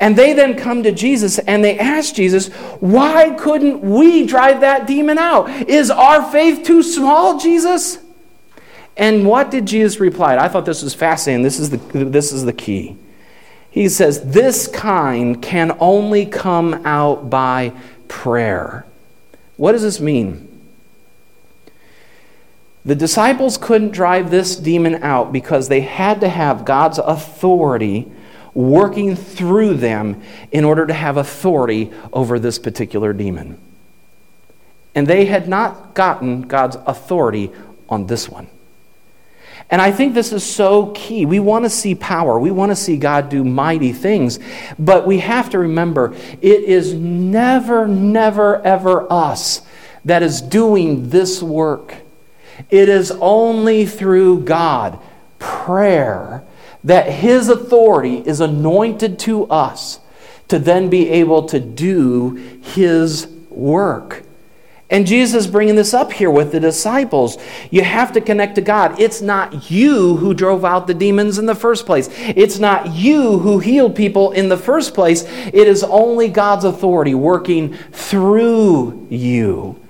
And 0.00 0.16
they 0.16 0.32
then 0.32 0.56
come 0.56 0.82
to 0.84 0.90
Jesus 0.90 1.38
and 1.38 1.62
they 1.62 1.78
ask 1.78 2.14
Jesus, 2.14 2.48
Why 2.80 3.36
couldn't 3.38 3.82
we 3.82 4.24
drive 4.24 4.62
that 4.62 4.86
demon 4.86 5.18
out? 5.18 5.50
Is 5.68 5.90
our 5.90 6.22
faith 6.32 6.64
too 6.64 6.82
small, 6.82 7.38
Jesus? 7.38 7.98
And 8.96 9.26
what 9.26 9.50
did 9.50 9.66
Jesus 9.66 10.00
reply? 10.00 10.38
I 10.38 10.48
thought 10.48 10.64
this 10.64 10.82
was 10.82 10.94
fascinating. 10.94 11.42
This 11.42 11.60
is 11.60 11.68
the, 11.68 11.76
this 12.06 12.32
is 12.32 12.46
the 12.46 12.54
key. 12.54 12.96
He 13.74 13.88
says, 13.88 14.30
This 14.30 14.68
kind 14.68 15.42
can 15.42 15.76
only 15.80 16.26
come 16.26 16.74
out 16.86 17.28
by 17.28 17.72
prayer. 18.06 18.86
What 19.56 19.72
does 19.72 19.82
this 19.82 19.98
mean? 19.98 20.48
The 22.84 22.94
disciples 22.94 23.58
couldn't 23.58 23.90
drive 23.90 24.30
this 24.30 24.54
demon 24.54 25.02
out 25.02 25.32
because 25.32 25.66
they 25.66 25.80
had 25.80 26.20
to 26.20 26.28
have 26.28 26.64
God's 26.64 27.00
authority 27.00 28.12
working 28.54 29.16
through 29.16 29.74
them 29.74 30.22
in 30.52 30.64
order 30.64 30.86
to 30.86 30.94
have 30.94 31.16
authority 31.16 31.92
over 32.12 32.38
this 32.38 32.60
particular 32.60 33.12
demon. 33.12 33.58
And 34.94 35.08
they 35.08 35.24
had 35.24 35.48
not 35.48 35.94
gotten 35.94 36.42
God's 36.42 36.76
authority 36.86 37.50
on 37.88 38.06
this 38.06 38.28
one. 38.28 38.46
And 39.70 39.80
I 39.80 39.92
think 39.92 40.14
this 40.14 40.32
is 40.32 40.44
so 40.44 40.88
key. 40.88 41.26
We 41.26 41.40
want 41.40 41.64
to 41.64 41.70
see 41.70 41.94
power. 41.94 42.38
We 42.38 42.50
want 42.50 42.70
to 42.70 42.76
see 42.76 42.96
God 42.96 43.28
do 43.28 43.42
mighty 43.44 43.92
things. 43.92 44.38
But 44.78 45.06
we 45.06 45.18
have 45.20 45.50
to 45.50 45.58
remember 45.58 46.14
it 46.40 46.64
is 46.64 46.94
never, 46.94 47.88
never, 47.88 48.62
ever 48.62 49.10
us 49.12 49.62
that 50.04 50.22
is 50.22 50.40
doing 50.42 51.08
this 51.08 51.42
work. 51.42 51.96
It 52.70 52.88
is 52.88 53.10
only 53.20 53.86
through 53.86 54.40
God, 54.40 54.98
prayer, 55.38 56.44
that 56.84 57.10
His 57.10 57.48
authority 57.48 58.18
is 58.18 58.40
anointed 58.40 59.18
to 59.20 59.46
us 59.46 59.98
to 60.48 60.58
then 60.58 60.90
be 60.90 61.08
able 61.08 61.46
to 61.46 61.58
do 61.58 62.30
His 62.62 63.26
work. 63.48 64.22
And 64.94 65.08
Jesus 65.08 65.48
bringing 65.48 65.74
this 65.74 65.92
up 65.92 66.12
here 66.12 66.30
with 66.30 66.52
the 66.52 66.60
disciples. 66.60 67.36
You 67.68 67.82
have 67.82 68.12
to 68.12 68.20
connect 68.20 68.54
to 68.54 68.60
God. 68.60 69.00
It's 69.00 69.20
not 69.20 69.68
you 69.68 70.18
who 70.18 70.34
drove 70.34 70.64
out 70.64 70.86
the 70.86 70.94
demons 70.94 71.36
in 71.36 71.46
the 71.46 71.54
first 71.56 71.84
place. 71.84 72.08
It's 72.12 72.60
not 72.60 72.94
you 72.94 73.40
who 73.40 73.58
healed 73.58 73.96
people 73.96 74.30
in 74.30 74.48
the 74.48 74.56
first 74.56 74.94
place. 74.94 75.24
It 75.24 75.66
is 75.66 75.82
only 75.82 76.28
God's 76.28 76.64
authority 76.64 77.12
working 77.12 77.74
through 77.90 79.08
you. 79.10 79.83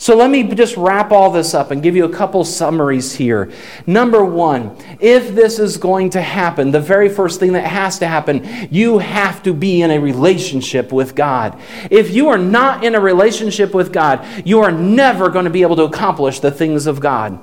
So 0.00 0.16
let 0.16 0.30
me 0.30 0.42
just 0.44 0.78
wrap 0.78 1.12
all 1.12 1.30
this 1.30 1.52
up 1.52 1.70
and 1.70 1.82
give 1.82 1.94
you 1.94 2.06
a 2.06 2.08
couple 2.08 2.42
summaries 2.42 3.12
here. 3.12 3.52
Number 3.86 4.24
one, 4.24 4.74
if 4.98 5.34
this 5.34 5.58
is 5.58 5.76
going 5.76 6.08
to 6.10 6.22
happen, 6.22 6.70
the 6.70 6.80
very 6.80 7.10
first 7.10 7.38
thing 7.38 7.52
that 7.52 7.66
has 7.66 7.98
to 7.98 8.06
happen, 8.08 8.68
you 8.70 8.96
have 8.96 9.42
to 9.42 9.52
be 9.52 9.82
in 9.82 9.90
a 9.90 10.00
relationship 10.00 10.90
with 10.90 11.14
God. 11.14 11.60
If 11.90 12.14
you 12.14 12.28
are 12.28 12.38
not 12.38 12.82
in 12.82 12.94
a 12.94 13.00
relationship 13.00 13.74
with 13.74 13.92
God, 13.92 14.26
you 14.46 14.60
are 14.60 14.72
never 14.72 15.28
going 15.28 15.44
to 15.44 15.50
be 15.50 15.60
able 15.60 15.76
to 15.76 15.84
accomplish 15.84 16.40
the 16.40 16.50
things 16.50 16.86
of 16.86 16.98
God. 17.00 17.38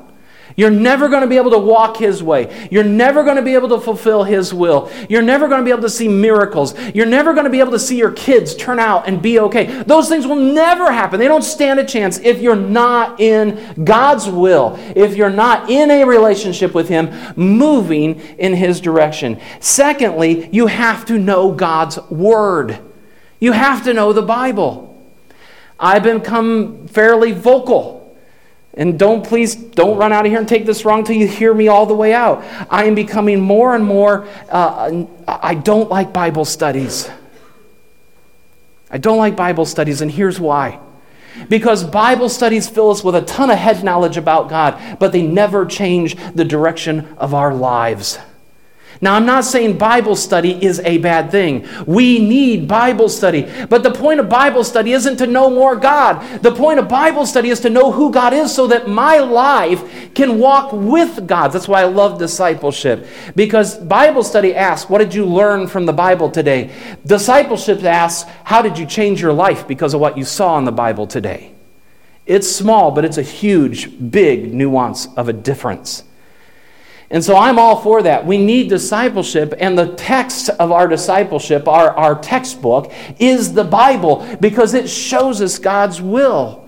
You're 0.58 0.72
never 0.72 1.08
going 1.08 1.22
to 1.22 1.28
be 1.28 1.38
able 1.38 1.52
to 1.52 1.60
walk 1.60 1.98
His 1.98 2.24
way. 2.24 2.68
You're 2.72 2.84
never 2.84 3.24
going 3.24 3.36
to 3.36 3.44
be 3.44 3.54
able 3.54 3.70
to 3.70 3.80
fulfill 3.80 4.24
His 4.24 4.56
will. 4.56 4.92
You're 5.08 5.22
never 5.22 5.48
going 5.48 5.62
to 5.62 5.64
be 5.64 5.70
able 5.70 5.84
to 5.84 5.90
see 5.90 6.08
miracles. 6.08 6.74
You're 6.96 7.06
never 7.06 7.34
going 7.34 7.44
to 7.44 7.52
be 7.52 7.60
able 7.60 7.74
to 7.74 7.80
see 7.80 7.96
your 7.96 8.12
kids 8.12 8.56
turn 8.56 8.80
out 8.80 9.08
and 9.08 9.22
be 9.22 9.40
okay. 9.40 9.84
Those 9.84 10.10
things 10.10 10.26
will 10.26 10.36
never 10.36 10.92
happen. 10.92 11.20
They 11.20 11.28
don't 11.28 11.44
stand 11.44 11.80
a 11.80 11.86
chance 11.86 12.18
if 12.18 12.42
you're 12.42 12.56
not 12.56 13.20
in 13.20 13.84
God's 13.84 14.28
will, 14.28 14.80
if 14.96 15.16
you're 15.16 15.30
not 15.30 15.70
in 15.70 15.92
a 15.92 16.04
relationship 16.06 16.74
with 16.74 16.90
Him, 16.90 17.14
moving 17.36 18.20
in 18.40 18.56
His 18.56 18.82
direction. 18.82 19.40
Secondly, 19.60 20.50
you 20.52 20.66
have 20.66 21.06
to 21.06 21.20
know 21.20 21.52
God's 21.52 22.00
Word. 22.10 22.80
You 23.40 23.52
have 23.52 23.84
to 23.84 23.94
know 23.94 24.12
the 24.12 24.24
Bible. 24.24 25.00
I've 25.80 26.02
become 26.02 26.88
fairly 26.88 27.32
vocal 27.32 27.97
and 28.78 28.98
don't 28.98 29.26
please, 29.26 29.56
don't 29.56 29.98
run 29.98 30.14
out 30.14 30.26
of 30.26 30.32
here 30.32 30.40
and 30.40 30.48
take 30.48 30.66
this 30.66 30.86
wrong 30.86 31.04
till 31.04 31.16
you 31.16 31.28
hear 31.28 31.54
me 31.54 31.68
all 31.68 31.86
the 31.86 31.96
way 31.96 32.14
out. 32.14 32.44
I 32.70 32.86
am 32.86 32.96
becoming 32.96 33.42
more 33.42 33.76
and 33.76 33.84
more, 33.84 34.28
uh, 34.50 35.06
I 35.28 35.56
don't 35.56 35.90
like 35.90 36.14
Bible 36.14 36.46
studies. 36.46 37.10
I 38.90 39.00
don't 39.00 39.18
like 39.18 39.36
Bible 39.36 39.66
studies, 39.66 40.02
and 40.02 40.10
here's 40.10 40.40
why. 40.40 40.80
Because 41.50 41.84
Bible 41.84 42.30
studies 42.30 42.70
fill 42.70 42.90
us 42.92 43.04
with 43.04 43.16
a 43.16 43.22
ton 43.22 43.50
of 43.50 43.58
head 43.58 43.84
knowledge 43.84 44.16
about 44.16 44.50
God, 44.50 44.98
but 45.00 45.12
they 45.12 45.22
never 45.22 45.66
change 45.66 46.16
the 46.34 46.46
direction 46.46 47.16
of 47.18 47.34
our 47.34 47.54
lives. 47.54 48.18
Now, 49.02 49.16
I'm 49.16 49.26
not 49.26 49.46
saying 49.46 49.78
Bible 49.78 50.16
study 50.16 50.64
is 50.64 50.80
a 50.80 50.98
bad 50.98 51.30
thing. 51.30 51.68
We 51.86 52.20
need 52.20 52.68
Bible 52.68 53.10
study. 53.10 53.48
But 53.70 53.84
the 53.84 53.92
point 53.92 54.20
of 54.20 54.30
Bible 54.30 54.64
study 54.64 54.94
isn't 54.94 55.18
to 55.18 55.28
know 55.28 55.50
more 55.50 55.76
God. 55.76 56.42
The 56.42 56.52
point 56.52 56.80
of 56.80 56.88
Bible 56.88 57.26
study 57.26 57.50
is 57.50 57.60
to 57.62 57.70
know 57.70 57.92
who 57.92 58.12
God 58.12 58.34
is 58.34 58.54
so 58.54 58.68
that 58.68 58.88
my 58.88 59.18
life 59.20 60.14
can 60.16 60.40
walk 60.40 60.72
with 60.74 61.28
God. 61.28 61.50
That's 61.50 61.68
why 61.68 61.82
I 61.82 61.86
love 61.86 62.18
discipleship. 62.18 63.06
Because 63.36 63.78
Bible 63.78 64.24
study 64.24 64.56
asks, 64.56 64.90
What 64.90 65.00
did 65.00 65.14
you 65.14 65.26
learn 65.26 65.68
from 65.68 65.86
the 65.86 65.94
Bible 65.94 66.32
today? 66.32 66.72
Discipleship 67.06 67.84
asks, 67.84 68.30
How 68.44 68.62
did 68.62 68.78
you 68.78 68.86
change 68.86 69.22
your 69.22 69.34
life 69.34 69.68
because 69.68 69.94
of 69.94 70.00
what 70.00 70.18
you 70.18 70.26
saw 70.26 70.58
in 70.58 70.66
the 70.66 70.72
Bible 70.72 71.06
today? 71.06 71.54
It's 72.26 72.52
small, 72.52 72.92
but 72.92 73.06
it's 73.06 73.18
a 73.18 73.24
huge, 73.24 74.12
big 74.12 74.54
nuance 74.54 75.08
of 75.16 75.30
a 75.30 75.34
difference. 75.34 76.04
And 77.10 77.24
so 77.24 77.38
I'm 77.38 77.58
all 77.58 77.80
for 77.82 78.02
that. 78.04 78.26
We 78.26 78.38
need 78.38 78.68
discipleship, 78.68 79.54
and 79.60 79.78
the 79.78 79.96
text 79.96 80.50
of 80.50 80.72
our 80.74 80.88
discipleship, 80.88 81.68
our, 81.68 81.92
our 81.92 82.20
textbook, 82.20 82.92
is 83.18 83.54
the 83.54 83.64
Bible 83.64 84.28
because 84.42 84.74
it 84.74 84.90
shows 84.90 85.42
us 85.42 85.58
God's 85.58 86.02
will. 86.02 86.68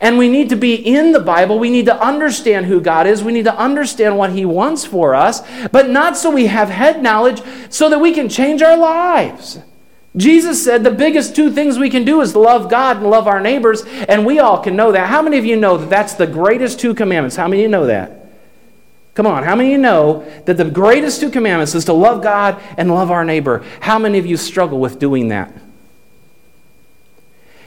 And 0.00 0.16
we 0.18 0.28
need 0.28 0.48
to 0.48 0.56
be 0.56 0.74
in 0.74 1.12
the 1.12 1.20
Bible. 1.20 1.58
We 1.58 1.70
need 1.70 1.86
to 1.86 2.02
understand 2.02 2.66
who 2.66 2.80
God 2.80 3.06
is. 3.06 3.22
We 3.22 3.32
need 3.32 3.44
to 3.44 3.56
understand 3.56 4.16
what 4.16 4.32
He 4.32 4.44
wants 4.44 4.84
for 4.84 5.14
us, 5.14 5.42
but 5.68 5.90
not 5.90 6.16
so 6.16 6.30
we 6.30 6.46
have 6.46 6.70
head 6.70 7.02
knowledge 7.02 7.42
so 7.68 7.90
that 7.90 7.98
we 7.98 8.12
can 8.12 8.28
change 8.28 8.62
our 8.62 8.76
lives. 8.76 9.60
Jesus 10.16 10.64
said 10.64 10.82
the 10.82 10.90
biggest 10.90 11.36
two 11.36 11.52
things 11.52 11.78
we 11.78 11.90
can 11.90 12.04
do 12.04 12.22
is 12.22 12.34
love 12.34 12.70
God 12.70 12.96
and 12.96 13.10
love 13.10 13.28
our 13.28 13.40
neighbors, 13.40 13.82
and 13.84 14.24
we 14.24 14.38
all 14.38 14.58
can 14.62 14.74
know 14.74 14.90
that. 14.92 15.08
How 15.08 15.20
many 15.20 15.36
of 15.36 15.44
you 15.44 15.56
know 15.56 15.76
that 15.76 15.90
that's 15.90 16.14
the 16.14 16.26
greatest 16.26 16.80
two 16.80 16.94
commandments? 16.94 17.36
How 17.36 17.46
many 17.46 17.62
of 17.62 17.64
you 17.64 17.68
know 17.68 17.86
that? 17.86 18.25
Come 19.16 19.26
on, 19.26 19.44
how 19.44 19.56
many 19.56 19.70
of 19.70 19.72
you 19.72 19.78
know 19.78 20.26
that 20.44 20.58
the 20.58 20.64
greatest 20.66 21.22
two 21.22 21.30
commandments 21.30 21.74
is 21.74 21.86
to 21.86 21.94
love 21.94 22.22
God 22.22 22.62
and 22.76 22.90
love 22.90 23.10
our 23.10 23.24
neighbor? 23.24 23.64
How 23.80 23.98
many 23.98 24.18
of 24.18 24.26
you 24.26 24.36
struggle 24.36 24.78
with 24.78 24.98
doing 24.98 25.28
that? 25.28 25.50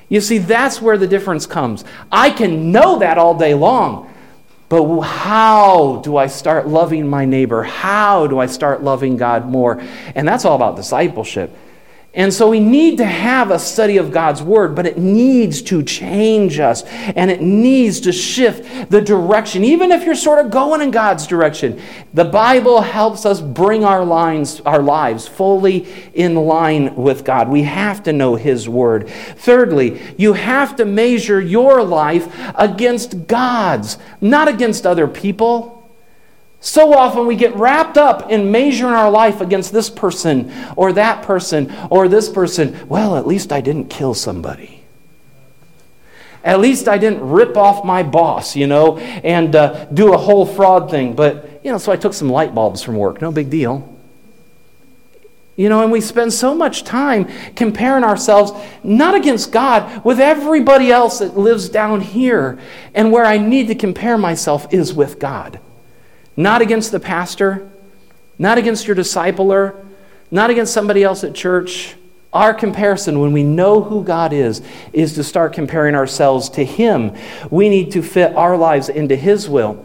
You 0.10 0.22
see, 0.22 0.38
that's 0.38 0.80
where 0.80 0.96
the 0.96 1.08
difference 1.08 1.48
comes. 1.48 1.84
I 2.12 2.30
can 2.30 2.72
know 2.72 3.00
that 3.00 3.18
all 3.18 3.36
day 3.36 3.56
long, 3.56 4.14
but 4.70 5.02
how 5.02 6.02
do 6.04 6.18
I 6.18 6.28
start 6.28 6.68
loving 6.68 7.08
my 7.08 7.26
neighbor? 7.26 7.64
How 7.64 8.28
do 8.28 8.38
I 8.38 8.46
start 8.46 8.84
loving 8.84 9.18
God 9.18 9.48
more? 9.48 9.82
And 10.14 10.28
that's 10.28 10.46
all 10.46 10.56
about 10.56 10.76
discipleship. 10.76 11.56
And 12.20 12.34
so 12.34 12.50
we 12.50 12.60
need 12.60 12.98
to 12.98 13.06
have 13.06 13.50
a 13.50 13.58
study 13.58 13.96
of 13.96 14.12
God's 14.12 14.44
Word, 14.44 14.76
but 14.76 14.86
it 14.86 14.98
needs 14.98 15.62
to 15.62 15.82
change 15.82 16.60
us 16.60 16.84
and 16.84 17.32
it 17.32 17.42
needs 17.42 18.02
to 18.02 18.12
shift 18.12 18.92
the 18.92 19.00
direction. 19.00 19.64
Even 19.64 19.94
if 19.94 20.04
you're 20.04 20.16
sort 20.16 20.46
of 20.46 20.52
going 20.52 20.82
in 20.82 20.92
God's 20.92 21.26
direction, 21.26 21.82
the 22.14 22.26
Bible 22.26 22.82
helps 22.82 23.26
us 23.26 23.40
bring 23.40 23.86
our, 23.86 24.04
lines, 24.04 24.60
our 24.66 24.82
lives 24.82 25.30
fully 25.30 25.88
in 26.14 26.36
line 26.36 26.94
with 26.94 27.24
God. 27.24 27.48
We 27.48 27.64
have 27.64 28.04
to 28.04 28.12
know 28.12 28.36
His 28.36 28.68
Word. 28.68 29.08
Thirdly, 29.08 30.02
you 30.18 30.34
have 30.34 30.76
to 30.76 30.84
measure 30.84 31.40
your 31.40 31.84
life 31.84 32.28
against 32.56 33.28
God's, 33.28 33.98
not 34.20 34.50
against 34.50 34.86
other 34.86 35.08
people. 35.08 35.79
So 36.62 36.94
often 36.94 37.26
we 37.26 37.36
get 37.36 37.56
wrapped 37.56 37.98
up 37.98 38.30
in 38.30 38.52
measuring 38.52 38.94
our 38.94 39.10
life 39.10 39.40
against 39.40 39.72
this 39.72 39.90
person 39.90 40.52
or 40.76 40.92
that 40.94 41.24
person 41.24 41.74
or 41.90 42.08
this 42.08 42.28
person. 42.28 42.78
Well, 42.90 43.16
at 43.16 43.26
least 43.26 43.54
I 43.54 43.62
didn't 43.62 43.90
kill 43.90 44.14
somebody. 44.14 44.84
At 46.44 46.60
least 46.60 46.88
I 46.88 46.98
didn't 46.98 47.22
rip 47.22 47.56
off 47.58 47.86
my 47.86 48.04
boss, 48.04 48.56
you 48.56 48.68
know, 48.68 48.98
and 48.98 49.56
uh, 49.56 49.86
do 49.86 50.14
a 50.14 50.18
whole 50.18 50.46
fraud 50.46 50.90
thing. 50.90 51.14
But, 51.14 51.62
you 51.64 51.72
know, 51.72 51.78
so 51.78 51.92
I 51.92 51.98
took 51.98 52.14
some 52.14 52.30
light 52.30 52.54
bulbs 52.56 52.82
from 52.82 52.96
work. 52.96 53.22
No 53.22 53.32
big 53.32 53.50
deal. 53.50 53.98
You 55.56 55.68
know, 55.68 55.84
and 55.84 55.92
we 55.92 56.00
spend 56.00 56.32
so 56.32 56.56
much 56.56 56.86
time 56.86 57.28
comparing 57.56 58.06
ourselves 58.06 58.54
not 58.82 59.16
against 59.16 59.52
God, 59.52 60.06
with 60.06 60.20
everybody 60.20 60.90
else 60.90 61.20
that 61.20 61.38
lives 61.38 61.68
down 61.68 62.00
here. 62.00 62.58
And 62.96 63.12
where 63.12 63.26
I 63.26 63.38
need 63.38 63.68
to 63.68 63.76
compare 63.76 64.18
myself 64.18 64.74
is 64.74 64.94
with 64.94 65.20
God. 65.20 65.60
Not 66.40 66.62
against 66.62 66.94
the 66.94 67.02
pastor, 67.02 67.70
not 68.38 68.58
against 68.58 68.88
your 68.88 68.96
discipler, 68.96 69.76
not 70.32 70.50
against 70.50 70.74
somebody 70.74 71.04
else 71.04 71.26
at 71.26 71.36
church, 71.36 71.98
Our 72.32 72.54
comparison, 72.54 73.20
when 73.20 73.32
we 73.32 73.44
know 73.44 73.82
who 73.82 74.04
God 74.04 74.34
is, 74.34 74.62
is 74.94 75.16
to 75.16 75.24
start 75.24 75.54
comparing 75.54 75.96
ourselves 75.96 76.50
to 76.50 76.64
Him. 76.64 77.16
We 77.50 77.70
need 77.70 77.94
to 77.94 78.04
fit 78.04 78.36
our 78.36 78.56
lives 78.56 78.88
into 78.88 79.16
His 79.16 79.50
will. 79.50 79.84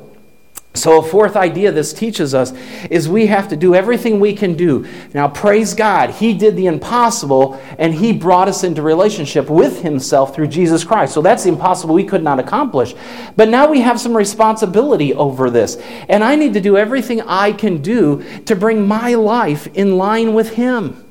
So, 0.76 0.98
a 0.98 1.02
fourth 1.02 1.36
idea 1.36 1.70
this 1.70 1.92
teaches 1.92 2.34
us 2.34 2.52
is 2.90 3.08
we 3.08 3.26
have 3.26 3.46
to 3.50 3.56
do 3.56 3.76
everything 3.76 4.18
we 4.18 4.34
can 4.34 4.54
do. 4.54 4.88
Now, 5.14 5.28
praise 5.28 5.72
God, 5.72 6.10
He 6.10 6.34
did 6.34 6.56
the 6.56 6.66
impossible 6.66 7.60
and 7.78 7.94
He 7.94 8.12
brought 8.12 8.48
us 8.48 8.64
into 8.64 8.82
relationship 8.82 9.48
with 9.48 9.82
Himself 9.82 10.34
through 10.34 10.48
Jesus 10.48 10.82
Christ. 10.82 11.14
So, 11.14 11.22
that's 11.22 11.44
the 11.44 11.50
impossible 11.50 11.94
we 11.94 12.02
could 12.02 12.24
not 12.24 12.40
accomplish. 12.40 12.92
But 13.36 13.50
now 13.50 13.68
we 13.68 13.82
have 13.82 14.00
some 14.00 14.16
responsibility 14.16 15.14
over 15.14 15.48
this. 15.48 15.76
And 16.08 16.24
I 16.24 16.34
need 16.34 16.54
to 16.54 16.60
do 16.60 16.76
everything 16.76 17.20
I 17.20 17.52
can 17.52 17.80
do 17.80 18.24
to 18.46 18.56
bring 18.56 18.84
my 18.84 19.14
life 19.14 19.68
in 19.74 19.96
line 19.96 20.34
with 20.34 20.54
Him. 20.54 21.03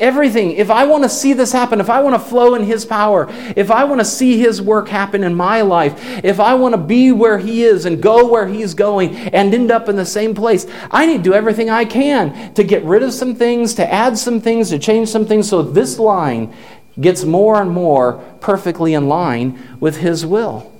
Everything. 0.00 0.52
If 0.52 0.70
I 0.70 0.86
want 0.86 1.02
to 1.02 1.10
see 1.10 1.34
this 1.34 1.52
happen, 1.52 1.78
if 1.78 1.90
I 1.90 2.00
want 2.00 2.14
to 2.14 2.28
flow 2.28 2.54
in 2.54 2.64
His 2.64 2.86
power, 2.86 3.26
if 3.54 3.70
I 3.70 3.84
want 3.84 4.00
to 4.00 4.04
see 4.04 4.38
His 4.38 4.62
work 4.62 4.88
happen 4.88 5.22
in 5.22 5.34
my 5.34 5.60
life, 5.60 6.24
if 6.24 6.40
I 6.40 6.54
want 6.54 6.74
to 6.74 6.80
be 6.80 7.12
where 7.12 7.36
He 7.36 7.64
is 7.64 7.84
and 7.84 8.02
go 8.02 8.26
where 8.26 8.48
He's 8.48 8.72
going 8.72 9.14
and 9.14 9.52
end 9.52 9.70
up 9.70 9.90
in 9.90 9.96
the 9.96 10.06
same 10.06 10.34
place, 10.34 10.66
I 10.90 11.04
need 11.04 11.18
to 11.18 11.22
do 11.22 11.34
everything 11.34 11.68
I 11.68 11.84
can 11.84 12.54
to 12.54 12.64
get 12.64 12.82
rid 12.84 13.02
of 13.02 13.12
some 13.12 13.34
things, 13.34 13.74
to 13.74 13.92
add 13.92 14.16
some 14.16 14.40
things, 14.40 14.70
to 14.70 14.78
change 14.78 15.10
some 15.10 15.26
things 15.26 15.50
so 15.50 15.60
this 15.62 15.98
line 15.98 16.54
gets 16.98 17.24
more 17.24 17.60
and 17.60 17.70
more 17.70 18.14
perfectly 18.40 18.94
in 18.94 19.06
line 19.06 19.76
with 19.80 19.98
His 19.98 20.24
will. 20.24 20.72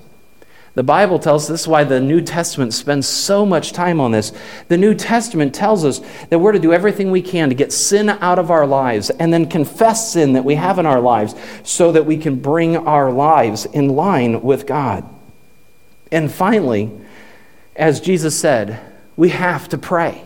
The 0.81 0.85
Bible 0.85 1.19
tells 1.19 1.43
us 1.43 1.49
this 1.49 1.61
is 1.61 1.69
why 1.69 1.85
the 1.85 2.01
New 2.01 2.23
Testament 2.23 2.73
spends 2.73 3.07
so 3.07 3.45
much 3.45 3.73
time 3.73 4.01
on 4.01 4.13
this. 4.13 4.33
The 4.69 4.79
New 4.79 4.95
Testament 4.95 5.55
tells 5.55 5.85
us 5.85 6.01
that 6.31 6.39
we're 6.39 6.53
to 6.53 6.59
do 6.59 6.73
everything 6.73 7.11
we 7.11 7.21
can 7.21 7.51
to 7.51 7.55
get 7.55 7.71
sin 7.71 8.09
out 8.09 8.39
of 8.39 8.51
our 8.51 8.67
lives 8.67 9.11
and 9.11 9.31
then 9.31 9.45
confess 9.45 10.11
sin 10.11 10.33
that 10.33 10.45
we 10.47 10.55
have 10.55 10.79
in 10.79 10.87
our 10.87 10.99
lives 11.03 11.35
so 11.65 11.93
that 11.93 12.07
we 12.07 12.17
can 12.17 12.37
bring 12.37 12.79
our 12.79 13.13
lives 13.13 13.67
in 13.67 13.91
line 13.91 14.41
with 14.41 14.67
God. 14.67 15.05
And 16.11 16.33
finally, 16.33 16.91
as 17.77 18.01
Jesus 18.01 18.41
said, 18.41 18.81
we 19.19 19.29
have 19.29 19.69
to 19.69 19.77
pray. 19.77 20.25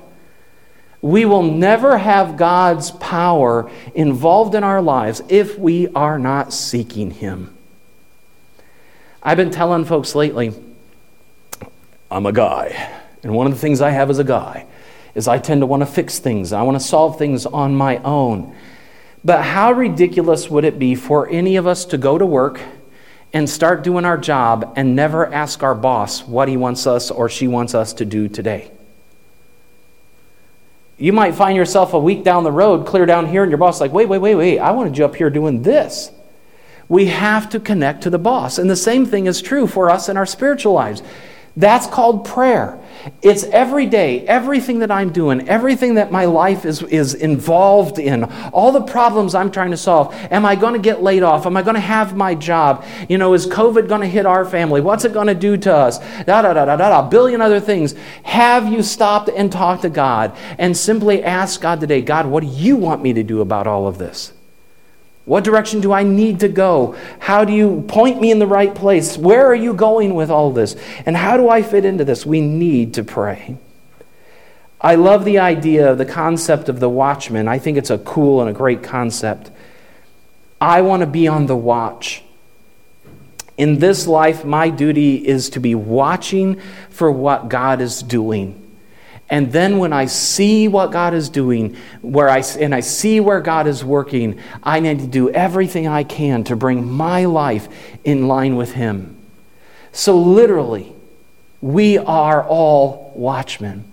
We 1.03 1.25
will 1.25 1.43
never 1.43 1.99
have 1.99 2.37
God's 2.37 2.93
power 2.93 3.69
involved 3.93 4.55
in 4.55 4.63
our 4.63 4.81
lives 4.81 5.21
if 5.29 5.59
we 5.59 5.89
are 5.97 6.21
not 6.21 6.53
seeking 6.53 7.11
Him. 7.11 7.54
I've 9.25 9.39
been 9.39 9.51
telling 9.51 9.87
folks 9.87 10.15
lately, 10.15 10.53
I'm 12.11 12.27
a 12.27 12.33
guy. 12.33 13.01
And 13.23 13.33
one 13.33 13.47
of 13.47 13.55
the 13.55 13.59
things 13.59 13.81
I 13.81 13.89
have 13.89 14.11
as 14.11 14.19
a 14.19 14.25
guy 14.25 14.67
is 15.15 15.27
I 15.27 15.39
tend 15.39 15.63
to 15.63 15.67
want 15.67 15.81
to 15.81 15.87
fix 15.87 16.19
things. 16.19 16.53
I 16.53 16.61
want 16.63 16.79
to 16.79 16.87
solve 16.87 17.17
things 17.17 17.47
on 17.47 17.75
my 17.75 17.97
own. 17.99 18.55
But 19.25 19.43
how 19.43 19.73
ridiculous 19.73 20.51
would 20.51 20.67
it 20.67 20.79
be 20.79 20.95
for 20.95 21.27
any 21.31 21.57
of 21.57 21.67
us 21.67 21.87
to 21.87 21.97
go 21.97 22.19
to 22.19 22.27
work 22.27 22.61
and 23.33 23.49
start 23.49 23.83
doing 23.83 24.05
our 24.05 24.19
job 24.19 24.75
and 24.77 24.95
never 24.95 25.33
ask 25.33 25.63
our 25.63 25.75
boss 25.75 26.23
what 26.23 26.49
he 26.49 26.59
wants 26.59 26.87
us 26.87 27.11
or 27.11 27.31
she 27.31 27.49
wants 27.49 27.75
us 27.75 27.95
to 27.95 28.05
do 28.05 28.29
today? 28.29 28.71
You 30.99 31.15
might 31.15 31.35
find 31.35 31.57
yourself 31.57 31.95
a 31.95 31.99
week 31.99 32.25
down 32.25 32.45
the 32.45 32.53
road, 32.53 32.87
clear 32.87 33.07
down 33.07 33.27
here, 33.27 33.43
and 33.43 33.51
your 33.51 33.59
boss 33.59 33.81
like, 33.81 33.93
wait, 33.93 34.07
wait, 34.07 34.19
wait, 34.19 34.35
wait, 34.35 34.59
I 34.59 34.73
wanted 34.73 34.99
you 34.99 35.07
up 35.07 35.17
here 35.17 35.31
doing 35.31 35.63
this 35.63 36.11
we 36.89 37.07
have 37.07 37.49
to 37.51 37.61
connect 37.61 38.03
to 38.03 38.11
the 38.11 38.19
boss. 38.19 38.59
And 38.59 38.69
the 38.69 38.77
same 38.77 39.07
thing 39.07 39.27
is 39.27 39.41
true 39.41 39.67
for 39.67 39.91
us 39.91 40.09
in 40.09 40.17
our 40.17 40.27
spiritual 40.27 40.73
lives. 40.73 41.03
That's 41.57 41.87
called 41.87 42.25
prayer. 42.25 42.81
It's 43.23 43.45
every 43.45 43.87
day, 43.87 44.27
everything 44.27 44.81
that 44.81 44.91
I'm 44.91 45.13
doing, 45.13 45.49
everything 45.49 45.95
that 45.95 46.11
my 46.11 46.25
life 46.25 46.65
is, 46.65 46.83
is 46.83 47.15
involved 47.15 48.01
in, 48.01 48.25
all 48.25 48.73
the 48.73 48.83
problems 48.83 49.37
I'm 49.37 49.53
trying 49.53 49.71
to 49.71 49.77
solve. 49.77 50.13
Am 50.33 50.45
I 50.45 50.57
going 50.57 50.73
to 50.73 50.81
get 50.81 51.01
laid 51.01 51.23
off? 51.23 51.47
Am 51.47 51.57
I 51.57 51.63
going 51.63 51.75
to 51.75 51.81
have 51.81 52.17
my 52.17 52.35
job? 52.35 52.85
You 53.09 53.19
know, 53.19 53.35
is 53.35 53.47
COVID 53.47 53.89
going 53.89 54.01
to 54.01 54.09
hit 54.09 54.27
our 54.27 54.45
family? 54.45 54.81
What's 54.81 55.05
it 55.05 55.13
going 55.13 55.29
to 55.29 55.35
do 55.35 55.57
to 55.59 55.73
us? 55.73 55.99
Da 56.25 56.43
da 56.43 56.55
da 56.55 56.65
da 56.65 56.77
da 56.77 56.89
da. 56.89 57.07
A 57.07 57.09
billion 57.09 57.41
other 57.41 57.61
things. 57.61 57.95
Have 58.25 58.67
you 58.67 58.83
stopped 58.83 59.29
and 59.29 59.53
talked 59.53 59.83
to 59.83 59.91
God 59.91 60.37
and 60.59 60.77
simply 60.77 61.23
asked 61.23 61.61
God 61.61 61.79
today, 61.79 62.03
God, 62.03 62.27
what 62.27 62.43
do 62.43 62.49
you 62.49 62.75
want 62.77 63.01
me 63.01 63.13
to 63.13 63.23
do 63.23 63.41
about 63.41 63.69
all 63.69 63.87
of 63.87 63.99
this? 63.99 64.33
What 65.25 65.45
direction 65.45 65.81
do 65.81 65.93
I 65.93 66.03
need 66.03 66.41
to 66.41 66.49
go? 66.49 66.97
How 67.19 67.45
do 67.45 67.53
you 67.53 67.83
point 67.89 68.21
me 68.21 68.31
in 68.31 68.39
the 68.39 68.47
right 68.47 68.75
place? 68.75 69.17
Where 69.17 69.47
are 69.47 69.55
you 69.55 69.73
going 69.73 70.15
with 70.15 70.31
all 70.31 70.51
this? 70.51 70.77
And 71.07 71.17
how 71.17 71.37
do 71.37 71.49
I 71.49 71.63
fit 71.63 71.85
into 71.85 72.05
this? 72.05 72.27
We 72.27 72.43
need 72.43 72.95
to 72.95 73.05
pray. 73.05 73.57
I 74.81 74.97
love 74.97 75.25
the 75.25 75.39
idea, 75.39 75.93
of 75.93 75.97
the 75.97 76.05
concept 76.05 76.69
of 76.69 76.79
the 76.79 76.91
watchman. 76.91 77.49
I 77.49 77.59
think 77.59 77.79
it's 77.79 77.89
a 77.89 77.97
cool 77.97 78.43
and 78.43 78.51
a 78.51 78.53
great 78.53 78.83
concept. 78.83 79.51
I 80.61 80.83
want 80.83 81.01
to 81.01 81.07
be 81.07 81.27
on 81.27 81.47
the 81.47 81.57
watch. 81.57 82.23
In 83.57 83.79
this 83.79 84.07
life, 84.07 84.45
my 84.45 84.69
duty 84.69 85.27
is 85.27 85.49
to 85.51 85.61
be 85.61 85.75
watching 85.75 86.61
for 86.91 87.11
what 87.11 87.49
God 87.49 87.81
is 87.81 88.03
doing. 88.03 88.64
And 89.31 89.51
then 89.53 89.79
when 89.79 89.93
I 89.93 90.07
see 90.07 90.69
what 90.69 90.93
God 90.93 91.15
is 91.15 91.29
doing, 91.31 91.77
where 92.03 92.29
I, 92.29 92.43
and 92.61 92.75
I 92.75 92.81
see 92.81 93.21
where 93.21 93.41
God 93.41 93.67
is 93.67 93.83
working, 93.83 94.39
I 94.63 94.81
need 94.81 94.99
to 94.99 95.07
do 95.07 95.31
everything 95.31 95.89
I 95.89 96.05
can 96.05 96.45
to 96.45 96.57
bring 96.57 96.91
my 96.91 97.25
life 97.25 97.69
in 98.05 98.29
line 98.29 98.57
with 98.57 98.73
Him. 98.73 99.17
So, 99.93 100.19
literally, 100.19 100.95
we 101.63 101.97
are 101.97 102.45
all 102.45 103.13
watchmen. 103.17 103.91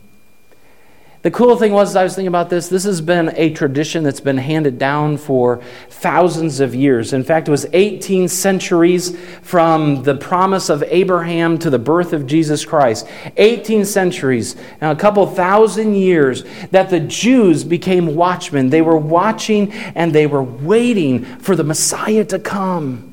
The 1.24 1.30
cool 1.30 1.56
thing 1.56 1.72
was, 1.72 1.96
I 1.96 2.04
was 2.04 2.16
thinking 2.16 2.30
about 2.30 2.50
this, 2.50 2.68
this 2.68 2.84
has 2.86 3.00
been 3.00 3.32
a 3.36 3.52
tradition 3.52 4.04
that's 4.04 4.20
been 4.20 4.40
handed 4.40 4.80
down 4.80 5.18
for 5.18 5.62
thousands 5.88 6.60
of 6.60 6.74
years. 6.74 7.14
In 7.14 7.24
fact, 7.24 7.48
it 7.48 7.52
was 7.52 7.68
18 7.74 8.28
centuries 8.28 9.16
from 9.44 10.02
the 10.02 10.16
promise 10.16 10.70
of 10.70 10.82
Abraham 10.88 11.60
to 11.60 11.70
the 11.70 11.78
birth 11.78 12.14
of 12.14 12.26
Jesus 12.26 12.66
Christ. 12.66 13.08
18 13.38 13.86
centuries, 13.86 14.56
a 14.82 14.96
couple 14.96 15.28
thousand 15.28 15.94
years, 15.94 16.44
that 16.72 16.90
the 16.90 17.00
Jews 17.00 17.64
became 17.64 18.16
watchmen. 18.16 18.72
They 18.72 18.82
were 18.82 18.98
watching 18.98 19.72
and 19.72 20.14
they 20.14 20.26
were 20.26 20.42
waiting 20.42 21.24
for 21.24 21.56
the 21.56 21.64
Messiah 21.64 22.26
to 22.26 22.40
come. 22.40 23.11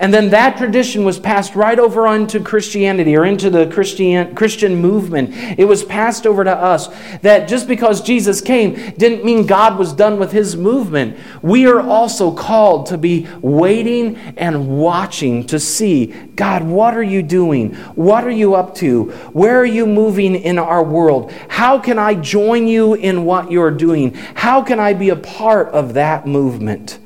And 0.00 0.14
then 0.14 0.30
that 0.30 0.56
tradition 0.56 1.04
was 1.04 1.18
passed 1.18 1.56
right 1.56 1.78
over 1.78 2.06
onto 2.06 2.40
Christianity 2.40 3.16
or 3.16 3.24
into 3.24 3.50
the 3.50 3.66
Christian, 3.66 4.32
Christian 4.36 4.76
movement. 4.76 5.30
It 5.58 5.64
was 5.64 5.84
passed 5.84 6.24
over 6.24 6.44
to 6.44 6.54
us 6.54 6.88
that 7.22 7.48
just 7.48 7.66
because 7.66 8.00
Jesus 8.00 8.40
came 8.40 8.74
didn't 8.96 9.24
mean 9.24 9.44
God 9.44 9.76
was 9.76 9.92
done 9.92 10.20
with 10.20 10.30
his 10.30 10.56
movement. 10.56 11.18
We 11.42 11.66
are 11.66 11.80
also 11.80 12.32
called 12.32 12.86
to 12.86 12.98
be 12.98 13.26
waiting 13.40 14.16
and 14.36 14.68
watching 14.78 15.44
to 15.46 15.58
see 15.58 16.06
God, 16.36 16.62
what 16.62 16.96
are 16.96 17.02
you 17.02 17.22
doing? 17.22 17.74
What 17.96 18.22
are 18.22 18.30
you 18.30 18.54
up 18.54 18.76
to? 18.76 19.10
Where 19.32 19.58
are 19.58 19.66
you 19.66 19.84
moving 19.84 20.36
in 20.36 20.58
our 20.58 20.84
world? 20.84 21.32
How 21.48 21.80
can 21.80 21.98
I 21.98 22.14
join 22.14 22.68
you 22.68 22.94
in 22.94 23.24
what 23.24 23.50
you're 23.50 23.72
doing? 23.72 24.14
How 24.14 24.62
can 24.62 24.78
I 24.78 24.92
be 24.92 25.08
a 25.08 25.16
part 25.16 25.70
of 25.70 25.94
that 25.94 26.24
movement? 26.24 27.00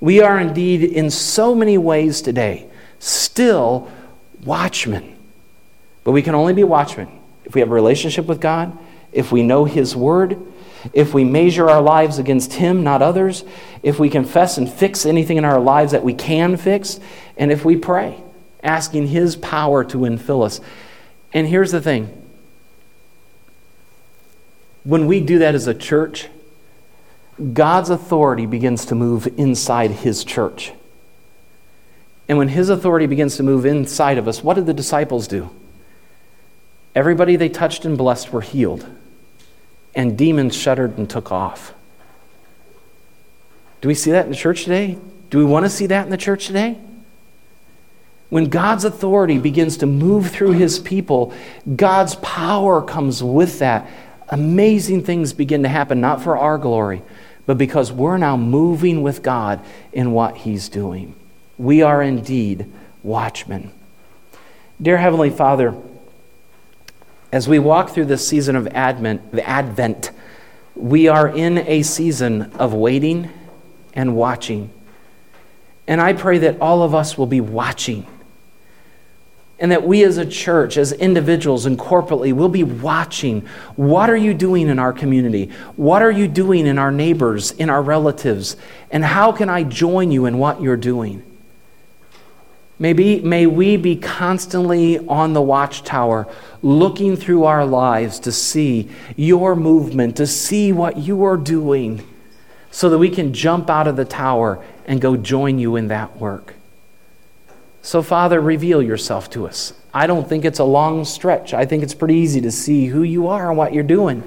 We 0.00 0.22
are 0.22 0.40
indeed, 0.40 0.82
in 0.82 1.10
so 1.10 1.54
many 1.54 1.76
ways 1.76 2.22
today, 2.22 2.68
still 2.98 3.90
watchmen. 4.44 5.16
But 6.04 6.12
we 6.12 6.22
can 6.22 6.34
only 6.34 6.54
be 6.54 6.64
watchmen 6.64 7.20
if 7.44 7.54
we 7.54 7.60
have 7.60 7.70
a 7.70 7.74
relationship 7.74 8.26
with 8.26 8.40
God, 8.40 8.76
if 9.12 9.30
we 9.30 9.42
know 9.42 9.66
His 9.66 9.94
Word, 9.94 10.38
if 10.92 11.12
we 11.12 11.24
measure 11.24 11.68
our 11.68 11.82
lives 11.82 12.18
against 12.18 12.54
Him, 12.54 12.82
not 12.82 13.02
others, 13.02 13.44
if 13.82 13.98
we 13.98 14.08
confess 14.08 14.56
and 14.56 14.70
fix 14.70 15.04
anything 15.04 15.36
in 15.36 15.44
our 15.44 15.60
lives 15.60 15.92
that 15.92 16.02
we 16.02 16.14
can 16.14 16.56
fix, 16.56 16.98
and 17.36 17.52
if 17.52 17.64
we 17.64 17.76
pray, 17.76 18.22
asking 18.62 19.08
His 19.08 19.36
power 19.36 19.84
to 19.84 19.98
infill 19.98 20.44
us. 20.44 20.60
And 21.32 21.46
here's 21.46 21.72
the 21.72 21.80
thing 21.80 22.16
when 24.84 25.06
we 25.06 25.20
do 25.20 25.40
that 25.40 25.54
as 25.54 25.66
a 25.66 25.74
church, 25.74 26.28
God's 27.52 27.90
authority 27.90 28.46
begins 28.46 28.86
to 28.86 28.94
move 28.94 29.26
inside 29.38 29.90
His 29.90 30.24
church. 30.24 30.72
And 32.28 32.38
when 32.38 32.48
His 32.48 32.68
authority 32.68 33.06
begins 33.06 33.36
to 33.36 33.42
move 33.42 33.64
inside 33.64 34.18
of 34.18 34.28
us, 34.28 34.44
what 34.44 34.54
did 34.54 34.66
the 34.66 34.74
disciples 34.74 35.26
do? 35.26 35.50
Everybody 36.94 37.36
they 37.36 37.48
touched 37.48 37.84
and 37.84 37.96
blessed 37.96 38.32
were 38.32 38.40
healed, 38.40 38.86
and 39.94 40.18
demons 40.18 40.56
shuddered 40.56 40.98
and 40.98 41.08
took 41.08 41.32
off. 41.32 41.72
Do 43.80 43.88
we 43.88 43.94
see 43.94 44.10
that 44.10 44.26
in 44.26 44.30
the 44.30 44.36
church 44.36 44.64
today? 44.64 44.98
Do 45.30 45.38
we 45.38 45.44
want 45.44 45.64
to 45.64 45.70
see 45.70 45.86
that 45.86 46.04
in 46.04 46.10
the 46.10 46.16
church 46.16 46.46
today? 46.46 46.78
When 48.28 48.48
God's 48.48 48.84
authority 48.84 49.38
begins 49.38 49.78
to 49.78 49.86
move 49.86 50.30
through 50.30 50.52
his 50.52 50.78
people, 50.78 51.32
God's 51.76 52.14
power 52.16 52.82
comes 52.82 53.22
with 53.22 53.58
that. 53.58 53.88
Amazing 54.28 55.02
things 55.04 55.32
begin 55.32 55.64
to 55.64 55.68
happen, 55.68 56.00
not 56.00 56.22
for 56.22 56.36
our 56.36 56.56
glory, 56.56 57.02
but 57.46 57.58
because 57.58 57.92
we're 57.92 58.18
now 58.18 58.36
moving 58.36 59.02
with 59.02 59.22
God 59.22 59.60
in 59.92 60.12
what 60.12 60.38
He's 60.38 60.68
doing. 60.68 61.14
We 61.58 61.82
are 61.82 62.02
indeed 62.02 62.70
watchmen. 63.02 63.72
Dear 64.80 64.96
Heavenly 64.96 65.30
Father, 65.30 65.74
as 67.32 67.48
we 67.48 67.58
walk 67.58 67.90
through 67.90 68.06
this 68.06 68.26
season 68.26 68.56
of 68.56 68.66
Advent, 68.68 69.22
Advent, 69.38 70.10
we 70.74 71.08
are 71.08 71.28
in 71.28 71.58
a 71.58 71.82
season 71.82 72.52
of 72.54 72.72
waiting 72.74 73.30
and 73.92 74.16
watching. 74.16 74.70
And 75.86 76.00
I 76.00 76.12
pray 76.12 76.38
that 76.38 76.60
all 76.60 76.82
of 76.82 76.94
us 76.94 77.18
will 77.18 77.26
be 77.26 77.40
watching. 77.40 78.06
And 79.60 79.70
that 79.70 79.86
we 79.86 80.02
as 80.04 80.16
a 80.16 80.26
church, 80.26 80.76
as 80.78 80.92
individuals 80.92 81.66
and 81.66 81.78
corporately, 81.78 82.32
will 82.32 82.48
be 82.48 82.64
watching. 82.64 83.42
What 83.76 84.10
are 84.10 84.16
you 84.16 84.34
doing 84.34 84.68
in 84.68 84.78
our 84.78 84.92
community? 84.92 85.50
What 85.76 86.00
are 86.00 86.10
you 86.10 86.26
doing 86.26 86.66
in 86.66 86.78
our 86.78 86.90
neighbors, 86.90 87.52
in 87.52 87.68
our 87.68 87.82
relatives? 87.82 88.56
And 88.90 89.04
how 89.04 89.32
can 89.32 89.50
I 89.50 89.64
join 89.64 90.10
you 90.10 90.24
in 90.24 90.38
what 90.38 90.62
you're 90.62 90.78
doing? 90.78 91.22
Maybe, 92.78 93.20
may 93.20 93.44
we 93.44 93.76
be 93.76 93.96
constantly 93.96 95.06
on 95.06 95.34
the 95.34 95.42
watchtower, 95.42 96.26
looking 96.62 97.14
through 97.14 97.44
our 97.44 97.66
lives 97.66 98.18
to 98.20 98.32
see 98.32 98.88
your 99.16 99.54
movement, 99.54 100.16
to 100.16 100.26
see 100.26 100.72
what 100.72 100.96
you 100.96 101.22
are 101.24 101.36
doing, 101.36 102.08
so 102.70 102.88
that 102.88 102.96
we 102.96 103.10
can 103.10 103.34
jump 103.34 103.68
out 103.68 103.86
of 103.86 103.96
the 103.96 104.06
tower 104.06 104.64
and 104.86 104.98
go 104.98 105.14
join 105.18 105.58
you 105.58 105.76
in 105.76 105.88
that 105.88 106.16
work. 106.16 106.54
So, 107.82 108.02
Father, 108.02 108.40
reveal 108.40 108.82
yourself 108.82 109.30
to 109.30 109.46
us. 109.46 109.72
I 109.92 110.06
don't 110.06 110.28
think 110.28 110.44
it's 110.44 110.58
a 110.58 110.64
long 110.64 111.04
stretch. 111.04 111.54
I 111.54 111.64
think 111.64 111.82
it's 111.82 111.94
pretty 111.94 112.14
easy 112.14 112.40
to 112.42 112.50
see 112.50 112.86
who 112.86 113.02
you 113.02 113.28
are 113.28 113.48
and 113.48 113.56
what 113.56 113.72
you're 113.72 113.82
doing. 113.82 114.22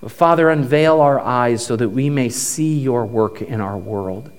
But, 0.00 0.10
Father, 0.10 0.48
unveil 0.48 1.00
our 1.00 1.20
eyes 1.20 1.64
so 1.64 1.76
that 1.76 1.90
we 1.90 2.08
may 2.08 2.28
see 2.28 2.78
your 2.78 3.04
work 3.04 3.42
in 3.42 3.60
our 3.60 3.76
world. 3.76 4.30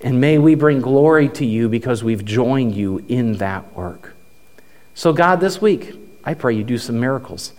And 0.00 0.20
may 0.20 0.38
we 0.38 0.56
bring 0.56 0.80
glory 0.80 1.28
to 1.30 1.46
you 1.46 1.68
because 1.68 2.02
we've 2.02 2.24
joined 2.24 2.74
you 2.74 3.04
in 3.08 3.34
that 3.34 3.74
work. 3.74 4.14
So, 4.94 5.12
God, 5.12 5.40
this 5.40 5.60
week, 5.60 5.94
I 6.24 6.34
pray 6.34 6.54
you 6.54 6.64
do 6.64 6.78
some 6.78 6.98
miracles. 6.98 7.52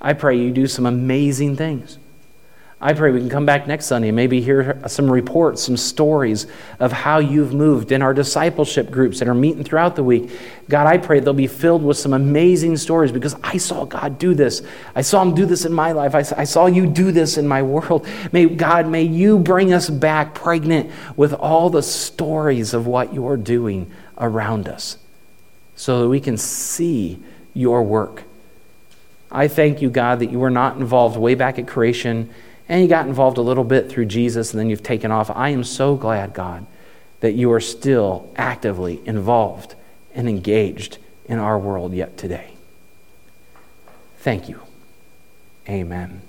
I 0.00 0.12
pray 0.12 0.38
you 0.38 0.50
do 0.50 0.66
some 0.66 0.84
amazing 0.84 1.56
things. 1.56 1.98
I 2.84 2.94
pray 2.94 3.12
we 3.12 3.20
can 3.20 3.28
come 3.28 3.46
back 3.46 3.68
next 3.68 3.86
Sunday 3.86 4.08
and 4.08 4.16
maybe 4.16 4.40
hear 4.40 4.82
some 4.88 5.08
reports, 5.08 5.62
some 5.62 5.76
stories 5.76 6.48
of 6.80 6.90
how 6.90 7.20
you've 7.20 7.54
moved 7.54 7.92
in 7.92 8.02
our 8.02 8.12
discipleship 8.12 8.90
groups 8.90 9.20
that 9.20 9.28
are 9.28 9.34
meeting 9.34 9.62
throughout 9.62 9.94
the 9.94 10.02
week. 10.02 10.32
God, 10.68 10.88
I 10.88 10.98
pray 10.98 11.20
they'll 11.20 11.32
be 11.32 11.46
filled 11.46 11.84
with 11.84 11.96
some 11.96 12.12
amazing 12.12 12.76
stories 12.76 13.12
because 13.12 13.36
I 13.44 13.58
saw 13.58 13.84
God 13.84 14.18
do 14.18 14.34
this. 14.34 14.62
I 14.96 15.02
saw 15.02 15.22
Him 15.22 15.32
do 15.32 15.46
this 15.46 15.64
in 15.64 15.72
my 15.72 15.92
life. 15.92 16.16
I 16.16 16.42
saw 16.42 16.66
you 16.66 16.88
do 16.88 17.12
this 17.12 17.38
in 17.38 17.46
my 17.46 17.62
world. 17.62 18.04
May 18.32 18.46
God, 18.46 18.88
may 18.88 19.04
you 19.04 19.38
bring 19.38 19.72
us 19.72 19.88
back 19.88 20.34
pregnant 20.34 20.90
with 21.16 21.32
all 21.34 21.70
the 21.70 21.82
stories 21.84 22.74
of 22.74 22.88
what 22.88 23.14
you're 23.14 23.36
doing 23.36 23.92
around 24.18 24.68
us 24.68 24.98
so 25.76 26.02
that 26.02 26.08
we 26.08 26.18
can 26.18 26.36
see 26.36 27.20
your 27.54 27.84
work. 27.84 28.24
I 29.30 29.46
thank 29.46 29.82
you, 29.82 29.88
God, 29.88 30.18
that 30.18 30.32
you 30.32 30.40
were 30.40 30.50
not 30.50 30.78
involved 30.78 31.16
way 31.16 31.36
back 31.36 31.60
at 31.60 31.68
creation 31.68 32.28
and 32.72 32.80
you 32.80 32.88
got 32.88 33.06
involved 33.06 33.36
a 33.36 33.42
little 33.42 33.64
bit 33.64 33.90
through 33.90 34.06
Jesus 34.06 34.52
and 34.52 34.58
then 34.58 34.70
you've 34.70 34.82
taken 34.82 35.10
off. 35.10 35.30
I 35.30 35.50
am 35.50 35.62
so 35.62 35.94
glad, 35.94 36.32
God, 36.32 36.64
that 37.20 37.32
you 37.32 37.52
are 37.52 37.60
still 37.60 38.32
actively 38.34 38.98
involved 39.04 39.74
and 40.14 40.26
engaged 40.26 40.96
in 41.26 41.38
our 41.38 41.58
world 41.58 41.92
yet 41.92 42.16
today. 42.16 42.54
Thank 44.20 44.48
you. 44.48 44.62
Amen. 45.68 46.22